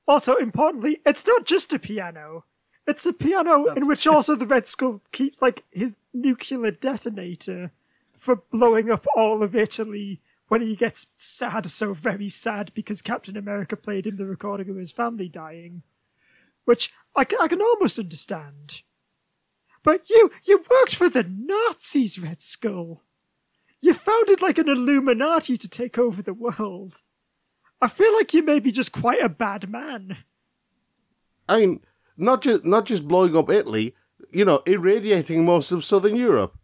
Also, 0.08 0.36
importantly, 0.36 1.00
it's 1.06 1.26
not 1.26 1.46
just 1.46 1.72
a 1.72 1.80
piano. 1.80 2.44
It's 2.90 3.06
a 3.06 3.14
piano 3.14 3.66
in 3.68 3.86
which 3.86 4.08
also 4.08 4.36
the 4.36 4.48
Red 4.48 4.68
Skull 4.68 5.04
keeps 5.12 5.44
like 5.44 5.64
his 5.70 5.98
nuclear 6.12 6.72
detonator 6.72 7.72
for 8.18 8.38
blowing 8.52 8.90
up 8.90 9.06
all 9.16 9.44
of 9.44 9.56
Italy 9.56 10.22
when 10.48 10.62
he 10.62 10.76
gets 10.76 11.06
sad, 11.16 11.70
so 11.70 11.94
very 11.94 12.30
sad 12.30 12.72
because 12.74 13.04
Captain 13.04 13.38
America 13.38 13.78
played 13.78 14.08
him 14.08 14.18
the 14.18 14.26
recording 14.26 14.72
of 14.72 14.76
his 14.76 14.92
family 14.92 15.30
dying, 15.30 15.84
which 16.66 16.92
I, 17.16 17.28
I 17.40 17.48
can 17.48 17.62
almost 17.62 18.00
understand. 18.00 18.82
But 19.84 20.10
you, 20.10 20.32
you 20.44 20.66
worked 20.68 20.96
for 20.96 21.10
the 21.10 21.24
Nazis, 21.24 22.18
Red 22.18 22.42
Skull. 22.42 23.04
You 23.82 23.94
founded 23.94 24.42
like 24.42 24.58
an 24.58 24.68
Illuminati 24.68 25.58
to 25.58 25.70
take 25.70 26.00
over 26.00 26.24
the 26.24 26.34
world. 26.34 27.04
I 27.80 27.88
feel 27.88 28.14
like 28.16 28.34
you 28.34 28.42
may 28.42 28.60
be 28.60 28.72
just 28.72 28.92
quite 28.92 29.22
a 29.22 29.30
bad 29.30 29.70
man. 29.70 30.18
I 31.48 31.60
mean, 31.60 31.82
not 32.20 32.42
just 32.42 32.66
not 32.66 32.86
just 32.86 33.08
blowing 33.08 33.36
up 33.36 33.50
Italy, 33.50 33.96
you 34.32 34.46
know, 34.46 34.62
irradiating 34.66 35.46
most 35.46 35.72
of 35.72 35.84
Southern 35.84 36.16
Europe. 36.16 36.58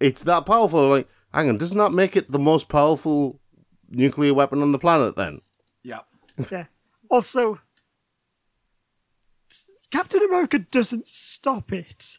It's 0.00 0.22
that 0.24 0.46
powerful. 0.46 0.88
Like, 0.88 1.08
hang 1.32 1.48
on, 1.48 1.58
doesn't 1.58 1.76
that 1.78 1.92
make 1.92 2.16
it 2.16 2.30
the 2.30 2.38
most 2.38 2.68
powerful 2.68 3.40
nuclear 3.90 4.34
weapon 4.34 4.62
on 4.62 4.72
the 4.72 4.78
planet? 4.78 5.16
Then 5.16 5.40
yeah. 5.82 6.00
Yeah. 6.50 6.64
Also, 7.10 7.60
Captain 9.90 10.22
America 10.22 10.58
doesn't 10.58 11.06
stop 11.06 11.72
it. 11.72 12.18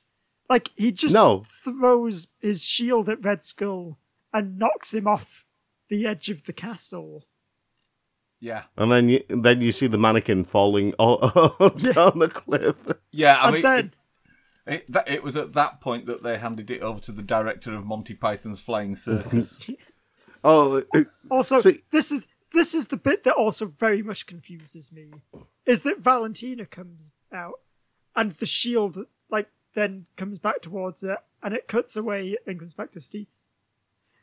Like 0.49 0.69
he 0.75 0.91
just 0.91 1.15
No. 1.15 1.43
throws 1.63 2.27
his 2.39 2.63
shield 2.63 3.09
at 3.09 3.23
Red 3.23 3.43
Skull 3.43 3.97
and 4.31 4.57
knocks 4.59 4.93
him 4.93 5.07
off 5.07 5.45
the 5.89 6.05
edge 6.05 6.29
of 6.29 6.43
the 6.45 6.53
castle. 6.53 7.27
Yeah. 8.39 8.63
and 8.77 8.91
then 8.91 9.09
you 9.09 9.23
then 9.29 9.61
you 9.61 9.71
see 9.71 9.87
the 9.87 9.97
mannequin 9.97 10.43
falling 10.43 10.93
all, 10.99 11.17
down 11.19 12.19
the 12.19 12.29
cliff. 12.31 12.85
Yeah, 13.11 13.37
I 13.39 13.45
and 13.45 13.53
mean, 13.53 13.61
then 13.63 13.93
it, 14.67 14.73
it, 14.73 14.91
that, 14.91 15.09
it 15.09 15.23
was 15.23 15.35
at 15.35 15.53
that 15.53 15.81
point 15.81 16.05
that 16.07 16.21
they 16.23 16.37
handed 16.37 16.69
it 16.69 16.81
over 16.81 16.99
to 17.01 17.11
the 17.11 17.21
director 17.23 17.73
of 17.73 17.85
Monty 17.85 18.13
Python's 18.13 18.59
Flying 18.59 18.95
Circus. 18.95 19.59
Oh, 20.47 20.83
it- 20.93 21.07
also 21.31 21.57
See- 21.57 21.81
this 21.91 22.11
is 22.11 22.27
this 22.53 22.75
is 22.75 22.87
the 22.87 22.97
bit 22.97 23.23
that 23.23 23.33
also 23.33 23.65
very 23.65 24.03
much 24.03 24.27
confuses 24.27 24.91
me. 24.91 25.09
Is 25.65 25.81
that 25.81 25.99
Valentina 26.01 26.67
comes 26.67 27.09
out 27.33 27.61
and 28.15 28.31
the 28.33 28.45
shield 28.45 29.07
like 29.31 29.49
then 29.73 30.05
comes 30.17 30.37
back 30.37 30.61
towards 30.61 31.01
her 31.01 31.17
and 31.41 31.55
it 31.55 31.67
cuts 31.67 31.95
away 31.95 32.37
and 32.45 32.59
comes 32.59 32.75
back 32.75 32.91
to 32.91 32.99
Steve. 32.99 33.25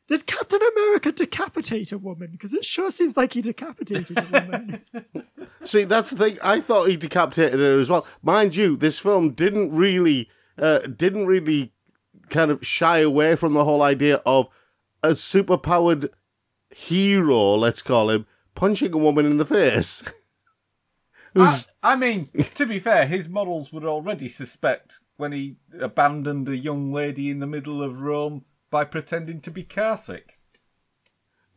Did 0.09 0.27
Captain 0.27 0.61
America 0.77 1.13
decapitate 1.13 1.93
a 1.93 1.99
woman? 1.99 2.31
Because 2.33 2.53
it 2.55 2.65
sure 2.65 2.91
seems 2.91 3.17
like 3.17 3.35
he 3.35 3.43
decapitated 3.43 4.19
a 4.19 4.23
woman. 4.23 4.81
See, 5.63 5.85
that's 5.85 6.11
the 6.11 6.17
thing. 6.17 6.39
I 6.43 6.61
thought 6.61 6.89
he 6.89 6.97
decapitated 6.97 7.61
her 7.61 7.79
as 7.79 7.89
well. 7.89 8.07
Mind 8.23 8.57
you, 8.57 8.77
this 8.77 8.99
film 8.99 9.31
didn't 9.31 9.73
really, 9.73 10.29
uh, 10.59 10.81
didn't 10.81 11.27
really 11.27 11.73
kind 12.31 12.51
of 12.51 12.67
shy 12.67 12.99
away 12.99 13.37
from 13.37 13.55
the 13.55 13.65
whole 13.65 13.83
idea 13.83 14.17
of 14.27 14.49
a 15.03 15.11
superpowered 15.11 16.09
hero, 16.75 17.55
let's 17.55 17.83
call 17.83 18.11
him, 18.11 18.27
punching 18.55 18.93
a 18.93 18.99
woman 18.99 19.27
in 19.27 19.37
the 19.37 19.45
face. 19.45 20.03
I, 21.37 21.63
I 21.83 21.97
mean, 21.97 22.29
to 22.57 22.67
be 22.67 22.79
fair, 22.79 23.07
his 23.07 23.29
models 23.29 23.73
would 23.73 23.85
already 23.85 24.29
suspect 24.29 25.01
when 25.17 25.33
he 25.33 25.57
abandoned 25.81 26.49
a 26.49 26.57
young 26.57 26.93
lady 26.93 27.31
in 27.31 27.41
the 27.41 27.47
middle 27.47 27.83
of 27.83 28.03
Rome 28.03 28.45
by 28.73 28.85
pretending 28.85 29.41
to 29.43 29.53
be 29.53 29.63
car 29.63 29.97
sick. 29.97 30.39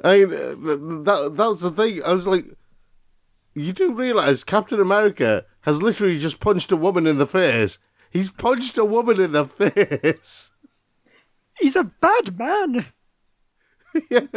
I 0.03 0.17
mean, 0.17 0.33
uh, 0.33 1.03
that 1.05 1.33
that 1.35 1.49
was 1.49 1.61
the 1.61 1.71
thing. 1.71 2.03
I 2.03 2.11
was 2.11 2.27
like, 2.27 2.45
you 3.55 3.73
do 3.73 3.93
realize 3.93 4.43
Captain 4.43 4.79
America 4.79 5.45
has 5.61 5.81
literally 5.81 6.19
just 6.19 6.41
punched 6.41 6.71
a 6.71 6.75
woman 6.75 7.07
in 7.07 7.17
the 7.17 7.25
face. 7.25 7.79
He's 8.11 8.31
punched 8.31 8.77
a 8.77 8.85
woman 8.85 9.19
in 9.19 9.31
the 9.31 9.45
face. 9.47 10.51
He's 11.57 11.77
a 11.77 11.85
bad 11.85 12.37
man. 12.37 12.87
yeah. 14.11 14.27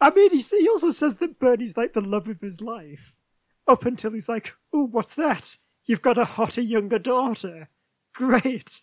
I 0.00 0.10
mean, 0.10 0.30
he, 0.30 0.38
he 0.38 0.68
also 0.68 0.92
says 0.92 1.16
that 1.16 1.40
Bernie's 1.40 1.76
like 1.76 1.92
the 1.92 2.00
love 2.00 2.28
of 2.28 2.40
his 2.40 2.60
life. 2.60 3.16
Up 3.66 3.84
until 3.84 4.12
he's 4.12 4.28
like, 4.28 4.54
oh, 4.72 4.86
what's 4.86 5.16
that? 5.16 5.56
You've 5.84 6.02
got 6.02 6.18
a 6.18 6.24
hotter 6.24 6.60
younger 6.60 7.00
daughter. 7.00 7.68
Great. 8.14 8.80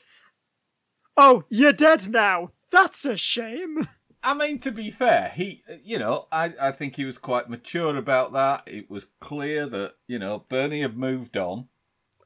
Oh, 1.17 1.43
you're 1.49 1.73
dead 1.73 2.09
now. 2.09 2.51
That's 2.71 3.05
a 3.05 3.15
shame. 3.15 3.87
I 4.21 4.33
mean, 4.33 4.59
to 4.59 4.71
be 4.71 4.89
fair, 4.89 5.31
he, 5.35 5.61
you 5.83 5.99
know, 5.99 6.27
I, 6.31 6.53
I 6.59 6.71
think 6.71 6.95
he 6.95 7.05
was 7.05 7.17
quite 7.17 7.49
mature 7.49 7.95
about 7.95 8.33
that. 8.33 8.63
It 8.65 8.89
was 8.89 9.05
clear 9.19 9.67
that, 9.67 9.93
you 10.07 10.17
know, 10.17 10.45
Bernie 10.49 10.81
had 10.81 10.97
moved 10.97 11.37
on. 11.37 11.67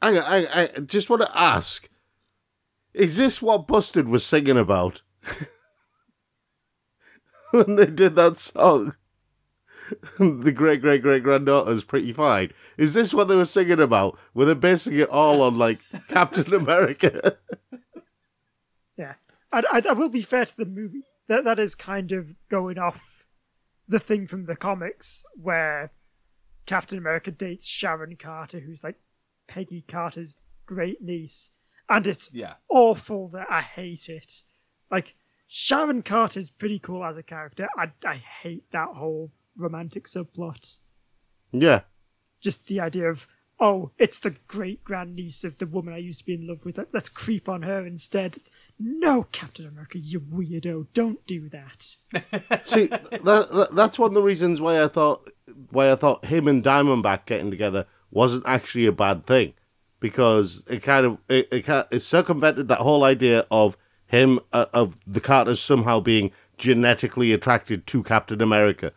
Hang 0.02 0.18
on, 0.18 0.24
I, 0.24 0.48
I 0.54 0.68
just 0.80 1.10
want 1.10 1.24
to 1.24 1.38
ask: 1.38 1.90
Is 2.94 3.18
this 3.18 3.42
what 3.42 3.68
Busted 3.68 4.08
was 4.08 4.26
singing 4.26 4.58
about 4.58 5.02
when 7.52 7.76
they 7.76 7.88
did 7.88 8.16
that 8.16 8.38
song? 8.38 8.96
the 10.20 10.52
great 10.54 10.82
great 10.82 11.02
great 11.02 11.24
granddaughter's 11.24 11.84
pretty 11.84 12.14
fine. 12.14 12.52
Is 12.78 12.94
this 12.94 13.14
what 13.14 13.28
they 13.28 13.36
were 13.36 13.46
singing 13.46 13.80
about? 13.80 14.18
Were 14.34 14.46
they 14.46 14.54
basing 14.54 14.98
it 14.98 15.10
all 15.10 15.42
on 15.42 15.58
like 15.58 15.80
Captain 16.08 16.54
America? 16.54 17.38
Yeah. 19.54 19.62
And 19.72 19.86
I, 19.86 19.90
I 19.90 19.94
will 19.94 20.10
be 20.10 20.22
fair 20.22 20.46
to 20.46 20.58
the 20.58 20.66
movie. 20.66 21.04
That 21.28 21.44
that 21.44 21.60
is 21.60 21.76
kind 21.76 22.12
of 22.12 22.36
going 22.50 22.78
off 22.80 23.24
the 23.88 24.00
thing 24.00 24.26
from 24.28 24.46
the 24.46 24.56
comics 24.56 25.26
where 25.36 25.92
Captain 26.66 26.98
America 26.98 27.32
dates 27.32 27.68
Sharon 27.68 28.16
Carter, 28.16 28.60
who's 28.60 28.84
like 28.84 28.98
Peggy 29.48 29.84
Carter's 29.88 30.36
great 30.66 31.02
niece, 31.02 31.52
and 31.90 32.06
it's 32.08 32.30
Yeah. 32.34 32.56
awful 32.70 33.28
that 33.30 33.48
I 33.50 33.62
hate 33.62 34.10
it. 34.10 34.42
Like 34.92 35.16
Sharon 35.48 36.02
Carter's 36.04 36.50
pretty 36.50 36.80
cool 36.80 37.04
as 37.04 37.18
a 37.18 37.24
character. 37.24 37.68
I 37.78 37.92
I 38.06 38.16
hate 38.18 38.72
that 38.72 38.90
whole 38.90 39.32
romantic 39.56 40.06
subplot. 40.06 40.80
yeah. 41.52 41.82
Just 42.42 42.68
the 42.68 42.80
idea 42.80 43.10
of 43.10 43.28
oh, 43.60 43.92
it's 43.98 44.20
the 44.20 44.36
great 44.48 44.84
grandniece 44.84 45.44
of 45.44 45.58
the 45.58 45.66
woman 45.68 45.94
I 45.94 45.98
used 45.98 46.20
to 46.20 46.26
be 46.26 46.34
in 46.34 46.48
love 46.48 46.66
with. 46.66 46.78
Let- 46.78 46.94
Let's 46.94 47.10
creep 47.10 47.50
on 47.50 47.64
her 47.64 47.86
instead. 47.86 48.38
No, 48.80 49.24
Captain 49.32 49.66
America, 49.68 49.98
you 49.98 50.20
weirdo! 50.20 50.88
Don't 50.94 51.26
do 51.28 51.50
that. 51.50 51.82
See, 52.66 52.86
that, 52.88 53.22
that 53.24 53.70
that's 53.74 54.00
one 54.00 54.12
of 54.12 54.16
the 54.16 54.22
reasons 54.22 54.62
why 54.62 54.82
I 54.82 54.88
thought 54.88 55.30
why 55.72 55.92
I 55.92 55.96
thought 55.96 56.26
him 56.26 56.48
and 56.48 56.64
Diamondback 56.64 57.26
getting 57.26 57.52
together 57.52 57.86
wasn't 58.12 58.46
actually 58.48 58.86
a 58.86 58.92
bad 58.92 59.26
thing, 59.26 59.54
because 60.00 60.64
it 60.70 60.82
kind 60.82 61.06
of 61.06 61.18
it 61.28 61.50
it, 61.52 61.62
kind 61.64 61.86
it 61.92 62.00
circumvented 62.00 62.70
that 62.70 62.80
whole 62.80 63.04
idea 63.04 63.46
of 63.52 63.76
him 64.08 64.40
uh, 64.54 64.68
of 64.74 64.98
the 65.06 65.20
Carters 65.20 65.60
somehow 65.60 66.00
being 66.00 66.32
genetically 66.58 67.34
attracted 67.34 67.86
to 67.88 68.04
Captain 68.04 68.42
America. 68.42 68.94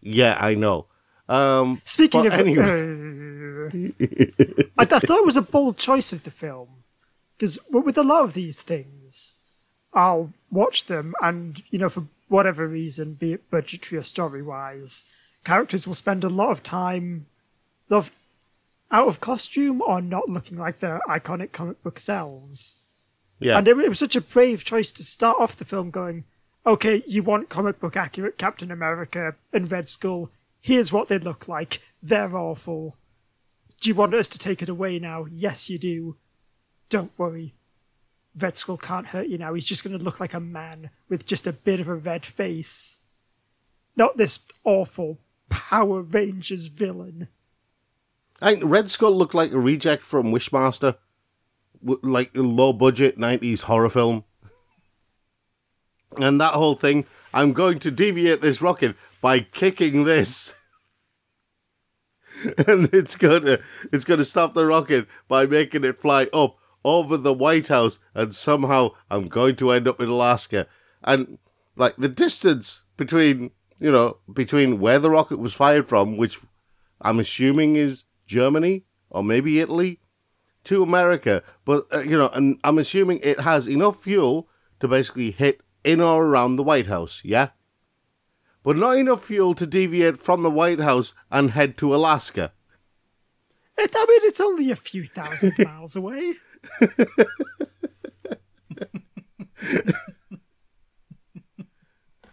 Yeah, 0.00 0.36
I 0.40 0.54
know. 0.54 0.86
Um, 1.32 1.80
Speaking 1.84 2.26
of, 2.26 2.34
anyway, 2.34 3.92
I, 4.78 4.82
I 4.82 4.84
thought 4.84 5.20
it 5.20 5.24
was 5.24 5.38
a 5.38 5.42
bold 5.42 5.78
choice 5.78 6.12
of 6.12 6.24
the 6.24 6.30
film 6.30 6.68
because 7.36 7.58
with 7.70 7.96
a 7.96 8.02
lot 8.02 8.24
of 8.24 8.34
these 8.34 8.60
things, 8.60 9.34
I'll 9.94 10.32
watch 10.50 10.84
them, 10.84 11.14
and 11.22 11.62
you 11.70 11.78
know, 11.78 11.88
for 11.88 12.04
whatever 12.28 12.68
reason, 12.68 13.14
be 13.14 13.32
it 13.32 13.50
budgetary 13.50 13.98
or 13.98 14.02
story 14.02 14.42
wise, 14.42 15.04
characters 15.42 15.86
will 15.86 15.94
spend 15.94 16.22
a 16.22 16.28
lot 16.28 16.50
of 16.50 16.62
time, 16.62 17.26
of 17.88 18.10
out 18.90 19.08
of 19.08 19.20
costume 19.20 19.80
or 19.80 20.02
not 20.02 20.28
looking 20.28 20.58
like 20.58 20.80
their 20.80 21.00
iconic 21.08 21.52
comic 21.52 21.82
book 21.82 21.98
selves. 21.98 22.76
yeah, 23.40 23.56
And 23.56 23.66
it, 23.66 23.78
it 23.78 23.88
was 23.88 23.98
such 23.98 24.16
a 24.16 24.20
brave 24.20 24.64
choice 24.64 24.92
to 24.92 25.02
start 25.02 25.38
off 25.40 25.56
the 25.56 25.64
film 25.64 25.90
going, 25.90 26.24
okay, 26.66 27.02
you 27.06 27.22
want 27.22 27.48
comic 27.48 27.80
book 27.80 27.96
accurate 27.96 28.36
Captain 28.36 28.70
America 28.70 29.34
and 29.50 29.72
Red 29.72 29.88
Skull. 29.88 30.30
Here's 30.62 30.92
what 30.92 31.08
they 31.08 31.18
look 31.18 31.48
like. 31.48 31.82
They're 32.02 32.34
awful. 32.36 32.96
Do 33.80 33.88
you 33.88 33.94
want 33.96 34.14
us 34.14 34.28
to 34.30 34.38
take 34.38 34.62
it 34.62 34.68
away 34.68 34.98
now? 34.98 35.26
Yes, 35.30 35.68
you 35.68 35.76
do. 35.78 36.16
Don't 36.88 37.10
worry. 37.18 37.54
Red 38.38 38.56
Skull 38.56 38.76
can't 38.78 39.08
hurt 39.08 39.26
you 39.26 39.38
now. 39.38 39.52
He's 39.54 39.66
just 39.66 39.84
going 39.84 39.98
to 39.98 40.02
look 40.02 40.20
like 40.20 40.34
a 40.34 40.40
man 40.40 40.90
with 41.08 41.26
just 41.26 41.46
a 41.46 41.52
bit 41.52 41.80
of 41.80 41.88
a 41.88 41.94
red 41.94 42.24
face. 42.24 43.00
not 43.96 44.16
this 44.16 44.38
awful 44.64 45.18
Power 45.50 46.00
Rangers 46.00 46.66
villain. 46.66 47.28
Think 48.38 48.62
Red 48.64 48.90
Skull 48.90 49.14
looked 49.14 49.34
like 49.34 49.52
a 49.52 49.60
reject 49.60 50.02
from 50.02 50.32
Wishmaster, 50.32 50.96
like 51.82 52.34
a 52.34 52.40
low 52.40 52.72
budget 52.72 53.18
'90s 53.18 53.62
horror 53.62 53.90
film. 53.90 54.24
And 56.20 56.40
that 56.40 56.54
whole 56.54 56.74
thing, 56.74 57.06
I'm 57.34 57.52
going 57.52 57.78
to 57.80 57.90
deviate 57.90 58.40
this 58.40 58.62
rocket 58.62 58.96
by 59.20 59.40
kicking 59.40 60.04
this. 60.04 60.54
and 62.66 62.92
it's 62.92 63.16
gonna 63.16 63.58
it's 63.92 64.04
gonna 64.04 64.24
stop 64.24 64.54
the 64.54 64.66
rocket 64.66 65.06
by 65.28 65.46
making 65.46 65.84
it 65.84 65.98
fly 65.98 66.28
up 66.32 66.56
over 66.84 67.16
the 67.16 67.32
White 67.32 67.68
House 67.68 68.00
and 68.14 68.34
somehow 68.34 68.90
I'm 69.08 69.28
going 69.28 69.54
to 69.56 69.70
end 69.70 69.86
up 69.86 70.00
in 70.00 70.08
Alaska. 70.08 70.66
And 71.04 71.38
like 71.76 71.96
the 71.96 72.08
distance 72.08 72.82
between 72.96 73.52
you 73.82 73.90
know, 73.90 74.18
between 74.32 74.78
where 74.78 75.00
the 75.00 75.10
rocket 75.10 75.40
was 75.40 75.52
fired 75.52 75.88
from, 75.88 76.16
which 76.16 76.38
I'm 77.00 77.18
assuming 77.18 77.74
is 77.74 78.04
Germany 78.26 78.84
or 79.10 79.24
maybe 79.24 79.58
Italy, 79.58 79.98
to 80.64 80.84
America. 80.84 81.42
But, 81.64 81.84
uh, 81.92 81.98
you 81.98 82.16
know, 82.16 82.28
and 82.28 82.60
I'm 82.62 82.78
assuming 82.78 83.18
it 83.22 83.40
has 83.40 83.68
enough 83.68 84.00
fuel 84.00 84.48
to 84.78 84.86
basically 84.86 85.32
hit 85.32 85.60
in 85.84 86.00
or 86.00 86.24
around 86.24 86.56
the 86.56 86.62
White 86.62 86.86
House, 86.86 87.20
yeah? 87.24 87.48
But 88.62 88.76
not 88.76 88.96
enough 88.96 89.24
fuel 89.24 89.54
to 89.54 89.66
deviate 89.66 90.16
from 90.16 90.42
the 90.42 90.50
White 90.50 90.80
House 90.80 91.14
and 91.30 91.50
head 91.50 91.76
to 91.78 91.94
Alaska. 91.94 92.52
It, 93.76 93.90
I 93.94 94.06
mean, 94.08 94.20
it's 94.22 94.40
only 94.40 94.70
a 94.70 94.76
few 94.76 95.04
thousand 95.04 95.54
miles 95.58 95.96
away. 95.96 96.34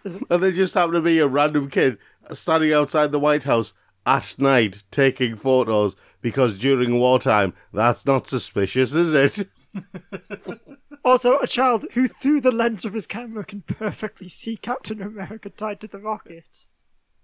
And 0.03 0.43
there 0.43 0.51
just 0.51 0.73
happened 0.73 0.95
to 0.95 1.01
be 1.01 1.19
a 1.19 1.27
random 1.27 1.69
kid 1.69 1.97
standing 2.31 2.73
outside 2.73 3.11
the 3.11 3.19
White 3.19 3.43
House 3.43 3.73
at 4.05 4.35
night 4.37 4.83
taking 4.91 5.35
photos 5.35 5.95
because 6.21 6.57
during 6.57 6.97
wartime, 6.99 7.53
that's 7.73 8.05
not 8.05 8.27
suspicious, 8.27 8.93
is 8.93 9.13
it? 9.13 9.49
Also, 11.03 11.39
a 11.39 11.47
child 11.47 11.85
who, 11.93 12.07
through 12.07 12.41
the 12.41 12.51
lens 12.51 12.85
of 12.85 12.93
his 12.93 13.07
camera, 13.07 13.45
can 13.45 13.61
perfectly 13.61 14.29
see 14.29 14.57
Captain 14.57 15.01
America 15.01 15.49
tied 15.49 15.79
to 15.81 15.87
the 15.87 15.99
rocket. 15.99 16.65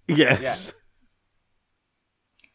yes. 0.07 0.73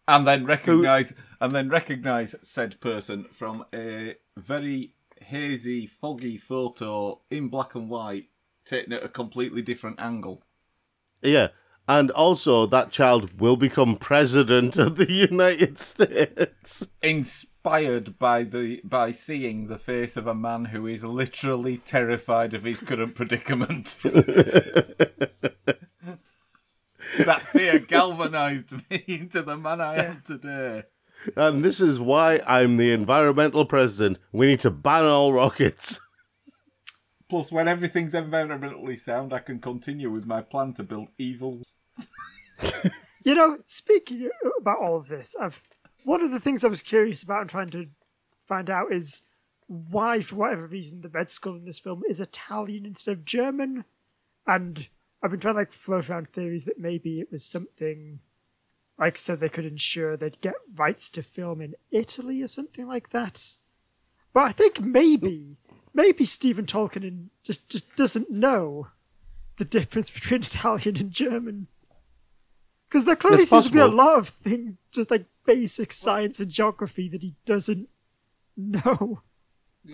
and 0.09 0.27
then 0.27 0.45
recognize 0.45 1.13
and 1.41 1.53
then 1.53 1.69
recognize 1.69 2.35
said 2.43 2.81
person 2.81 3.27
from 3.33 3.65
a 3.73 4.15
very 4.37 4.95
hazy, 5.23 5.87
foggy 5.87 6.37
photo 6.37 7.21
in 7.31 7.49
black 7.49 7.75
and 7.75 7.89
white, 7.89 8.29
taken 8.65 8.93
at 8.93 9.05
a 9.05 9.09
completely 9.09 9.63
different 9.63 10.01
angle. 10.01 10.43
Yeah. 11.23 11.49
And 11.91 12.13
also, 12.13 12.67
that 12.67 12.93
child 12.93 13.41
will 13.41 13.57
become 13.57 13.97
president 13.97 14.77
of 14.77 14.95
the 14.95 15.11
United 15.13 15.77
States. 15.77 16.89
Inspired 17.03 18.17
by 18.17 18.45
the 18.45 18.81
by 18.85 19.11
seeing 19.11 19.67
the 19.67 19.77
face 19.77 20.17
of 20.17 20.29
a 20.29 20.35
man 20.35 20.67
who 20.67 20.87
is 20.87 21.03
literally 21.03 21.79
terrified 21.79 22.55
of 22.55 22.63
his 22.63 22.79
current 22.79 23.17
predicament. 23.17 23.99
that 24.05 25.33
fear 27.43 27.81
galvanized 27.81 28.73
me 28.89 29.03
into 29.09 29.43
the 29.43 29.57
man 29.57 29.81
I 29.81 29.97
am 29.97 30.23
today. 30.25 30.85
And 31.35 31.65
this 31.65 31.81
is 31.81 31.99
why 31.99 32.41
I'm 32.47 32.77
the 32.77 32.93
environmental 32.93 33.65
president. 33.65 34.19
We 34.31 34.47
need 34.47 34.61
to 34.61 34.71
ban 34.71 35.07
all 35.07 35.33
rockets. 35.33 35.99
Plus, 37.29 37.51
when 37.51 37.67
everything's 37.67 38.15
environmentally 38.15 38.99
sound, 38.99 39.33
I 39.33 39.41
can 39.41 39.59
continue 39.59 40.13
with 40.13 40.25
my 40.25 40.41
plan 40.41 40.73
to 40.75 40.85
build 40.85 41.09
evils. 41.19 41.75
You 43.23 43.35
know, 43.35 43.59
speaking 43.67 44.31
about 44.59 44.79
all 44.81 44.97
of 44.97 45.09
this, 45.09 45.37
I've 45.39 45.63
one 46.05 46.23
of 46.23 46.31
the 46.31 46.41
things 46.41 46.65
I 46.65 46.69
was 46.69 46.81
curious 46.81 47.23
about 47.23 47.43
and 47.43 47.51
trying 47.51 47.69
to 47.71 47.89
find 48.39 48.71
out 48.71 48.93
is 48.93 49.23
why, 49.67 50.23
for 50.23 50.37
whatever 50.37 50.67
reason, 50.67 51.03
the 51.03 51.11
Red 51.11 51.31
Skull 51.31 51.57
in 51.57 51.67
this 51.67 51.79
film 51.79 52.03
is 52.09 52.19
Italian 52.19 52.87
instead 52.87 53.13
of 53.13 53.25
German. 53.25 53.85
And 54.47 54.89
I've 55.23 55.31
been 55.31 55.41
trying 55.41 55.55
to 55.55 55.61
like 55.61 55.73
float 55.73 56.09
around 56.09 56.29
theories 56.29 56.65
that 56.65 56.79
maybe 56.79 57.21
it 57.21 57.31
was 57.31 57.45
something 57.45 58.21
like 58.99 59.19
so 59.19 59.37
they 59.37 59.49
could 59.49 59.67
ensure 59.67 60.17
they'd 60.17 60.41
get 60.41 60.55
rights 60.75 61.11
to 61.11 61.23
film 61.23 61.61
in 61.61 61.75
Italy 61.91 62.43
or 62.43 62.49
something 62.49 62.87
like 62.87 63.11
that. 63.11 63.57
But 64.33 64.45
I 64.45 64.53
think 64.53 64.81
maybe 64.81 65.59
maybe 65.93 66.25
Stephen 66.25 66.65
Tolkin 66.65 67.27
just 67.43 67.69
just 67.69 67.95
doesn't 67.97 68.31
know 68.31 68.89
the 69.59 69.65
difference 69.67 70.09
between 70.11 70.41
Italian 70.41 70.97
and 70.97 71.11
German. 71.11 71.69
Because 72.91 73.05
there 73.05 73.15
clearly 73.15 73.43
It's 73.43 73.51
seems 73.51 73.67
to 73.67 73.73
be 73.73 73.79
a 73.79 73.87
lot 73.87 74.19
of 74.19 74.29
things, 74.29 74.75
just 74.91 75.13
like 75.13 75.27
basic 75.47 75.93
science 75.93 76.41
and 76.41 76.51
geography, 76.51 77.09
that 77.09 77.23
he 77.23 77.37
doesn't 77.45 77.89
know. 78.57 79.23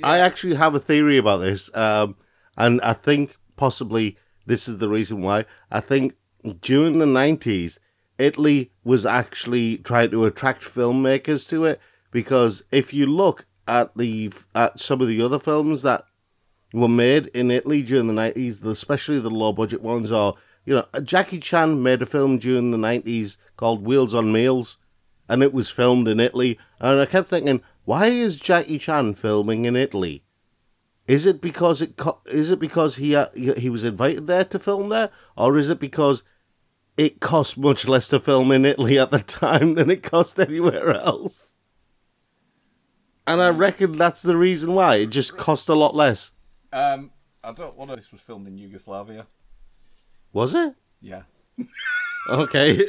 I 0.03 0.19
actually 0.19 0.55
have 0.55 0.75
a 0.75 0.81
theory 0.81 1.19
about 1.19 1.39
this, 1.39 1.75
um, 1.77 2.17
and 2.57 2.81
I 2.81 2.95
think 2.95 3.37
possibly 3.57 4.17
this 4.47 4.67
is 4.67 4.79
the 4.79 4.89
reason 4.89 5.21
why. 5.21 5.45
I 5.71 5.81
think 5.81 6.15
during 6.63 6.99
the 6.99 7.05
90s, 7.05 7.79
Italy 8.19 8.73
was 8.83 9.05
actually 9.05 9.77
trying 9.79 10.11
to 10.13 10.25
attract 10.25 10.63
filmmakers 10.63 11.47
to 11.51 11.67
it 11.67 11.81
because 12.11 12.65
if 12.73 12.95
you 12.95 13.07
look 13.07 13.45
at 13.69 13.95
the 13.97 14.33
at 14.55 14.81
some 14.81 15.03
of 15.03 15.09
the 15.09 15.21
other 15.21 15.39
films 15.39 15.83
that 15.83 16.03
were 16.73 16.89
made 16.89 17.27
in 17.27 17.51
Italy 17.51 17.83
during 17.83 18.07
the 18.07 18.15
90s, 18.15 18.65
especially 18.65 19.21
the 19.21 19.31
low 19.31 19.53
budget 19.53 19.83
ones, 19.83 20.11
or 20.11 20.37
you 20.67 20.75
know, 20.75 21.01
Jackie 21.03 21.39
Chan 21.39 21.83
made 21.83 22.03
a 22.03 22.07
film 22.07 22.39
during 22.39 22.73
the 22.73 22.77
90s 22.77 23.39
called 23.57 23.87
Wheels 23.87 24.13
on 24.13 24.33
Meals, 24.33 24.79
and 25.29 25.43
it 25.43 25.55
was 25.55 25.71
filmed 25.71 26.09
in 26.09 26.21
Italy. 26.21 26.59
And 26.81 27.01
I 27.01 27.07
kept 27.07 27.31
thinking, 27.31 27.63
why 27.85 28.07
is 28.07 28.41
Jackie 28.41 28.79
Chan 28.79 29.15
filming 29.15 29.65
in 29.65 29.77
Italy? 29.77 30.25
Is 31.07 31.25
it 31.25 31.41
because 31.41 31.81
it 31.81 31.97
co- 31.97 32.21
is 32.27 32.51
it 32.51 32.59
because 32.59 32.97
he 32.97 33.15
uh, 33.15 33.29
he 33.37 33.71
was 33.71 33.85
invited 33.85 34.27
there 34.27 34.45
to 34.45 34.59
film 34.59 34.89
there, 34.89 35.11
or 35.37 35.57
is 35.57 35.69
it 35.69 35.79
because 35.79 36.25
it 36.97 37.21
cost 37.21 37.57
much 37.57 37.87
less 37.87 38.09
to 38.09 38.19
film 38.19 38.51
in 38.51 38.65
Italy 38.65 38.99
at 38.99 39.13
the 39.13 39.19
time 39.21 39.77
than 39.77 39.89
it 39.89 40.03
cost 40.03 40.41
anywhere 40.41 40.95
else? 40.95 41.55
And 43.25 43.41
I 43.41 43.51
reckon 43.51 43.93
that's 43.93 44.23
the 44.23 44.37
reason 44.37 44.75
why 44.75 44.97
it 44.97 45.07
just 45.07 45.37
cost 45.37 45.69
a 45.69 45.75
lot 45.75 45.95
less. 45.95 46.33
Um, 46.73 47.13
I 47.45 47.53
don't 47.53 47.77
want 47.77 47.91
to. 47.91 47.97
This 47.97 48.11
was 48.11 48.21
filmed 48.21 48.49
in 48.49 48.59
Yugoslavia. 48.59 49.29
Was 50.37 50.55
it? 50.55 50.75
Yeah. 51.01 51.23
Okay. 52.29 52.77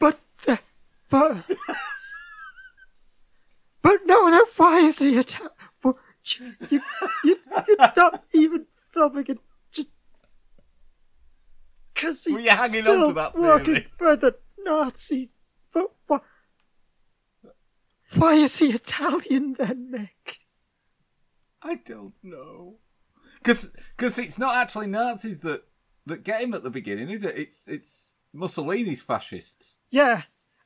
But, 0.00 0.18
the, 0.44 0.58
but, 1.08 1.44
but 3.80 4.00
no, 4.04 4.30
then 4.32 4.42
why 4.56 4.78
is 4.80 4.98
he 4.98 5.16
Italian? 5.16 5.52
Well, 5.84 5.96
you, 6.26 6.54
you, 6.68 6.82
you're 7.22 7.92
not 7.96 8.24
even 8.32 8.66
filming 8.92 9.26
it 9.28 9.38
just 9.70 9.90
because 11.94 12.24
he's 12.24 12.34
Were 12.34 12.40
you 12.40 12.50
hanging 12.50 12.80
on 12.80 12.82
still 12.82 13.06
to 13.06 13.12
that 13.14 13.38
working 13.38 13.84
for 13.96 14.16
the 14.16 14.34
Nazis. 14.58 15.34
But 15.72 15.92
why? 16.08 16.18
Why 18.16 18.34
is 18.34 18.58
he 18.58 18.72
Italian 18.72 19.54
then, 19.56 19.92
Nick? 19.92 20.40
I 21.62 21.76
don't 21.76 22.14
know. 22.24 22.78
Because 23.44 24.18
it's 24.18 24.38
not 24.38 24.56
actually 24.56 24.86
Nazis 24.86 25.40
that, 25.40 25.64
that 26.06 26.24
get 26.24 26.40
him 26.42 26.54
at 26.54 26.62
the 26.62 26.70
beginning, 26.70 27.10
is 27.10 27.22
it? 27.22 27.36
It's 27.36 27.68
it's 27.68 28.10
Mussolini's 28.32 29.02
fascists. 29.02 29.76
Yeah, 29.90 30.22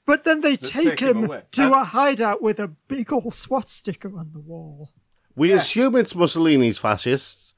but 0.06 0.24
then 0.24 0.40
they 0.40 0.56
take, 0.56 0.96
take 0.96 1.00
him 1.00 1.24
him, 1.30 1.42
to 1.52 1.62
And- 1.64 1.74
a 1.74 1.84
hideout 1.84 2.40
with 2.40 2.58
a 2.60 2.68
big 2.68 3.12
old 3.12 3.34
SWAT 3.34 3.68
sticker 3.68 4.16
on 4.16 4.30
the 4.32 4.40
wall. 4.40 4.90
we 5.36 5.50
Yeah. 5.50 5.56
assume 5.56 5.94
it's 5.96 6.14
Mussolini's 6.14 6.78
fascists, 6.78 7.54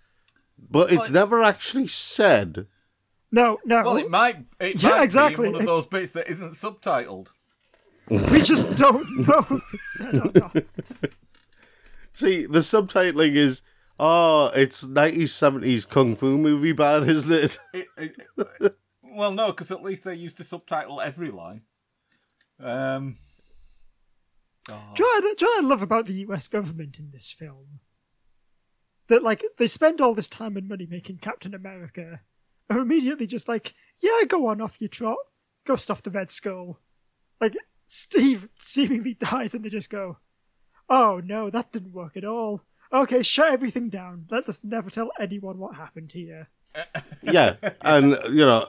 but 0.58 0.90
it's 0.92 1.10
Well- 1.10 1.12
never 1.12 1.42
actually 1.42 1.86
said. 1.86 2.66
No, 3.32 3.58
no, 3.64 3.82
Well, 3.82 3.96
it 3.98 4.10
might. 4.10 4.44
It 4.58 4.82
Yeah, 4.82 4.90
might 4.90 5.02
exactly. 5.04 5.48
Be 5.48 5.52
one 5.52 5.60
of 5.62 5.66
those 5.66 5.86
bits 5.86 6.12
that 6.12 6.28
isn't 6.28 6.54
subtitled. 6.54 7.28
we 8.08 8.40
just 8.42 8.76
don't 8.76 9.08
know 9.28 9.46
if 9.50 9.62
it's 9.74 9.92
said 9.98 10.14
or 10.18 10.32
not. 10.34 10.52
See, 12.12 12.44
the 12.46 12.58
subtitling 12.58 13.34
is, 13.36 13.62
oh, 14.00 14.50
it's 14.54 14.86
90s, 14.86 15.22
70s 15.28 15.86
kung 15.88 16.16
fu 16.16 16.38
movie 16.38 16.72
bad, 16.72 17.06
isn't 17.08 17.30
it? 17.44 17.58
It, 17.74 17.86
it, 17.98 18.76
well, 19.02 19.30
no, 19.32 19.48
because 19.52 19.70
at 19.70 19.82
least 19.82 20.04
they 20.04 20.14
used 20.14 20.38
to 20.38 20.44
subtitle 20.44 21.00
every 21.00 21.30
line. 21.30 21.62
Um. 22.58 23.18
oh, 24.70 24.92
Do 24.94 25.02
you 25.04 25.20
know 25.20 25.28
I- 25.28 25.34
do 25.36 25.44
you 25.46 25.62
know 25.62 25.66
I 25.66 25.70
love 25.70 25.82
about 25.82 26.06
the 26.06 26.14
US 26.28 26.48
government 26.48 26.98
in 26.98 27.10
this 27.12 27.30
film? 27.30 27.80
That, 29.08 29.22
like, 29.22 29.42
they 29.58 29.66
spend 29.66 30.00
all 30.00 30.14
this 30.14 30.28
time 30.28 30.56
and 30.56 30.68
money 30.68 30.86
making 30.88 31.18
Captain 31.18 31.52
America, 31.54 32.20
and 32.68 32.78
immediately 32.78 33.26
just 33.26 33.48
like, 33.48 33.74
yeah, 33.98 34.20
go 34.28 34.46
on 34.46 34.60
off 34.60 34.76
you 34.80 34.86
trot, 34.88 35.18
go 35.66 35.74
stop 35.76 36.02
the 36.02 36.10
Red 36.12 36.30
Skull. 36.30 36.78
Like, 37.40 37.54
Steve 37.86 38.48
seemingly 38.58 39.14
dies, 39.18 39.52
and 39.54 39.64
they 39.64 39.68
just 39.68 39.90
go, 39.90 40.18
oh 40.88 41.20
no, 41.24 41.50
that 41.50 41.72
didn't 41.72 41.92
work 41.92 42.16
at 42.16 42.24
all. 42.24 42.62
Okay, 42.92 43.22
shut 43.22 43.52
everything 43.52 43.88
down. 43.88 44.26
Let 44.30 44.48
us 44.48 44.60
never 44.62 44.90
tell 44.90 45.10
anyone 45.20 45.58
what 45.58 45.76
happened 45.76 46.12
here. 46.12 46.48
yeah, 47.22 47.56
and 47.82 48.16
you 48.30 48.44
know 48.46 48.68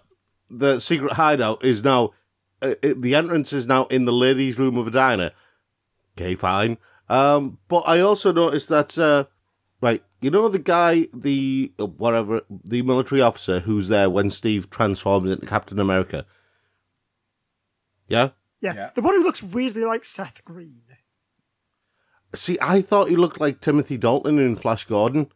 the 0.49 0.79
secret 0.79 1.13
hideout 1.13 1.63
is 1.63 1.83
now 1.83 2.11
uh, 2.61 2.75
it, 2.81 3.01
the 3.01 3.15
entrance 3.15 3.53
is 3.53 3.67
now 3.67 3.85
in 3.85 4.05
the 4.05 4.11
ladies' 4.11 4.57
room 4.59 4.77
of 4.77 4.87
a 4.87 4.91
diner. 4.91 5.31
Okay, 6.17 6.35
fine. 6.35 6.77
Um, 7.09 7.57
but 7.67 7.83
I 7.87 7.99
also 7.99 8.31
noticed 8.31 8.69
that 8.69 8.97
uh, 8.97 9.25
right, 9.81 10.03
you 10.21 10.31
know 10.31 10.47
the 10.47 10.59
guy, 10.59 11.07
the 11.13 11.71
uh, 11.79 11.85
whatever, 11.85 12.41
the 12.49 12.81
military 12.81 13.21
officer 13.21 13.59
who's 13.59 13.87
there 13.87 14.09
when 14.09 14.29
Steve 14.31 14.69
transforms 14.69 15.29
into 15.29 15.45
Captain 15.45 15.79
America. 15.79 16.25
Yeah. 18.07 18.29
Yeah, 18.61 18.73
Yeah. 18.75 18.89
the 18.93 19.01
one 19.01 19.15
who 19.15 19.23
looks 19.23 19.41
weirdly 19.41 19.83
like 19.85 20.03
Seth 20.03 20.43
Green. 20.45 20.81
See, 22.33 22.57
I 22.61 22.81
thought 22.81 23.09
he 23.09 23.15
looked 23.15 23.41
like 23.41 23.59
Timothy 23.59 23.97
Dalton 23.97 24.39
in 24.39 24.55
Flash 24.55 24.85
Gordon. 24.85 25.31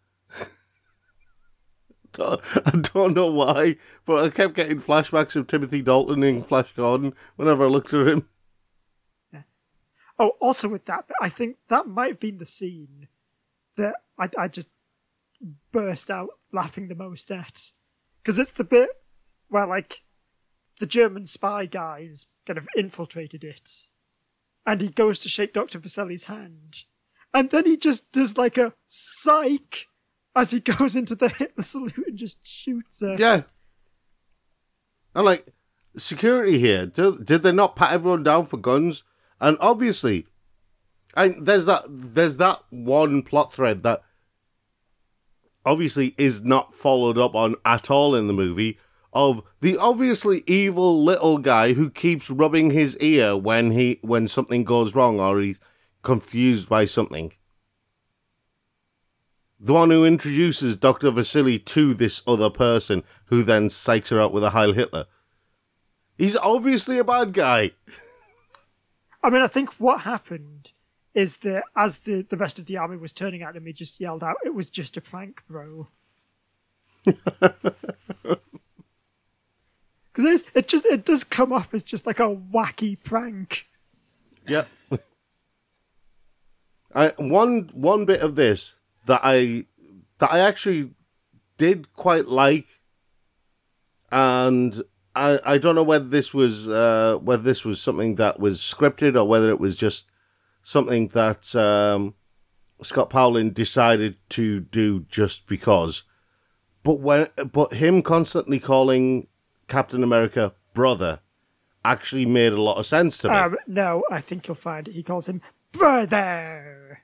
I 2.18 2.72
don't 2.94 3.14
know 3.14 3.30
why, 3.30 3.76
but 4.06 4.24
I 4.24 4.30
kept 4.30 4.54
getting 4.54 4.80
flashbacks 4.80 5.36
of 5.36 5.48
Timothy 5.48 5.82
Dalton 5.82 6.24
in 6.24 6.44
Flash 6.44 6.72
Gordon 6.74 7.14
whenever 7.36 7.66
I 7.66 7.68
looked 7.68 7.94
at 7.94 8.08
him. 8.08 8.30
Oh, 10.18 10.30
also 10.40 10.70
with 10.70 10.86
that, 10.86 11.10
I 11.22 11.28
think 11.28 11.58
that 11.68 11.88
might 11.88 12.12
have 12.12 12.20
been 12.22 12.38
the 12.38 12.46
scene 12.46 13.10
that 13.76 13.96
I, 14.18 14.30
I 14.38 14.48
just 14.48 14.70
burst 15.74 16.10
out 16.10 16.30
laughing 16.54 16.88
the 16.88 16.96
most 16.96 17.30
at. 17.32 17.72
Because 18.22 18.40
it's 18.40 18.54
the 18.54 18.64
bit 18.64 18.90
where, 19.50 19.68
like, 19.68 20.04
the 20.80 20.86
German 20.86 21.26
spy 21.26 21.66
guys 21.66 22.28
kind 22.48 22.58
of 22.58 22.70
infiltrated 22.78 23.44
it, 23.44 23.70
and 24.66 24.82
he 24.82 24.90
goes 24.90 25.20
to 25.20 25.30
shake 25.30 25.54
Dr. 25.54 25.80
Vaselli's 25.80 26.26
hand, 26.26 26.84
and 27.34 27.50
then 27.50 27.66
he 27.66 27.78
just 27.78 28.12
does, 28.12 28.38
like, 28.38 28.58
a 28.58 28.74
psych 28.88 29.88
as 30.36 30.52
he 30.52 30.60
goes 30.78 30.96
into 30.96 31.16
the 31.16 31.30
Hitler 31.30 31.64
salute 31.64 32.08
and 32.08 32.18
just 32.18 32.46
shoots 32.46 33.02
her. 33.02 33.16
Yeah. 33.18 33.44
And 35.14 35.26
like, 35.26 35.48
security 35.98 36.60
here, 36.60 36.86
did, 36.86 37.26
did 37.26 37.44
they 37.44 37.52
not 37.52 37.76
pat 37.76 37.94
everyone 37.94 38.24
down 38.24 38.46
for 38.46 38.58
guns? 38.58 39.04
And 39.40 39.58
obviously, 39.62 40.28
and 41.16 41.46
there's 41.46 41.66
that 41.66 41.84
there's 41.88 42.38
that 42.38 42.62
one 42.70 43.22
plot 43.22 43.54
thread 43.54 43.84
that 43.84 44.02
obviously 45.66 46.14
is 46.18 46.44
not 46.44 46.74
followed 46.74 47.18
up 47.18 47.36
on 47.36 47.56
at 47.66 47.90
all 47.90 48.16
in 48.16 48.28
the 48.28 48.34
movie 48.34 48.78
of 49.16 49.42
the 49.62 49.78
obviously 49.78 50.44
evil 50.46 51.04
little 51.04 51.38
guy 51.40 51.74
who 51.74 51.90
keeps 51.90 52.30
rubbing 52.30 52.72
his 52.72 52.98
ear 52.98 53.36
when 53.36 53.72
he 53.72 53.98
when 54.02 54.28
something 54.28 54.66
goes 54.66 54.94
wrong 54.94 55.20
or 55.20 55.40
he's 55.40 55.62
confused 56.04 56.68
by 56.68 56.84
something. 56.86 57.32
The 59.58 59.74
one 59.74 59.90
who 59.90 60.06
introduces 60.06 60.76
Dr. 60.76 61.12
Vaselli 61.12 61.64
to 61.66 61.94
this 61.94 62.22
other 62.28 62.50
person 62.50 63.04
who 63.28 63.42
then 63.42 63.70
psychs 63.70 64.10
her 64.10 64.20
out 64.20 64.34
with 64.34 64.44
a 64.44 64.50
Heil 64.50 64.74
Hitler. 64.74 65.06
He's 66.18 66.36
obviously 66.36 67.00
a 67.00 67.04
bad 67.06 67.34
guy. 67.34 67.72
I 69.24 69.30
mean, 69.30 69.42
I 69.42 69.48
think 69.48 69.70
what 69.80 70.02
happened 70.02 70.74
is 71.14 71.38
that 71.38 71.64
as 71.76 72.00
the, 72.00 72.22
the 72.22 72.38
rest 72.38 72.60
of 72.60 72.66
the 72.66 72.78
army 72.78 72.98
was 72.98 73.14
turning 73.14 73.42
at 73.42 73.56
him, 73.56 73.66
he 73.66 73.72
just 73.72 74.02
yelled 74.02 74.24
out, 74.24 74.36
"It 74.44 74.54
was 74.54 74.70
just 74.70 74.98
a 74.98 75.02
prank, 75.02 75.42
bro." 75.48 75.88
Because 80.16 80.46
it 80.56 80.68
just 80.68 80.86
it 80.86 81.04
does 81.04 81.24
come 81.26 81.52
off 81.52 81.74
as 81.74 81.84
just 81.84 82.06
like 82.06 82.20
a 82.20 82.36
wacky 82.36 82.98
prank. 83.04 83.68
Yeah. 84.48 84.64
I 86.94 87.12
one 87.18 87.70
one 87.74 88.06
bit 88.06 88.22
of 88.22 88.36
this 88.36 88.78
that 89.08 89.20
I 89.24 89.66
that 90.20 90.32
I 90.32 90.40
actually 90.40 90.92
did 91.58 91.92
quite 91.94 92.28
like, 92.28 92.66
and 94.10 94.82
I 95.14 95.40
I 95.46 95.58
don't 95.58 95.76
know 95.76 95.84
whether 95.84 96.06
this 96.06 96.34
was 96.34 96.70
uh, 96.70 97.18
whether 97.22 97.44
this 97.44 97.66
was 97.66 97.82
something 97.82 98.16
that 98.16 98.40
was 98.40 98.62
scripted 98.62 99.16
or 99.20 99.28
whether 99.28 99.50
it 99.50 99.60
was 99.60 99.76
just 99.76 100.06
something 100.64 101.10
that 101.10 101.54
um, 101.58 102.14
Scott 102.82 103.10
Paulin 103.10 103.52
decided 103.52 104.16
to 104.30 104.62
do 104.62 105.02
just 105.10 105.48
because. 105.48 106.04
But 106.84 107.02
when 107.02 107.28
but 107.52 107.74
him 107.74 108.02
constantly 108.02 108.60
calling 108.60 109.28
Captain 109.68 110.04
America 110.04 110.54
brother 110.74 111.20
actually 111.84 112.26
made 112.26 112.52
a 112.54 112.62
lot 112.62 112.78
of 112.78 112.86
sense 112.86 113.18
to 113.20 113.30
me. 113.30 113.36
Um, 113.36 113.58
no, 113.68 114.04
I 114.12 114.20
think 114.22 114.48
you'll 114.48 114.56
find 114.56 114.88
he 114.88 115.04
calls 115.04 115.28
him 115.30 115.42
brother. 115.72 117.02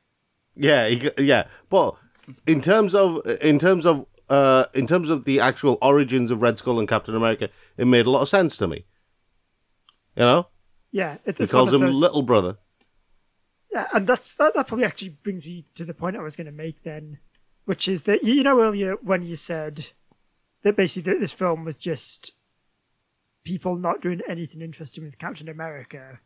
Yeah, 0.56 0.88
he, 0.88 1.10
yeah, 1.18 1.46
but 1.70 1.96
in 2.46 2.62
terms 2.62 2.94
of 2.96 3.26
in 3.42 3.58
terms 3.60 3.86
of 3.86 4.06
uh 4.30 4.66
in 4.74 4.88
terms 4.88 5.10
of 5.10 5.26
the 5.26 5.40
actual 5.40 5.78
origins 5.82 6.32
of 6.32 6.42
Red 6.42 6.58
Skull 6.58 6.80
and 6.80 6.88
Captain 6.88 7.16
America, 7.16 7.50
it 7.78 7.86
made 7.88 8.06
a 8.06 8.10
lot 8.12 8.22
of 8.22 8.30
sense 8.30 8.58
to 8.58 8.68
me. 8.68 8.86
You 10.16 10.24
know, 10.24 10.48
Yeah, 10.92 11.18
it, 11.26 11.38
he 11.38 11.48
calls 11.48 11.74
him 11.74 11.82
those- 11.82 11.96
little 11.96 12.22
brother. 12.22 12.58
Yeah, 13.72 13.88
and 13.94 14.06
that's 14.06 14.34
that, 14.36 14.54
that 14.56 14.68
probably 14.68 14.86
actually 14.86 15.10
brings 15.24 15.46
me 15.46 15.66
to 15.76 15.86
the 15.86 15.94
point 15.94 16.18
I 16.18 16.22
was 16.22 16.36
going 16.36 16.46
to 16.48 16.52
make 16.52 16.84
then, 16.84 17.20
which 17.64 17.88
is 17.88 18.02
that 18.04 18.22
you 18.24 18.44
know 18.44 18.60
earlier 18.62 18.96
when 19.02 19.24
you 19.24 19.38
said 19.38 19.88
that 20.64 20.76
basically 20.76 21.18
this 21.18 21.32
film 21.32 21.64
was 21.64 21.78
just 21.78 22.34
people 23.44 23.76
not 23.76 24.02
doing 24.02 24.22
anything 24.28 24.62
interesting 24.62 25.04
with 25.04 25.18
Captain 25.18 25.50
America. 25.50 26.20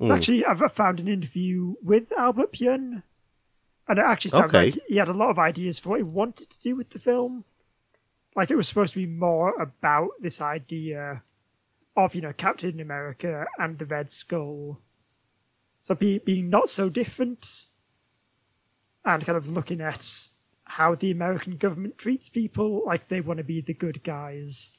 It's 0.00 0.08
hmm. 0.08 0.14
actually 0.14 0.44
I've 0.44 0.72
found 0.72 1.00
an 1.00 1.08
interview 1.08 1.74
with 1.82 2.12
Albert 2.12 2.52
Pyun, 2.52 3.02
and 3.88 3.98
it 3.98 4.04
actually 4.04 4.30
sounds 4.30 4.54
Okay. 4.54 4.70
like 4.72 4.80
he 4.88 4.96
had 4.96 5.08
a 5.08 5.12
lot 5.12 5.30
of 5.30 5.38
ideas 5.38 5.78
for 5.78 5.90
what 5.90 5.98
he 5.98 6.04
wanted 6.04 6.50
to 6.50 6.60
do 6.60 6.76
with 6.76 6.90
the 6.90 6.98
film. 6.98 7.44
Like 8.34 8.50
it 8.50 8.56
was 8.56 8.68
supposed 8.68 8.94
to 8.94 9.00
be 9.00 9.06
more 9.06 9.54
about 9.60 10.10
this 10.20 10.40
idea 10.40 11.22
of 11.96 12.14
you 12.14 12.22
know 12.22 12.32
Captain 12.32 12.80
America 12.80 13.46
and 13.58 13.78
the 13.78 13.86
Red 13.86 14.10
Skull 14.10 14.80
so 15.82 15.96
be, 15.96 16.18
being 16.18 16.48
not 16.48 16.70
so 16.70 16.88
different 16.88 17.64
and 19.04 19.26
kind 19.26 19.36
of 19.36 19.48
looking 19.48 19.80
at 19.80 20.28
how 20.62 20.94
the 20.94 21.10
American 21.10 21.56
government 21.56 21.98
treats 21.98 22.28
people 22.28 22.84
like 22.86 23.08
they 23.08 23.20
want 23.20 23.38
to 23.38 23.44
be 23.44 23.60
the 23.60 23.74
good 23.74 24.04
guys, 24.04 24.70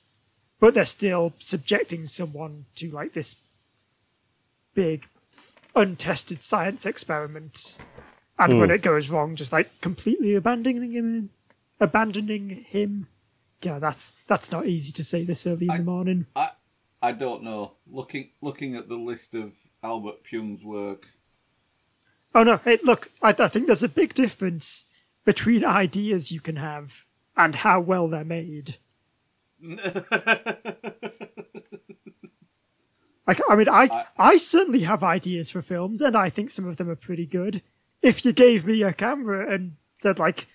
but 0.63 0.75
they're 0.75 0.85
still 0.85 1.33
subjecting 1.39 2.05
someone 2.05 2.63
to 2.73 2.89
like 2.89 3.11
this 3.11 3.35
big, 4.73 5.05
untested 5.75 6.41
science 6.41 6.85
experiment. 6.85 7.77
And 8.39 8.59
when 8.61 8.69
hmm. 8.69 8.75
it 8.75 8.81
goes 8.81 9.09
wrong, 9.09 9.35
just 9.35 9.51
like 9.51 9.81
completely 9.81 10.35
abandoning 10.35 10.93
him, 10.93 11.31
abandoning 11.81 12.63
him. 12.65 13.07
Yeah, 13.61 13.77
that's 13.77 14.11
that's 14.25 14.53
not 14.53 14.65
easy 14.65 14.93
to 14.93 15.03
say 15.03 15.25
this 15.25 15.45
early 15.45 15.67
in 15.69 15.75
the 15.75 15.83
morning. 15.83 16.27
I 16.33 16.51
I 17.01 17.11
don't 17.11 17.43
know. 17.43 17.73
Looking 17.85 18.29
looking 18.39 18.77
at 18.77 18.87
the 18.87 18.95
list 18.95 19.35
of 19.35 19.51
Albert 19.83 20.23
Pyun's 20.23 20.63
work, 20.63 21.09
Oh 22.33 22.43
no! 22.43 22.55
Hey, 22.55 22.79
look, 22.83 23.11
I, 23.21 23.35
I 23.37 23.49
think 23.49 23.65
there's 23.65 23.83
a 23.83 23.89
big 23.89 24.13
difference 24.13 24.85
between 25.25 25.65
ideas 25.83 26.31
you 26.31 26.39
can 26.39 26.55
have 26.55 27.03
and 27.35 27.53
how 27.53 27.81
well 27.81 28.07
they're 28.07 28.23
made. 28.23 28.77
Like, 33.27 33.41
I 33.49 33.55
mean, 33.55 33.69
I 33.69 34.05
I 34.17 34.37
certainly 34.37 34.81
have 34.81 35.03
ideas 35.03 35.49
for 35.49 35.61
films, 35.61 36.01
and 36.01 36.15
I 36.17 36.29
think 36.29 36.51
some 36.51 36.67
of 36.67 36.77
them 36.77 36.89
are 36.89 36.95
pretty 36.95 37.25
good. 37.25 37.61
If 38.01 38.25
you 38.25 38.33
gave 38.33 38.65
me 38.67 38.83
a 38.83 38.91
camera 38.93 39.53
and 39.53 39.73
said 39.95 40.19
like, 40.19 40.47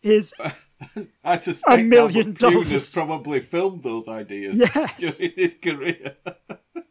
"Here's 0.00 0.32
I 1.24 1.36
suspect 1.36 1.80
A 1.80 1.82
million 1.84 2.28
Albert 2.28 2.38
dollars. 2.38 2.68
has 2.70 2.92
probably 2.94 3.40
filmed 3.40 3.82
those 3.82 4.08
ideas 4.08 4.58
Yes. 4.58 5.18
during 5.18 5.34
his 5.36 5.54
career. 5.54 6.16
I- 6.24 6.32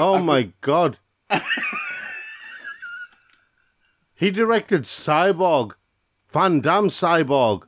Oh 0.00 0.14
I 0.14 0.18
could- 0.18 0.24
my 0.24 0.52
god! 0.62 0.98
he 4.16 4.30
directed 4.30 4.82
Cyborg, 4.84 5.72
Van 6.32 6.60
Damme 6.60 6.88
Cyborg. 6.88 7.64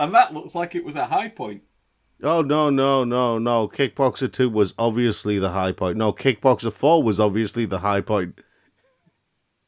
And 0.00 0.14
that 0.14 0.32
looks 0.32 0.54
like 0.54 0.74
it 0.74 0.82
was 0.84 0.96
a 0.96 1.04
high 1.04 1.28
point. 1.28 1.62
Oh 2.22 2.40
no 2.40 2.70
no 2.70 3.04
no 3.04 3.38
no! 3.38 3.68
Kickboxer 3.68 4.32
two 4.32 4.48
was 4.48 4.72
obviously 4.78 5.38
the 5.38 5.50
high 5.50 5.72
point. 5.72 5.98
No, 5.98 6.10
Kickboxer 6.10 6.72
four 6.72 7.02
was 7.02 7.20
obviously 7.20 7.66
the 7.66 7.80
high 7.80 8.00
point. 8.00 8.40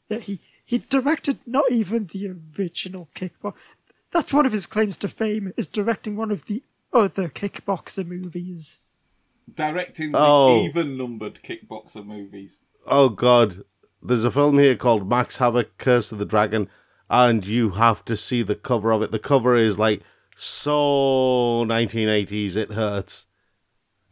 Yeah, 0.08 0.18
he 0.18 0.40
he 0.64 0.78
directed 0.78 1.40
not 1.46 1.70
even 1.70 2.06
the 2.06 2.34
original 2.58 3.10
Kickboxer. 3.14 3.52
That's 4.10 4.32
one 4.32 4.46
of 4.46 4.52
his 4.52 4.66
claims 4.66 4.96
to 4.98 5.08
fame 5.08 5.52
is 5.58 5.66
directing 5.66 6.16
one 6.16 6.30
of 6.30 6.46
the 6.46 6.62
other 6.94 7.28
Kickboxer 7.28 8.06
movies. 8.06 8.78
Directing 9.54 10.12
the 10.12 10.18
Oh. 10.18 10.64
even 10.64 10.96
numbered 10.96 11.40
kickboxer 11.42 12.06
movies. 12.06 12.56
Oh 12.86 13.10
god, 13.10 13.64
there's 14.02 14.24
a 14.24 14.30
film 14.30 14.58
here 14.58 14.76
called 14.76 15.06
Max 15.06 15.36
Havoc: 15.36 15.76
Curse 15.76 16.10
of 16.10 16.18
the 16.18 16.24
Dragon, 16.24 16.70
and 17.10 17.44
you 17.44 17.70
have 17.72 18.02
to 18.06 18.16
see 18.16 18.42
the 18.42 18.54
cover 18.54 18.92
of 18.92 19.02
it. 19.02 19.10
The 19.10 19.18
cover 19.18 19.56
is 19.56 19.78
like 19.78 20.00
so 20.36 21.64
1980s, 21.66 22.56
it 22.56 22.72
hurts. 22.72 23.26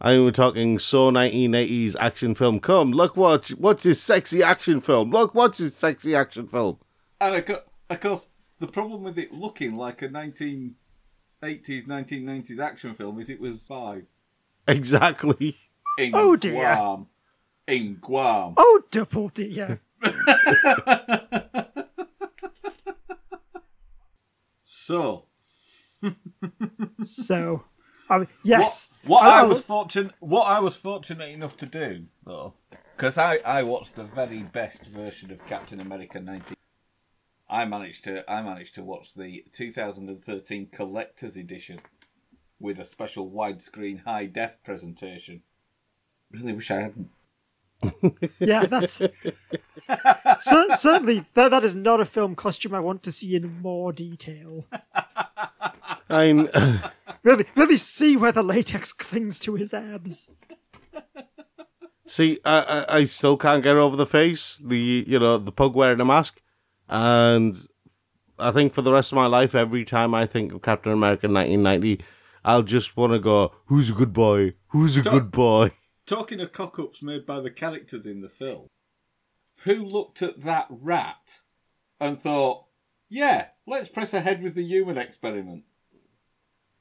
I 0.01 0.15
mean, 0.15 0.25
we're 0.25 0.31
talking 0.31 0.79
so 0.79 1.11
1980s 1.11 1.95
action 2.01 2.35
film. 2.35 2.59
Come, 2.61 2.93
look 2.93 3.17
what 3.17 3.49
what's 3.51 3.83
his 3.85 4.01
sexy 4.01 4.43
action 4.43 4.81
film. 4.81 5.11
Look, 5.11 5.35
what's 5.35 5.59
his 5.59 5.75
sexy 5.77 6.15
action 6.15 6.47
film. 6.47 6.79
And 7.21 7.35
of 7.35 7.45
co- 7.45 7.63
of 7.91 8.01
course, 8.01 8.29
the 8.59 8.67
problem 8.67 9.03
with 9.03 9.19
it 9.19 9.33
looking 9.33 9.77
like 9.77 10.01
a 10.03 10.09
1980s, 10.09 10.75
1990s 11.43 12.59
action 12.59 12.95
film 12.95 13.21
is 13.21 13.29
it 13.29 13.41
was 13.41 13.61
five 13.61 14.05
Exactly. 14.67 15.57
in 15.99 16.13
Oh, 16.15 16.37
dear. 16.37 16.53
Guam. 16.55 17.07
In 17.67 17.97
Guam. 18.01 18.55
Oh, 18.57 18.83
double 18.91 19.29
dear. 19.29 19.81
So, 24.65 25.27
So, 27.03 27.65
I 28.09 28.27
yes. 28.43 28.89
what, 29.05 29.23
what 29.23 29.29
I 29.31 29.43
Oh, 29.43 29.49
was 29.49 29.63
fortunate, 29.63 30.15
what 30.21 30.45
I 30.49 30.61
was 30.61 30.77
fortunate 30.77 31.31
enough 31.31 31.57
to 31.59 31.67
do 31.67 32.07
though, 32.25 32.55
because 32.97 33.19
I 33.19 33.39
I 33.45 33.63
watched 33.63 33.97
the 33.97 34.05
very 34.05 34.43
best 34.43 34.87
version 34.87 35.31
of 35.31 35.45
Captain 35.47 35.81
America 35.81 36.21
19. 36.21 36.57
I 37.49 37.65
managed 37.65 38.05
to 38.05 38.31
I 38.31 38.43
managed 38.43 38.75
to 38.77 38.83
watch 38.83 39.15
the 39.15 39.45
2013 39.53 40.69
collector's 40.73 41.37
edition 41.37 41.81
with 42.59 42.79
a 42.79 42.85
special 42.85 43.31
widescreen 43.31 44.05
high 44.05 44.27
def 44.27 44.63
presentation. 44.63 45.43
Really 46.31 46.53
wish 46.53 46.71
I 46.71 46.81
hadn't. 46.83 47.11
Yeah, 48.39 48.67
that's 48.67 48.95
Cer- 50.41 50.75
certainly 50.77 51.25
that 51.35 51.49
that 51.51 51.65
is 51.65 51.75
not 51.75 52.01
a 52.01 52.05
film 52.05 52.35
costume 52.37 52.75
I 52.75 52.81
want 52.81 53.03
to 53.05 53.13
see 53.13 53.35
in 53.35 53.61
more 53.63 53.93
detail. 53.93 54.67
I 56.11 56.33
mean, 56.33 56.51
Really, 57.23 57.45
really 57.55 57.77
see 57.77 58.17
where 58.17 58.33
the 58.33 58.43
latex 58.43 58.93
clings 58.93 59.39
to 59.41 59.55
his 59.55 59.75
abs. 59.75 60.31
see, 62.07 62.39
I, 62.45 62.85
I 62.89 62.97
I 62.99 63.05
still 63.05 63.37
can't 63.37 63.63
get 63.63 63.77
over 63.77 63.95
the 63.97 64.07
face, 64.07 64.57
the 64.65 65.05
you 65.07 65.19
know 65.19 65.37
the 65.37 65.53
pug 65.53 65.75
wearing 65.75 66.01
a 66.01 66.05
mask, 66.05 66.41
and 66.89 67.57
I 68.39 68.53
think 68.53 68.73
for 68.73 68.81
the 68.81 68.93
rest 68.93 69.13
of 69.13 69.17
my 69.17 69.27
life, 69.27 69.55
every 69.55 69.85
time 69.85 70.15
I 70.15 70.25
think 70.25 70.55
of 70.55 70.63
Captain 70.63 70.93
America 70.93 71.29
1990, 71.29 72.03
I'll 72.43 72.63
just 72.63 72.97
want 72.97 73.13
to 73.13 73.19
go, 73.19 73.53
"Who's 73.67 73.91
a 73.91 73.95
good 73.95 74.15
boy? 74.15 74.55
Who's 74.69 74.97
a 74.97 75.03
good 75.03 75.31
boy?" 75.31 75.73
Talking 76.07 76.41
of 76.41 76.53
cock 76.53 76.79
ups 76.79 77.03
made 77.03 77.27
by 77.27 77.41
the 77.41 77.51
characters 77.51 78.07
in 78.07 78.23
the 78.23 78.31
film, 78.31 78.69
who 79.65 79.85
looked 79.85 80.23
at 80.23 80.41
that 80.41 80.67
rat 80.71 81.41
and 82.01 82.19
thought, 82.19 82.65
yeah, 83.11 83.49
let's 83.67 83.89
press 83.89 84.15
ahead 84.15 84.43
with 84.43 84.55
the 84.55 84.65
human 84.65 84.97
experiment? 84.97 85.65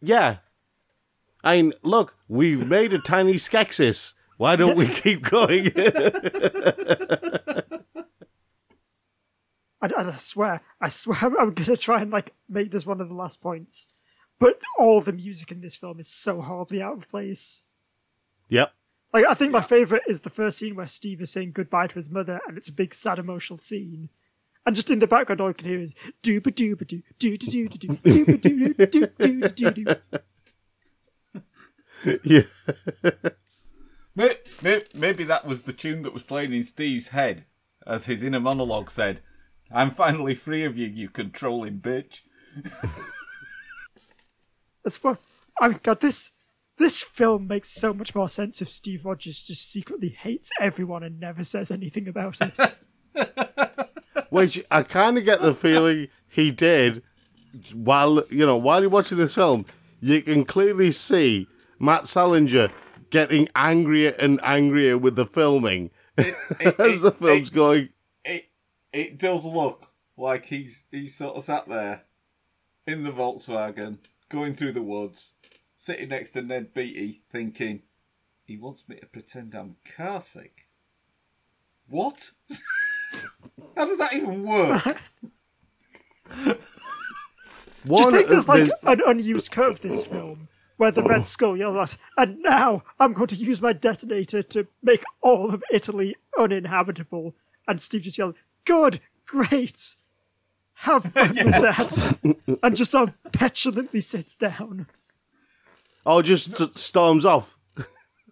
Yeah. 0.01 0.37
I 1.43 1.61
mean, 1.61 1.73
look, 1.83 2.15
we've 2.27 2.67
made 2.67 2.93
a 2.93 2.99
tiny 2.99 3.35
Skeksis. 3.35 4.13
Why 4.37 4.55
don't 4.55 4.77
we 4.77 4.87
keep 4.93 5.21
going? 5.23 5.71
I, 9.81 9.89
I 9.95 10.15
swear, 10.17 10.61
I 10.81 10.89
swear, 10.89 11.17
I'm 11.39 11.53
gonna 11.53 11.77
try 11.77 12.01
and 12.01 12.11
like 12.11 12.33
make 12.49 12.71
this 12.71 12.85
one 12.85 12.99
of 12.99 13.07
the 13.07 13.15
last 13.15 13.41
points. 13.41 13.87
But 14.39 14.61
all 14.77 15.01
the 15.01 15.13
music 15.13 15.51
in 15.51 15.61
this 15.61 15.75
film 15.75 15.99
is 15.99 16.07
so 16.07 16.41
horribly 16.41 16.81
out 16.81 16.97
of 16.97 17.09
place. 17.09 17.63
yep. 18.47 18.73
Like, 19.11 19.25
I 19.27 19.33
think 19.33 19.51
my 19.51 19.61
favorite 19.61 20.03
is 20.07 20.21
the 20.21 20.29
first 20.29 20.59
scene 20.59 20.75
where 20.75 20.85
Steve 20.85 21.19
is 21.19 21.31
saying 21.31 21.53
goodbye 21.53 21.87
to 21.87 21.95
his 21.95 22.11
mother, 22.11 22.39
and 22.47 22.57
it's 22.57 22.67
a 22.67 22.73
big 22.73 22.93
sad 22.93 23.17
emotional 23.17 23.57
scene. 23.57 24.09
And 24.65 24.75
just 24.75 24.91
in 24.91 24.99
the 24.99 25.07
background, 25.07 25.41
all 25.41 25.49
I 25.49 25.53
can 25.53 25.67
hear 25.67 25.79
is 25.81 25.95
dooba 26.21 26.51
dooba 26.53 26.85
doo 26.85 27.01
doo 27.17 27.37
doo 27.37 27.67
doo 27.67 27.67
doo 27.67 27.97
dooba 27.97 28.41
doo 28.41 28.73
doo 28.75 29.07
doo 29.17 29.41
doo 29.49 29.71
doo 29.71 29.71
doo. 29.71 29.95
Yeah. 32.23 32.43
Maybe, 34.15 34.85
maybe 34.93 35.23
that 35.23 35.45
was 35.45 35.61
the 35.63 35.73
tune 35.73 36.01
that 36.03 36.13
was 36.13 36.23
playing 36.23 36.53
in 36.53 36.63
Steve's 36.63 37.09
head 37.09 37.45
as 37.87 38.05
his 38.05 38.21
inner 38.21 38.39
monologue 38.39 38.91
said, 38.91 39.21
I'm 39.71 39.91
finally 39.91 40.35
free 40.35 40.63
of 40.63 40.77
you, 40.77 40.87
you 40.87 41.09
controlling 41.09 41.79
bitch. 41.79 42.21
That's 44.83 45.03
what. 45.03 45.19
I 45.61 45.69
mean, 45.69 45.79
God, 45.83 46.01
this 46.01 46.31
this 46.77 46.99
film 46.99 47.47
makes 47.47 47.69
so 47.69 47.93
much 47.93 48.15
more 48.15 48.29
sense 48.29 48.61
if 48.61 48.69
Steve 48.69 49.05
Rogers 49.05 49.45
just 49.45 49.69
secretly 49.69 50.09
hates 50.09 50.51
everyone 50.59 51.03
and 51.03 51.19
never 51.19 51.43
says 51.43 51.69
anything 51.71 52.07
about 52.07 52.37
it. 52.41 52.75
Which 54.29 54.63
I 54.69 54.83
kind 54.83 55.17
of 55.17 55.25
get 55.25 55.41
the 55.41 55.53
feeling 55.53 56.07
he 56.27 56.51
did 56.51 57.03
while, 57.73 58.23
you 58.29 58.45
know, 58.45 58.57
while 58.57 58.81
you're 58.81 58.89
watching 58.89 59.17
this 59.17 59.35
film, 59.35 59.65
you 59.99 60.21
can 60.21 60.45
clearly 60.45 60.91
see 60.91 61.47
Matt 61.79 62.07
Salinger 62.07 62.69
getting 63.09 63.47
angrier 63.55 64.15
and 64.19 64.39
angrier 64.43 64.97
with 64.97 65.15
the 65.15 65.25
filming 65.25 65.89
It, 66.17 66.79
as 66.79 67.01
the 67.01 67.11
film's 67.11 67.49
it, 67.49 67.53
going. 67.53 67.89
it, 68.25 68.49
it 68.91 69.17
does 69.17 69.45
look 69.45 69.87
like 70.17 70.45
he's 70.45 70.83
he's 70.91 71.15
sort 71.15 71.37
of 71.37 71.43
sat 71.45 71.67
there 71.67 72.03
in 72.85 73.03
the 73.03 73.11
Volkswagen, 73.11 73.99
going 74.27 74.53
through 74.53 74.73
the 74.73 74.81
woods, 74.81 75.33
sitting 75.77 76.09
next 76.09 76.31
to 76.31 76.41
Ned 76.41 76.73
Beatty, 76.73 77.21
thinking, 77.31 77.83
he 78.43 78.57
wants 78.57 78.83
me 78.89 78.97
to 78.97 79.05
pretend 79.05 79.55
I'm 79.55 79.77
car 79.95 80.21
sick. 80.21 80.67
What? 81.87 82.31
How 83.75 83.85
does 83.85 83.97
that 83.97 84.13
even 84.13 84.43
work? 84.43 85.01
One, 87.85 87.97
Just 88.03 88.11
think 88.11 88.27
there's 88.27 88.47
like 88.47 88.57
there's- 88.65 88.71
an 88.83 89.01
unused 89.07 89.51
cut 89.51 89.69
of 89.69 89.81
this 89.81 90.03
film 90.05 90.47
where 90.77 90.91
the 90.91 91.03
Red 91.03 91.27
Skull 91.27 91.57
yells 91.57 91.75
out, 91.77 91.97
and 92.17 92.41
now 92.41 92.83
I'm 92.99 93.13
going 93.13 93.27
to 93.27 93.35
use 93.35 93.61
my 93.61 93.73
detonator 93.73 94.41
to 94.43 94.67
make 94.81 95.03
all 95.21 95.53
of 95.53 95.63
Italy 95.71 96.15
uninhabitable. 96.37 97.35
And 97.67 97.81
Steve 97.81 98.03
just 98.03 98.17
yells, 98.17 98.35
Good, 98.65 99.01
great, 99.25 99.95
have 100.75 101.03
fun 101.03 101.35
with 101.35 101.37
that. 101.61 102.57
and 102.63 102.75
just 102.77 102.91
sort 102.91 103.09
of 103.09 103.31
petulantly 103.33 103.99
sits 104.01 104.35
down. 104.37 104.87
oh, 106.05 106.21
just 106.21 106.55
t- 106.55 106.71
storms 106.75 107.25
off. 107.25 107.57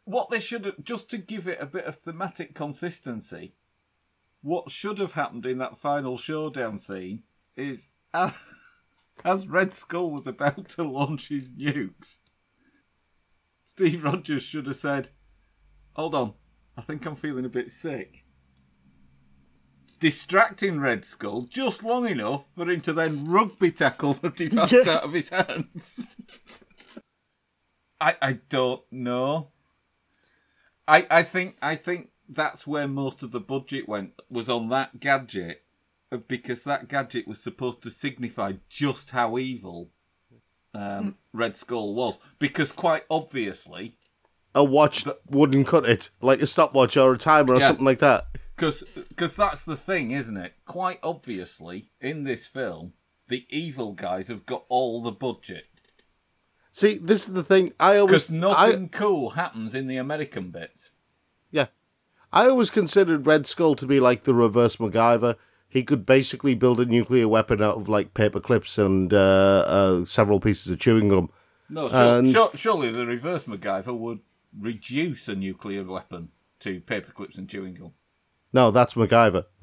what 0.05 0.30
they 0.30 0.39
should 0.39 0.65
have, 0.65 0.84
just 0.84 1.09
to 1.09 1.17
give 1.17 1.47
it 1.47 1.57
a 1.61 1.65
bit 1.65 1.86
of 1.86 1.97
thematic 1.97 2.53
consistency, 2.55 3.53
what 4.41 4.71
should 4.71 4.97
have 4.99 5.13
happened 5.13 5.45
in 5.45 5.57
that 5.59 5.77
final 5.77 6.17
showdown 6.17 6.79
scene 6.79 7.23
is 7.55 7.89
as, 8.13 8.33
as 9.25 9.47
Red 9.47 9.73
Skull 9.73 10.11
was 10.11 10.27
about 10.27 10.69
to 10.69 10.83
launch 10.83 11.29
his 11.29 11.51
nukes, 11.51 12.19
Steve 13.65 14.03
Rogers 14.03 14.43
should 14.43 14.67
have 14.67 14.75
said, 14.77 15.09
Hold 15.95 16.15
on, 16.15 16.33
I 16.77 16.81
think 16.81 17.05
I'm 17.05 17.15
feeling 17.15 17.45
a 17.45 17.49
bit 17.49 17.71
sick. 17.71 18.23
Distracting 19.99 20.79
Red 20.79 21.03
Skull 21.03 21.41
just 21.43 21.81
long 21.83 22.07
enough 22.07 22.45
for 22.55 22.69
him 22.69 22.81
to 22.81 22.93
then 22.93 23.25
rugby 23.25 23.71
tackle 23.71 24.13
the 24.13 24.29
device 24.35 24.71
Yeah. 24.71 24.93
out 24.97 25.03
of 25.03 25.13
his 25.13 25.29
hands. 25.29 26.07
I 27.99 28.15
I 28.21 28.33
don't 28.47 28.83
know. 28.91 29.49
I 30.88 31.07
I 31.09 31.23
think 31.23 31.57
I 31.63 31.73
think 31.75 32.11
that's 32.30 32.65
where 32.67 32.88
most 32.88 33.23
of 33.23 33.32
the 33.32 33.39
budget 33.39 33.88
went 33.88 34.13
was 34.30 34.49
on 34.49 34.69
that 34.69 34.99
gadget 34.99 35.63
uh, 36.11 36.17
because 36.17 36.63
that 36.63 36.88
gadget 36.88 37.28
was 37.28 37.39
supposed 37.39 37.82
to 37.84 37.89
signify 37.89 38.53
just 38.69 39.11
how 39.11 39.38
evil 39.38 39.89
um, 40.73 41.15
Red 41.34 41.55
Skull 41.57 41.93
was 41.95 42.17
because 42.39 42.71
quite 42.71 43.03
obviously 43.09 43.97
A 44.53 44.63
watch 44.63 45.05
wouldn't 45.30 45.67
cut 45.67 45.86
it, 45.88 46.09
like 46.21 46.41
a 46.41 46.45
stopwatch 46.47 46.97
or 46.97 47.13
a 47.13 47.17
timer 47.17 47.53
or 47.55 47.59
Yeah. 47.59 47.67
something 47.67 47.86
like 47.86 47.99
that. 47.99 48.28
because 48.55 49.36
that's 49.36 49.63
the 49.63 49.78
thing 49.78 50.11
isn't 50.11 50.38
it 50.38 50.53
quite 50.65 50.99
obviously 51.03 51.91
in 52.01 52.23
this 52.25 52.45
film 52.45 52.93
the 53.28 53.45
evil 53.49 53.93
guys 53.93 54.28
have 54.30 54.45
got 54.45 54.65
all 54.69 55.01
the 55.01 55.11
budget 55.11 55.65
See, 56.71 56.99
this 56.99 57.28
is 57.28 57.34
the 57.34 57.41
thing. 57.41 57.73
I 57.80 57.97
always, 57.97 58.28
because 58.28 58.43
I, 58.55 58.67
nothing 58.67 58.89
cool 58.89 59.32
happens 59.32 59.73
in 59.73 59.88
the 59.88 59.97
American 59.97 60.51
bits 60.51 60.91
yeah, 61.49 61.67
I 62.32 62.47
always 62.47 62.69
considered 62.69 63.25
Red 63.25 63.45
Skull 63.45 63.75
to 63.75 63.86
be 63.86 63.99
like 63.99 64.23
the 64.23 64.34
reverse 64.34 64.75
MacGyver. 64.78 65.36
He 65.69 65.84
could 65.84 66.05
basically 66.05 66.55
build 66.55 66.80
a 66.80 66.86
nuclear 66.86 67.28
weapon 67.28 67.61
out 67.61 67.75
of 67.78 67.89
like 67.89 68.13
paper 68.13 68.39
clips 68.39 68.78
and 68.78 69.13
uh, 69.13 69.63
uh, 69.67 70.05
several 70.05 70.39
pieces 70.39 70.71
of 70.71 70.80
chewing 70.80 71.09
gum. 71.09 71.30
No, 71.69 71.89
sure, 71.89 72.19
And- 72.19 72.32
sure, 72.32 72.49
surely 72.55 72.91
the 72.91 73.05
reverse 73.05 73.43
MacGyver 73.45 73.97
would 73.97 74.19
reduce 74.57 75.28
a 75.28 75.36
nuclear 75.36 75.84
weapon 75.84 76.30
to 76.61 76.80
paper 76.82 77.11
clips 77.11 77.38
and 77.38 77.49
chewing 77.49 77.73
gum. 77.75 77.91
No, 78.53 78.71
that's 78.71 78.93
MacGyver. 78.93 79.45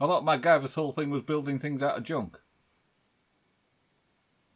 I 0.00 0.06
thought 0.06 0.24
MacGyver's 0.24 0.74
whole 0.74 0.92
thing 0.92 1.10
was 1.10 1.22
building 1.22 1.58
things 1.58 1.82
out 1.82 1.98
of 1.98 2.04
junk. 2.04 2.38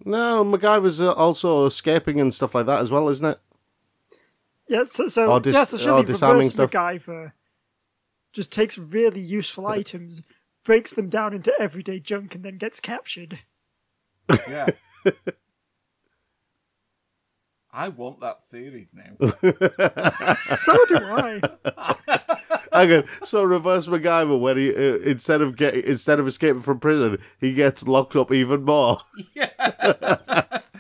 no, 0.05 0.45
MacGyver's 0.45 1.01
uh, 1.01 1.12
also 1.12 1.66
escaping 1.66 2.20
and 2.20 2.32
stuff 2.32 2.55
like 2.55 2.66
that 2.66 2.80
as 2.80 2.91
well, 2.91 3.09
isn't 3.09 3.26
it? 3.26 3.39
Yeah, 4.69 4.85
so, 4.85 5.09
so, 5.09 5.27
Or 5.31 5.41
dis- 5.41 5.55
yeah, 5.55 5.64
so 5.64 5.77
surely 5.79 6.03
or 6.03 6.05
disarming 6.05 6.39
reverse 6.39 6.53
stuff. 6.53 6.71
MacGyver 6.71 7.33
just 8.33 8.53
takes 8.53 8.77
really 8.77 9.21
useful 9.21 9.66
items, 9.66 10.23
breaks 10.64 10.93
them 10.93 11.09
down 11.09 11.33
into 11.33 11.53
everyday 11.59 11.99
junk, 11.99 12.35
and 12.35 12.45
then 12.45 12.59
gets 12.59 12.79
captured. 12.81 13.39
Yeah. 14.49 14.69
I 17.71 17.89
want 17.89 18.21
that 18.21 18.43
series 18.43 18.93
now. 18.95 19.16
So 20.41 20.77
do 20.89 20.97
I. 20.97 21.41
Hang 22.73 22.93
on. 22.93 23.05
So 23.23 23.43
reverse 23.45 23.87
MacGyver, 23.87 24.39
when 24.39 24.57
he 24.57 24.71
uh, 24.75 24.99
instead 24.99 25.41
of 25.41 25.57
getting 25.57 25.85
instead 25.85 26.19
of 26.21 26.27
escaping 26.27 26.62
from 26.62 26.81
prison, 26.81 27.19
he 27.41 27.55
gets 27.55 27.87
locked 27.87 28.16
up 28.16 28.33
even 28.33 28.64
more. 28.64 28.99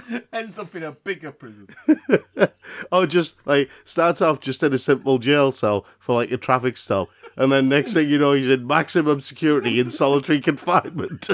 Ends 0.32 0.58
up 0.58 0.74
in 0.74 0.82
a 0.82 0.92
bigger 0.92 1.32
prison. 1.32 1.68
Oh, 2.92 3.06
just 3.06 3.38
like 3.46 3.70
starts 3.84 4.20
off 4.20 4.40
just 4.40 4.62
in 4.62 4.74
a 4.74 4.78
simple 4.78 5.18
jail 5.18 5.50
cell 5.50 5.86
for 5.98 6.16
like 6.16 6.30
a 6.30 6.36
traffic 6.36 6.76
stop, 6.76 7.08
and 7.34 7.50
then 7.50 7.68
next 7.68 7.94
thing 7.94 8.10
you 8.10 8.18
know, 8.18 8.32
he's 8.32 8.48
in 8.48 8.66
maximum 8.66 9.22
security 9.22 9.80
in 9.80 9.90
solitary 9.90 10.38
confinement. 10.40 11.28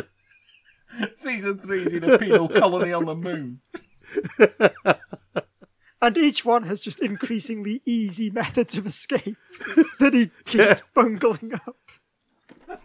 Season 1.12 1.58
three 1.58 1.82
is 1.82 1.92
in 1.92 2.04
a 2.04 2.18
penal 2.18 2.48
colony 2.48 2.92
on 2.92 3.06
the 3.06 3.16
moon. 3.16 3.60
And 6.00 6.16
each 6.16 6.44
one 6.44 6.64
has 6.64 6.80
just 6.80 7.00
increasingly 7.00 7.82
easy 7.84 8.30
methods 8.30 8.76
of 8.76 8.86
escape 8.86 9.36
that 9.98 10.14
he 10.14 10.30
keeps 10.44 10.82
bungling 10.94 11.54
up. 11.54 11.76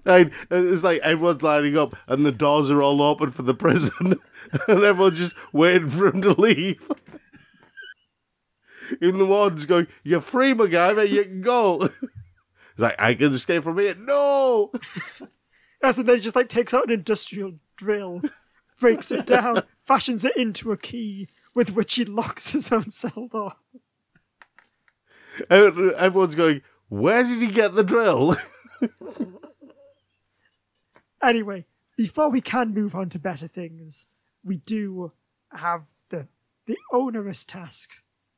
And 0.06 0.32
it's 0.50 0.84
like 0.84 1.02
everyone's 1.02 1.44
lining 1.44 1.78
up, 1.78 1.96
and 2.08 2.26
the 2.26 2.32
doors 2.32 2.70
are 2.70 2.82
all 2.82 3.02
open 3.02 3.32
for 3.32 3.44
the 3.44 3.54
prison, 3.54 4.20
and 4.68 4.84
everyone's 4.84 5.20
just 5.20 5.36
waiting 5.54 5.88
for 5.88 6.08
him 6.08 6.22
to 6.22 6.40
leave. 6.40 6.90
In 9.02 9.20
the 9.20 9.26
warden's 9.26 9.66
going, 9.66 9.88
"You're 10.04 10.22
free, 10.22 10.54
MacGyver. 10.54 11.08
You 11.08 11.24
can 11.24 11.42
go." 11.42 11.80
He's 11.80 12.80
like, 12.80 13.00
"I 13.00 13.14
can 13.14 13.34
escape 13.34 13.64
from 13.64 13.78
here." 13.78 13.96
No. 13.96 14.72
As 15.82 15.98
and 15.98 16.08
then 16.08 16.16
he 16.16 16.22
just 16.22 16.36
like 16.36 16.50
takes 16.50 16.74
out 16.74 16.86
an 16.86 16.92
industrial 16.92 17.54
drill, 17.78 18.22
breaks 18.80 19.12
it 19.12 19.26
down, 19.26 19.64
fashions 19.82 20.26
it 20.26 20.36
into 20.36 20.72
a 20.72 20.78
key 20.78 21.30
with 21.54 21.72
which 21.72 21.96
he 21.96 22.06
locks 22.06 22.52
his 22.52 22.72
own 22.72 22.90
cell 22.90 23.28
door. 23.32 23.54
Everyone's 25.50 26.36
going, 26.36 26.62
"Where 26.90 27.24
did 27.24 27.42
he 27.42 27.48
get 27.48 27.76
the 27.76 27.84
drill?" 27.84 28.36
Anyway, 31.22 31.66
before 31.98 32.30
we 32.30 32.42
can 32.42 32.74
move 32.74 32.96
on 32.96 33.10
to 33.10 33.20
better 33.20 33.48
things, 33.48 34.08
we 34.44 34.58
do 34.58 35.12
have 35.52 35.84
the 36.10 36.28
the 36.66 36.78
onerous 36.92 37.44
task 37.46 37.92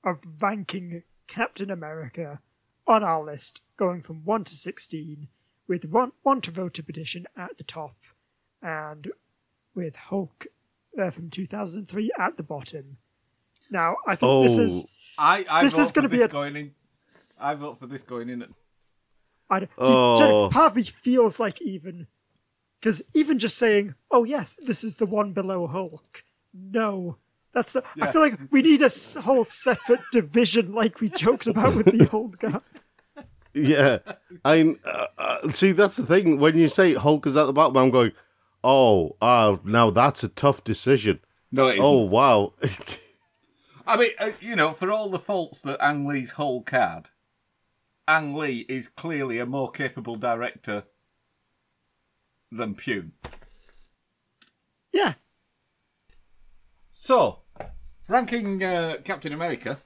of 0.04 0.24
ranking 0.42 1.04
Captain 1.28 1.70
America 1.70 2.40
on 2.88 3.04
our 3.04 3.24
list, 3.24 3.62
going 3.78 4.02
from 4.02 4.24
one 4.26 4.44
to 4.46 4.56
sixteen, 4.56 5.28
with 5.68 5.86
one, 5.86 6.12
one 6.24 6.42
to 6.42 6.52
vote 6.52 6.80
petition 6.86 7.28
at 7.38 7.58
the 7.58 7.64
top, 7.64 7.96
and 8.62 9.12
with 9.76 9.96
Hulk 9.96 10.48
uh, 11.00 11.12
from 11.12 11.30
two 11.30 11.46
thousand 11.46 11.88
three 11.88 12.10
at 12.18 12.38
the 12.38 12.44
bottom. 12.44 12.98
Now, 13.70 13.98
I 14.08 14.16
think 14.16 14.44
this 14.44 14.58
Oh. 14.58 14.64
is 14.64 14.86
I, 15.18 15.46
I 15.50 15.64
This 15.64 15.78
is 15.78 15.92
gonna 15.92 16.08
for 16.08 16.12
be 16.14 16.18
this 16.18 16.26
a- 16.26 16.30
going 16.32 16.56
in. 16.56 16.72
I 17.40 17.54
vote 17.56 17.80
for 17.80 17.86
this 17.88 18.02
going 18.04 18.30
in. 18.30 18.42
At, 18.42 18.50
I 19.50 19.60
don't- 19.60 19.70
see, 19.70 19.76
Oh. 19.88 20.16
Jack, 20.18 20.54
part 20.54 20.72
of 20.72 20.76
me 20.76 20.84
feels 20.84 21.40
like 21.40 21.62
even 21.62 22.08
because 22.82 23.02
even 23.14 23.40
just 23.40 23.58
saying, 23.58 23.96
"Oh 24.10 24.24
yes, 24.24 24.58
this 24.66 24.84
is 24.84 24.96
the 24.96 25.06
one 25.06 25.34
below 25.34 25.68
Hulk," 25.68 26.24
no, 26.54 27.18
that's 27.54 27.74
the, 27.74 27.84
I 28.02 28.12
feel 28.12 28.22
like 28.22 28.40
we 28.50 28.62
need 28.62 28.82
a 28.82 28.90
whole 29.22 29.46
separate 29.46 30.02
division, 30.12 30.74
like 30.74 31.00
we 31.00 31.10
joked 31.10 31.48
about 31.48 31.76
with 31.76 31.86
the 31.86 32.10
old 32.14 32.40
guy. 32.40 32.60
yeah, 33.54 34.00
I 34.44 34.76
uh, 34.86 35.08
uh, 35.18 35.50
see. 35.52 35.72
That's 35.72 35.98
the 35.98 36.06
thing. 36.06 36.40
When 36.40 36.58
you 36.58 36.68
say 36.68 36.96
Hulk 36.96 37.28
is 37.28 37.38
at 37.38 37.46
the 37.46 37.54
bottom, 37.54 37.78
I'm 37.78 37.92
going, 37.92 38.14
"Oh, 38.64 39.16
uh, 39.22 39.58
now 39.64 39.92
that's 39.92 40.24
a 40.24 40.30
tough 40.30 40.64
decision." 40.64 41.20
no, 41.52 41.68
it 41.68 41.74
isn't. 41.74 41.86
Oh 41.86 41.98
wow. 41.98 42.54
I 43.88 43.98
mean, 43.98 44.12
uh, 44.20 44.32
you 44.40 44.56
know, 44.56 44.72
for 44.72 44.92
all 44.92 45.10
the 45.10 45.20
faults 45.20 45.60
that 45.62 45.84
Ang 45.84 46.08
Lee's 46.08 46.32
Hulk 46.32 46.70
had, 46.70 47.10
Ang 48.08 48.36
Lee 48.36 48.66
is 48.70 48.88
clearly 48.88 49.38
a 49.40 49.46
more 49.46 49.72
capable 49.72 50.16
director 50.16 50.84
than 52.52 52.76
Pyun. 52.76 53.12
Yeah, 54.94 55.14
So, 56.94 57.40
ranking 58.08 58.62
uh, 58.64 58.98
Captain 59.04 59.32
America. 59.34 59.80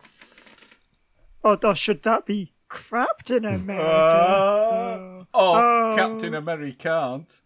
Oh, 1.44 1.58
or 1.64 1.76
should 1.76 2.02
that 2.04 2.26
be 2.26 2.54
Captain 2.70 3.46
America? 3.46 3.88
Uh, 3.88 5.24
or 5.34 5.64
Oh. 5.64 5.94
Captain 5.96 6.34
America 6.34 6.76
can't. 6.76 7.42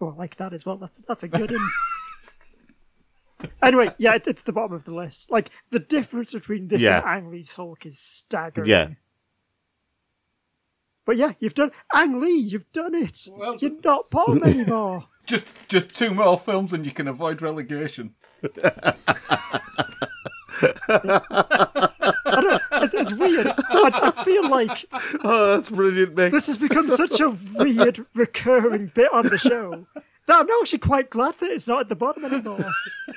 oh, 0.00 0.08
I 0.08 0.14
like 0.16 0.36
that 0.36 0.54
as 0.54 0.64
well. 0.64 0.76
That's 0.78 0.98
that's 0.98 1.22
a 1.22 1.28
good 1.28 1.50
one. 1.50 1.60
Anyway, 3.62 3.88
yeah, 3.96 4.14
it, 4.14 4.26
it's 4.26 4.42
the 4.42 4.52
bottom 4.52 4.72
of 4.74 4.84
the 4.84 4.94
list. 4.94 5.30
Like 5.30 5.50
the 5.70 5.78
difference 5.78 6.32
between 6.34 6.68
this 6.68 6.82
Yeah. 6.82 6.98
and 6.98 7.24
Ang 7.24 7.30
Lee's 7.30 7.54
Hulk 7.54 7.86
is 7.86 7.98
staggering. 7.98 8.68
Yeah. 8.68 8.88
But 11.10 11.16
yeah, 11.16 11.32
you've 11.40 11.54
done 11.54 11.72
Ang 11.92 12.20
Lee. 12.20 12.38
You've 12.38 12.70
done 12.70 12.94
it. 12.94 13.26
Well- 13.32 13.56
You're 13.56 13.72
not 13.82 14.10
bottom 14.10 14.44
anymore. 14.44 15.06
Just, 15.26 15.44
just 15.68 15.92
two 15.92 16.14
more 16.14 16.38
films 16.38 16.72
and 16.72 16.86
you 16.86 16.92
can 16.92 17.08
avoid 17.08 17.42
relegation. 17.42 18.14
It's, 22.82 22.94
it's 22.94 23.12
weird. 23.12 23.46
I, 23.46 24.12
I 24.16 24.24
feel 24.24 24.48
like 24.48 24.84
oh, 25.24 25.56
that's 25.56 25.68
brilliant, 25.70 26.14
Mick. 26.14 26.30
this 26.30 26.46
has 26.46 26.56
become 26.58 26.88
such 26.90 27.18
a 27.20 27.30
weird 27.30 28.04
recurring 28.14 28.92
bit 28.94 29.12
on 29.12 29.26
the 29.26 29.38
show 29.38 29.86
that 30.26 30.40
I'm 30.40 30.48
actually 30.60 30.78
quite 30.78 31.10
glad 31.10 31.34
that 31.40 31.50
it's 31.50 31.66
not 31.66 31.80
at 31.80 31.88
the 31.88 31.96
bottom 31.96 32.24
anymore. 32.24 32.64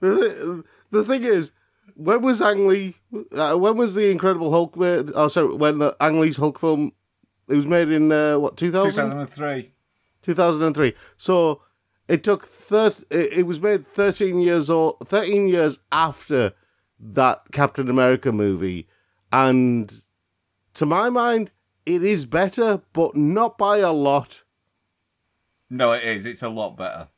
the, 0.00 0.64
the 0.90 1.04
thing 1.04 1.22
is, 1.22 1.52
when 1.94 2.22
was 2.22 2.40
Ang 2.42 2.66
Lee? 2.66 2.96
Uh, 3.32 3.54
when 3.56 3.76
was 3.76 3.94
the 3.94 4.10
Incredible 4.10 4.50
Hulk 4.50 4.76
made? 4.76 5.10
Oh, 5.14 5.28
sorry, 5.28 5.54
when 5.54 5.78
the 5.78 5.96
Ang 6.00 6.20
Lee's 6.20 6.36
Hulk 6.36 6.58
film? 6.58 6.92
It 7.48 7.54
was 7.54 7.66
made 7.66 7.88
in 7.90 8.10
uh, 8.10 8.38
what 8.38 8.56
2000? 8.56 8.90
2003. 8.90 9.72
2003. 10.22 10.94
So 11.16 11.60
it 12.08 12.24
took 12.24 12.44
thir- 12.44 12.92
it, 13.10 13.32
it 13.38 13.46
was 13.46 13.60
made 13.60 13.86
13 13.86 14.40
years 14.40 14.70
old 14.70 14.96
13 15.08 15.48
years 15.48 15.80
after 15.92 16.52
that 16.98 17.42
Captain 17.52 17.88
America 17.90 18.32
movie 18.32 18.88
and 19.32 20.02
to 20.74 20.86
my 20.86 21.10
mind 21.10 21.50
it 21.84 22.02
is 22.02 22.24
better 22.24 22.80
but 22.94 23.14
not 23.16 23.58
by 23.58 23.78
a 23.78 23.92
lot. 23.92 24.42
No, 25.68 25.92
it 25.92 26.04
is. 26.04 26.24
It's 26.24 26.42
a 26.42 26.48
lot 26.48 26.76
better. 26.76 27.08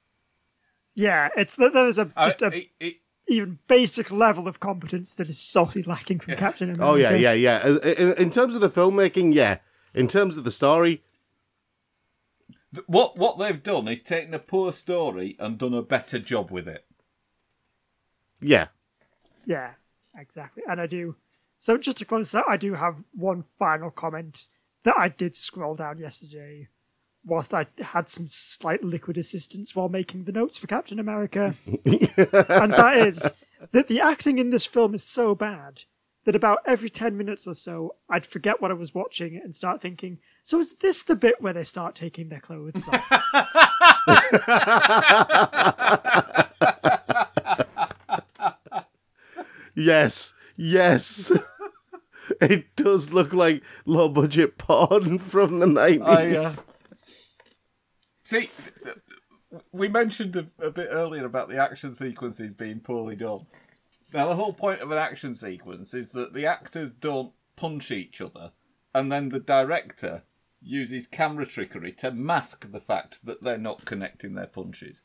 Yeah, 0.94 1.28
it's 1.36 1.54
that 1.56 1.72
there's 1.72 1.98
a 1.98 2.10
just 2.24 2.42
a 2.42 2.46
it- 2.48 2.70
it- 2.80 2.96
even 3.28 3.58
basic 3.66 4.10
level 4.10 4.46
of 4.46 4.60
competence 4.60 5.14
that 5.14 5.28
is 5.28 5.40
sorely 5.40 5.82
lacking 5.82 6.20
from 6.20 6.36
Captain 6.36 6.70
America. 6.70 6.92
Oh 6.92 6.94
yeah, 6.96 7.14
yeah, 7.14 7.32
yeah. 7.32 7.66
In, 7.66 8.12
in 8.14 8.30
terms 8.30 8.54
of 8.54 8.60
the 8.60 8.70
filmmaking, 8.70 9.34
yeah. 9.34 9.58
In 9.94 10.08
terms 10.08 10.36
of 10.36 10.44
the 10.44 10.50
story, 10.50 11.02
what 12.86 13.18
what 13.18 13.38
they've 13.38 13.62
done 13.62 13.88
is 13.88 14.02
taken 14.02 14.34
a 14.34 14.38
poor 14.38 14.72
story 14.72 15.36
and 15.38 15.58
done 15.58 15.74
a 15.74 15.82
better 15.82 16.18
job 16.18 16.50
with 16.50 16.68
it. 16.68 16.84
yeah. 18.40 18.68
Yeah, 19.48 19.74
exactly. 20.18 20.64
And 20.68 20.80
I 20.80 20.86
do. 20.88 21.14
So 21.58 21.78
just 21.78 21.98
to 21.98 22.04
close 22.04 22.34
out, 22.34 22.46
I 22.48 22.56
do 22.56 22.74
have 22.74 22.96
one 23.14 23.44
final 23.58 23.90
comment 23.90 24.48
that 24.82 24.98
I 24.98 25.08
did 25.08 25.36
scroll 25.36 25.76
down 25.76 25.98
yesterday, 25.98 26.68
whilst 27.26 27.52
I 27.52 27.66
had 27.80 28.08
some 28.08 28.26
slight 28.26 28.82
liquid 28.82 29.18
assistance 29.18 29.74
while 29.74 29.88
making 29.88 30.24
the 30.24 30.32
notes 30.32 30.56
for 30.58 30.66
Captain 30.66 30.98
America, 30.98 31.54
and 31.66 32.72
that 32.72 32.98
is 33.06 33.32
that 33.72 33.88
the 33.88 34.00
acting 34.00 34.38
in 34.38 34.50
this 34.50 34.64
film 34.64 34.94
is 34.94 35.04
so 35.04 35.34
bad 35.34 35.82
that 36.24 36.36
about 36.36 36.58
every 36.66 36.88
ten 36.90 37.16
minutes 37.16 37.46
or 37.46 37.54
so, 37.54 37.96
I'd 38.08 38.24
forget 38.26 38.62
what 38.62 38.70
I 38.70 38.74
was 38.74 38.94
watching 38.94 39.36
and 39.36 39.54
start 39.54 39.82
thinking. 39.82 40.18
So 40.42 40.60
is 40.60 40.74
this 40.74 41.02
the 41.02 41.16
bit 41.16 41.40
where 41.40 41.52
they 41.52 41.64
start 41.64 41.94
taking 41.94 42.28
their 42.28 42.40
clothes 42.40 42.88
off? 42.88 43.02
Yes. 49.76 50.32
Yes. 50.56 51.30
it 52.40 52.74
does 52.74 53.12
look 53.12 53.32
like 53.34 53.62
low 53.84 54.08
budget 54.08 54.56
porn 54.58 55.18
from 55.18 55.60
the 55.60 55.66
90s. 55.66 56.02
I, 56.02 56.36
uh, 56.36 56.50
see, 58.40 58.50
we 59.72 59.88
mentioned 59.88 60.36
a, 60.36 60.46
a 60.64 60.70
bit 60.70 60.88
earlier 60.90 61.24
about 61.24 61.48
the 61.48 61.60
action 61.62 61.94
sequences 61.94 62.52
being 62.52 62.80
poorly 62.80 63.16
done. 63.16 63.46
Now, 64.12 64.26
the 64.28 64.36
whole 64.36 64.52
point 64.52 64.80
of 64.80 64.90
an 64.90 64.98
action 64.98 65.34
sequence 65.34 65.92
is 65.94 66.10
that 66.10 66.32
the 66.32 66.46
actors 66.46 66.94
don't 66.94 67.32
punch 67.56 67.90
each 67.90 68.20
other, 68.20 68.52
and 68.94 69.10
then 69.10 69.30
the 69.30 69.40
director 69.40 70.22
uses 70.62 71.06
camera 71.06 71.46
trickery 71.46 71.92
to 71.92 72.10
mask 72.10 72.72
the 72.72 72.80
fact 72.80 73.24
that 73.24 73.42
they're 73.42 73.58
not 73.58 73.84
connecting 73.84 74.34
their 74.34 74.46
punches. 74.46 75.02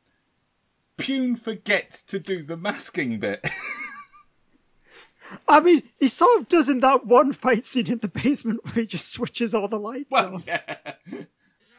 Pyun 0.97 1.37
forgets 1.37 2.01
to 2.03 2.19
do 2.19 2.43
the 2.43 2.57
masking 2.57 3.19
bit. 3.19 3.45
I 5.47 5.59
mean, 5.61 5.83
he 5.97 6.07
sort 6.07 6.41
of 6.41 6.49
does 6.49 6.69
in 6.69 6.81
that 6.81 7.05
one 7.05 7.33
fight 7.33 7.65
scene 7.65 7.87
in 7.87 7.99
the 7.99 8.07
basement 8.07 8.63
where 8.65 8.75
he 8.75 8.85
just 8.85 9.11
switches 9.11 9.53
all 9.53 9.67
the 9.67 9.79
lights 9.79 10.11
well, 10.11 10.35
off. 10.35 10.43
yeah. 10.45 10.75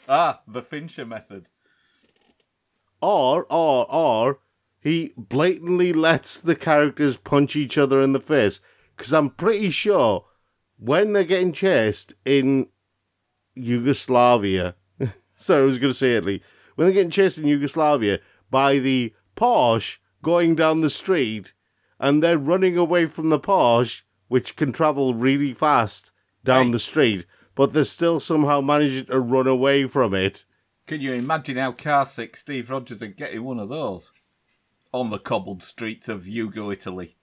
Ah, 0.09 0.43
the 0.47 0.63
Fincher 0.63 1.07
method. 1.07 1.47
Or, 3.01 3.45
or, 3.51 3.87
or 3.93 4.39
he 4.81 5.13
blatantly 5.17 5.93
lets 5.93 6.39
the 6.39 6.57
characters 6.57 7.17
punch 7.17 7.57
each 7.57 7.77
other 7.79 8.01
in 8.01 8.13
the 8.13 8.21
face. 8.21 8.61
Because 8.97 9.13
I'm 9.13 9.31
pretty 9.31 9.71
sure 9.71 10.27
when 10.79 11.13
they're 11.13 11.25
getting 11.25 11.53
chased 11.53 12.15
in 12.25 12.69
Yugoslavia, 13.55 14.77
sorry, 15.37 15.63
I 15.63 15.67
was 15.67 15.79
going 15.79 15.91
to 15.93 15.99
say 15.99 16.15
Italy, 16.15 16.43
when 16.75 16.87
they're 16.87 16.95
getting 16.95 17.11
chased 17.11 17.39
in 17.39 17.47
Yugoslavia 17.47 18.19
by 18.51 18.79
the 18.79 19.15
Porsche 19.37 19.99
going 20.23 20.55
down 20.55 20.81
the 20.81 20.91
street 20.91 21.55
and 21.99 22.23
they're 22.23 22.39
running 22.39 22.77
away 22.77 23.07
from 23.07 23.29
the 23.29 23.41
Porsche, 23.41 24.03
which 24.29 24.57
can 24.57 24.73
travel 24.73 25.15
really 25.15 25.53
fast 25.55 26.11
down 26.45 26.67
Right. 26.67 26.73
the 26.73 26.79
street, 26.81 27.27
but 27.55 27.73
they're 27.73 27.85
still 27.85 28.21
somehow 28.21 28.61
managing 28.61 29.07
to 29.07 29.21
run 29.21 29.47
away 29.47 29.87
from 29.87 30.15
it. 30.15 30.45
Can 30.87 31.01
you 31.01 31.13
imagine 31.13 31.57
how 31.57 31.73
car 31.73 32.07
sick 32.07 32.37
Steve 32.37 32.71
Rogers 32.71 33.01
would 33.01 33.17
getting 33.17 33.45
one 33.45 33.61
of 33.61 33.69
those? 33.69 34.11
On 34.93 35.11
the 35.11 35.19
cobbled 35.19 35.63
streets 35.63 36.09
of 36.09 36.25
Yugo, 36.25 36.73
Italy. 36.73 37.17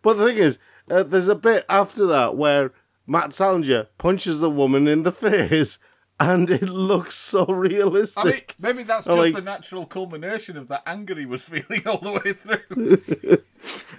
But 0.00 0.14
the 0.14 0.26
thing 0.26 0.38
is, 0.38 0.58
uh, 0.90 1.02
there's 1.02 1.28
a 1.28 1.34
bit 1.34 1.64
after 1.68 2.06
that 2.06 2.36
where 2.36 2.72
Matt 3.06 3.34
Salinger 3.34 3.88
punches 3.98 4.40
the 4.40 4.50
woman 4.50 4.86
in 4.86 5.02
the 5.02 5.12
face, 5.12 5.78
and 6.20 6.50
it 6.50 6.68
looks 6.68 7.14
so 7.14 7.44
I 7.44 7.52
mean, 7.52 7.56
realistic. 7.60 8.54
maybe 8.58 8.82
that's 8.82 9.06
just 9.06 9.16
like- 9.16 9.34
the 9.34 9.40
natural 9.42 9.86
culmination 9.86 10.56
of 10.56 10.68
the 10.68 10.86
anger 10.88 11.14
he 11.16 11.26
was 11.26 11.42
feeling 11.48 11.82
all 11.86 11.98
the 11.98 12.12
way 12.24 12.32
through. 12.32 13.42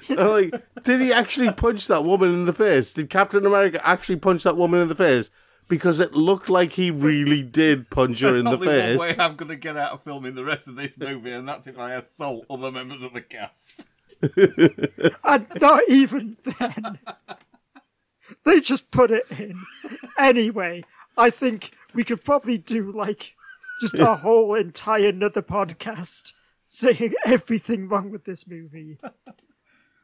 Like, 0.09 0.53
did 0.83 1.01
he 1.01 1.13
actually 1.13 1.51
punch 1.51 1.87
that 1.87 2.03
woman 2.03 2.33
in 2.33 2.45
the 2.45 2.53
face? 2.53 2.93
Did 2.93 3.09
Captain 3.11 3.45
America 3.45 3.79
actually 3.87 4.15
punch 4.15 4.41
that 4.43 4.57
woman 4.57 4.79
in 4.81 4.87
the 4.87 4.95
face? 4.95 5.29
Because 5.67 5.99
it 5.99 6.13
looked 6.13 6.49
like 6.49 6.71
he 6.71 6.89
really 6.89 7.43
did 7.43 7.89
punch 7.91 8.21
her 8.21 8.29
There's 8.29 8.39
in 8.39 8.45
the 8.45 8.51
only 8.53 8.67
one 8.67 8.97
way. 8.97 9.15
I'm 9.19 9.35
going 9.35 9.49
to 9.49 9.55
get 9.55 9.77
out 9.77 9.91
of 9.91 10.01
filming 10.03 10.33
the 10.33 10.43
rest 10.45 10.67
of 10.67 10.77
this 10.77 10.97
movie, 10.97 11.31
and 11.31 11.47
that's 11.47 11.67
if 11.67 11.77
I 11.77 11.91
assault 11.93 12.45
other 12.49 12.71
members 12.71 13.03
of 13.03 13.13
the 13.13 13.21
cast. 13.21 13.85
And 15.23 15.47
not 15.61 15.81
even 15.87 16.37
then. 16.43 16.99
They 18.45 18.59
just 18.61 18.89
put 18.91 19.11
it 19.11 19.25
in. 19.37 19.53
Anyway, 20.17 20.83
I 21.17 21.29
think 21.29 21.71
we 21.93 22.03
could 22.03 22.23
probably 22.23 22.57
do 22.57 22.91
like 22.91 23.35
just 23.81 23.97
a 23.99 24.15
whole 24.15 24.53
entire 24.55 25.07
another 25.09 25.41
podcast 25.41 26.33
saying 26.61 27.13
everything 27.25 27.87
wrong 27.87 28.11
with 28.11 28.25
this 28.25 28.47
movie. 28.47 28.97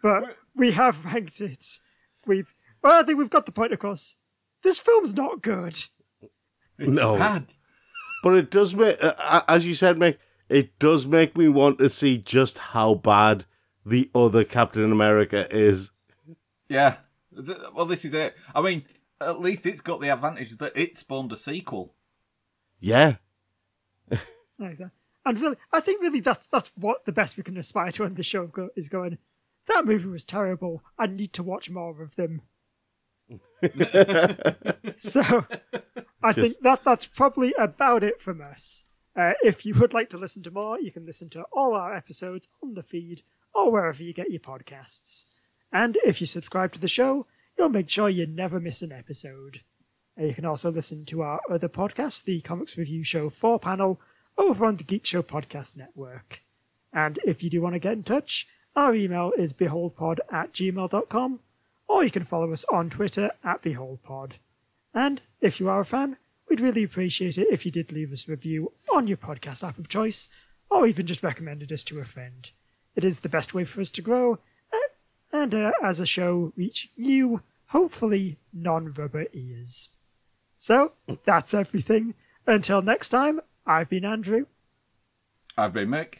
But 0.01 0.37
we 0.55 0.71
have 0.71 1.03
ranked 1.05 1.41
it. 1.41 1.79
We've 2.25 2.53
well, 2.81 3.01
I 3.01 3.03
think 3.03 3.17
we've 3.17 3.29
got 3.29 3.45
the 3.45 3.51
point 3.51 3.73
across. 3.73 4.15
This 4.61 4.79
film's 4.79 5.13
not 5.15 5.41
good. 5.41 5.73
It's 6.77 6.87
No. 6.87 7.17
bad. 7.17 7.53
But 8.23 8.35
it 8.35 8.49
does 8.51 8.73
make, 8.75 8.97
uh, 9.03 9.41
as 9.47 9.67
you 9.67 9.73
said, 9.75 9.97
Mick, 9.97 10.17
it 10.49 10.77
does 10.79 11.05
make 11.05 11.37
me 11.37 11.47
want 11.47 11.77
to 11.79 11.89
see 11.89 12.17
just 12.17 12.57
how 12.57 12.95
bad 12.95 13.45
the 13.85 14.09
other 14.15 14.43
Captain 14.43 14.91
America 14.91 15.47
is. 15.55 15.91
Yeah. 16.67 16.95
Well, 17.73 17.85
this 17.85 18.05
is 18.05 18.13
it. 18.13 18.35
I 18.55 18.61
mean, 18.61 18.83
at 19.21 19.39
least 19.39 19.65
it's 19.65 19.81
got 19.81 20.01
the 20.01 20.09
advantage 20.09 20.57
that 20.57 20.75
it 20.75 20.95
spawned 20.95 21.31
a 21.31 21.35
sequel. 21.35 21.95
Yeah. 22.79 23.15
Exactly. 24.59 24.91
And 25.25 25.39
really, 25.39 25.57
I 25.73 25.79
think 25.79 26.01
really 26.01 26.19
that's 26.19 26.47
that's 26.47 26.71
what 26.77 27.05
the 27.05 27.11
best 27.11 27.35
we 27.35 27.43
can 27.43 27.57
aspire 27.57 27.91
to 27.93 28.05
on 28.05 28.13
the 28.13 28.23
show 28.23 28.47
go, 28.47 28.69
is 28.75 28.89
going. 28.89 29.17
That 29.67 29.85
movie 29.85 30.07
was 30.07 30.23
terrible. 30.23 30.83
I 30.99 31.07
need 31.07 31.33
to 31.33 31.43
watch 31.43 31.71
more 31.71 32.01
of 32.01 32.15
them. 32.15 32.43
so, 34.95 35.47
I 36.21 36.31
think 36.31 36.59
that 36.61 36.81
that's 36.85 37.07
probably 37.07 37.55
about 37.57 38.03
it 38.03 38.21
from 38.21 38.39
us. 38.39 38.85
Uh, 39.15 39.33
if 39.43 39.65
you 39.65 39.73
would 39.75 39.93
like 39.93 40.09
to 40.09 40.17
listen 40.19 40.43
to 40.43 40.51
more, 40.51 40.79
you 40.79 40.91
can 40.91 41.05
listen 41.05 41.29
to 41.29 41.45
all 41.51 41.73
our 41.73 41.95
episodes 41.95 42.47
on 42.61 42.75
the 42.75 42.83
feed 42.83 43.23
or 43.55 43.71
wherever 43.71 44.03
you 44.03 44.13
get 44.13 44.29
your 44.29 44.41
podcasts. 44.41 45.25
And 45.71 45.97
if 46.05 46.21
you 46.21 46.27
subscribe 46.27 46.73
to 46.73 46.79
the 46.79 46.87
show, 46.87 47.25
you'll 47.57 47.69
make 47.69 47.89
sure 47.89 48.09
you 48.09 48.27
never 48.27 48.59
miss 48.59 48.81
an 48.81 48.91
episode. 48.91 49.61
And 50.17 50.27
you 50.27 50.33
can 50.33 50.45
also 50.45 50.71
listen 50.71 51.05
to 51.05 51.21
our 51.21 51.41
other 51.49 51.69
podcast, 51.69 52.23
the 52.23 52.41
Comics 52.41 52.77
Review 52.77 53.03
Show 53.03 53.29
4 53.29 53.59
panel, 53.59 53.99
over 54.37 54.65
on 54.65 54.77
the 54.77 54.83
Geek 54.83 55.05
Show 55.05 55.21
Podcast 55.23 55.77
Network. 55.77 56.41
And 56.93 57.19
if 57.25 57.43
you 57.43 57.49
do 57.49 57.61
want 57.61 57.73
to 57.73 57.79
get 57.79 57.93
in 57.93 58.03
touch, 58.03 58.47
our 58.75 58.93
email 58.93 59.31
is 59.37 59.53
beholdpod 59.53 60.19
at 60.31 60.53
gmail.com, 60.53 61.39
or 61.87 62.03
you 62.03 62.11
can 62.11 62.23
follow 62.23 62.51
us 62.51 62.65
on 62.65 62.89
Twitter 62.89 63.31
at 63.43 63.61
beholdpod. 63.61 64.33
And 64.93 65.21
if 65.41 65.59
you 65.59 65.69
are 65.69 65.81
a 65.81 65.85
fan, 65.85 66.17
we'd 66.49 66.61
really 66.61 66.83
appreciate 66.83 67.37
it 67.37 67.47
if 67.51 67.65
you 67.65 67.71
did 67.71 67.91
leave 67.91 68.11
us 68.11 68.27
a 68.27 68.31
review 68.31 68.71
on 68.93 69.07
your 69.07 69.17
podcast 69.17 69.67
app 69.67 69.77
of 69.77 69.89
choice, 69.89 70.29
or 70.69 70.87
even 70.87 71.05
just 71.05 71.23
recommended 71.23 71.71
us 71.71 71.83
to 71.85 71.99
a 71.99 72.05
friend. 72.05 72.51
It 72.95 73.03
is 73.03 73.19
the 73.19 73.29
best 73.29 73.53
way 73.53 73.65
for 73.65 73.81
us 73.81 73.91
to 73.91 74.01
grow, 74.01 74.33
uh, 74.33 74.37
and 75.35 75.53
uh, 75.53 75.71
as 75.83 75.99
a 75.99 76.05
show, 76.05 76.53
reach 76.55 76.89
new, 76.97 77.41
hopefully 77.67 78.37
non 78.53 78.93
rubber 78.93 79.25
ears. 79.33 79.89
So, 80.55 80.93
that's 81.23 81.53
everything. 81.53 82.13
Until 82.47 82.81
next 82.81 83.09
time, 83.09 83.41
I've 83.65 83.89
been 83.89 84.05
Andrew. 84.05 84.45
I've 85.57 85.73
been 85.73 85.89
Mick. 85.89 86.15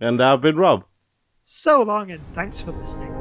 And 0.00 0.20
I've 0.20 0.40
been 0.40 0.56
Rob. 0.56 0.84
So 1.42 1.82
long, 1.82 2.10
and 2.10 2.22
thanks 2.34 2.60
for 2.60 2.72
listening. 2.72 3.17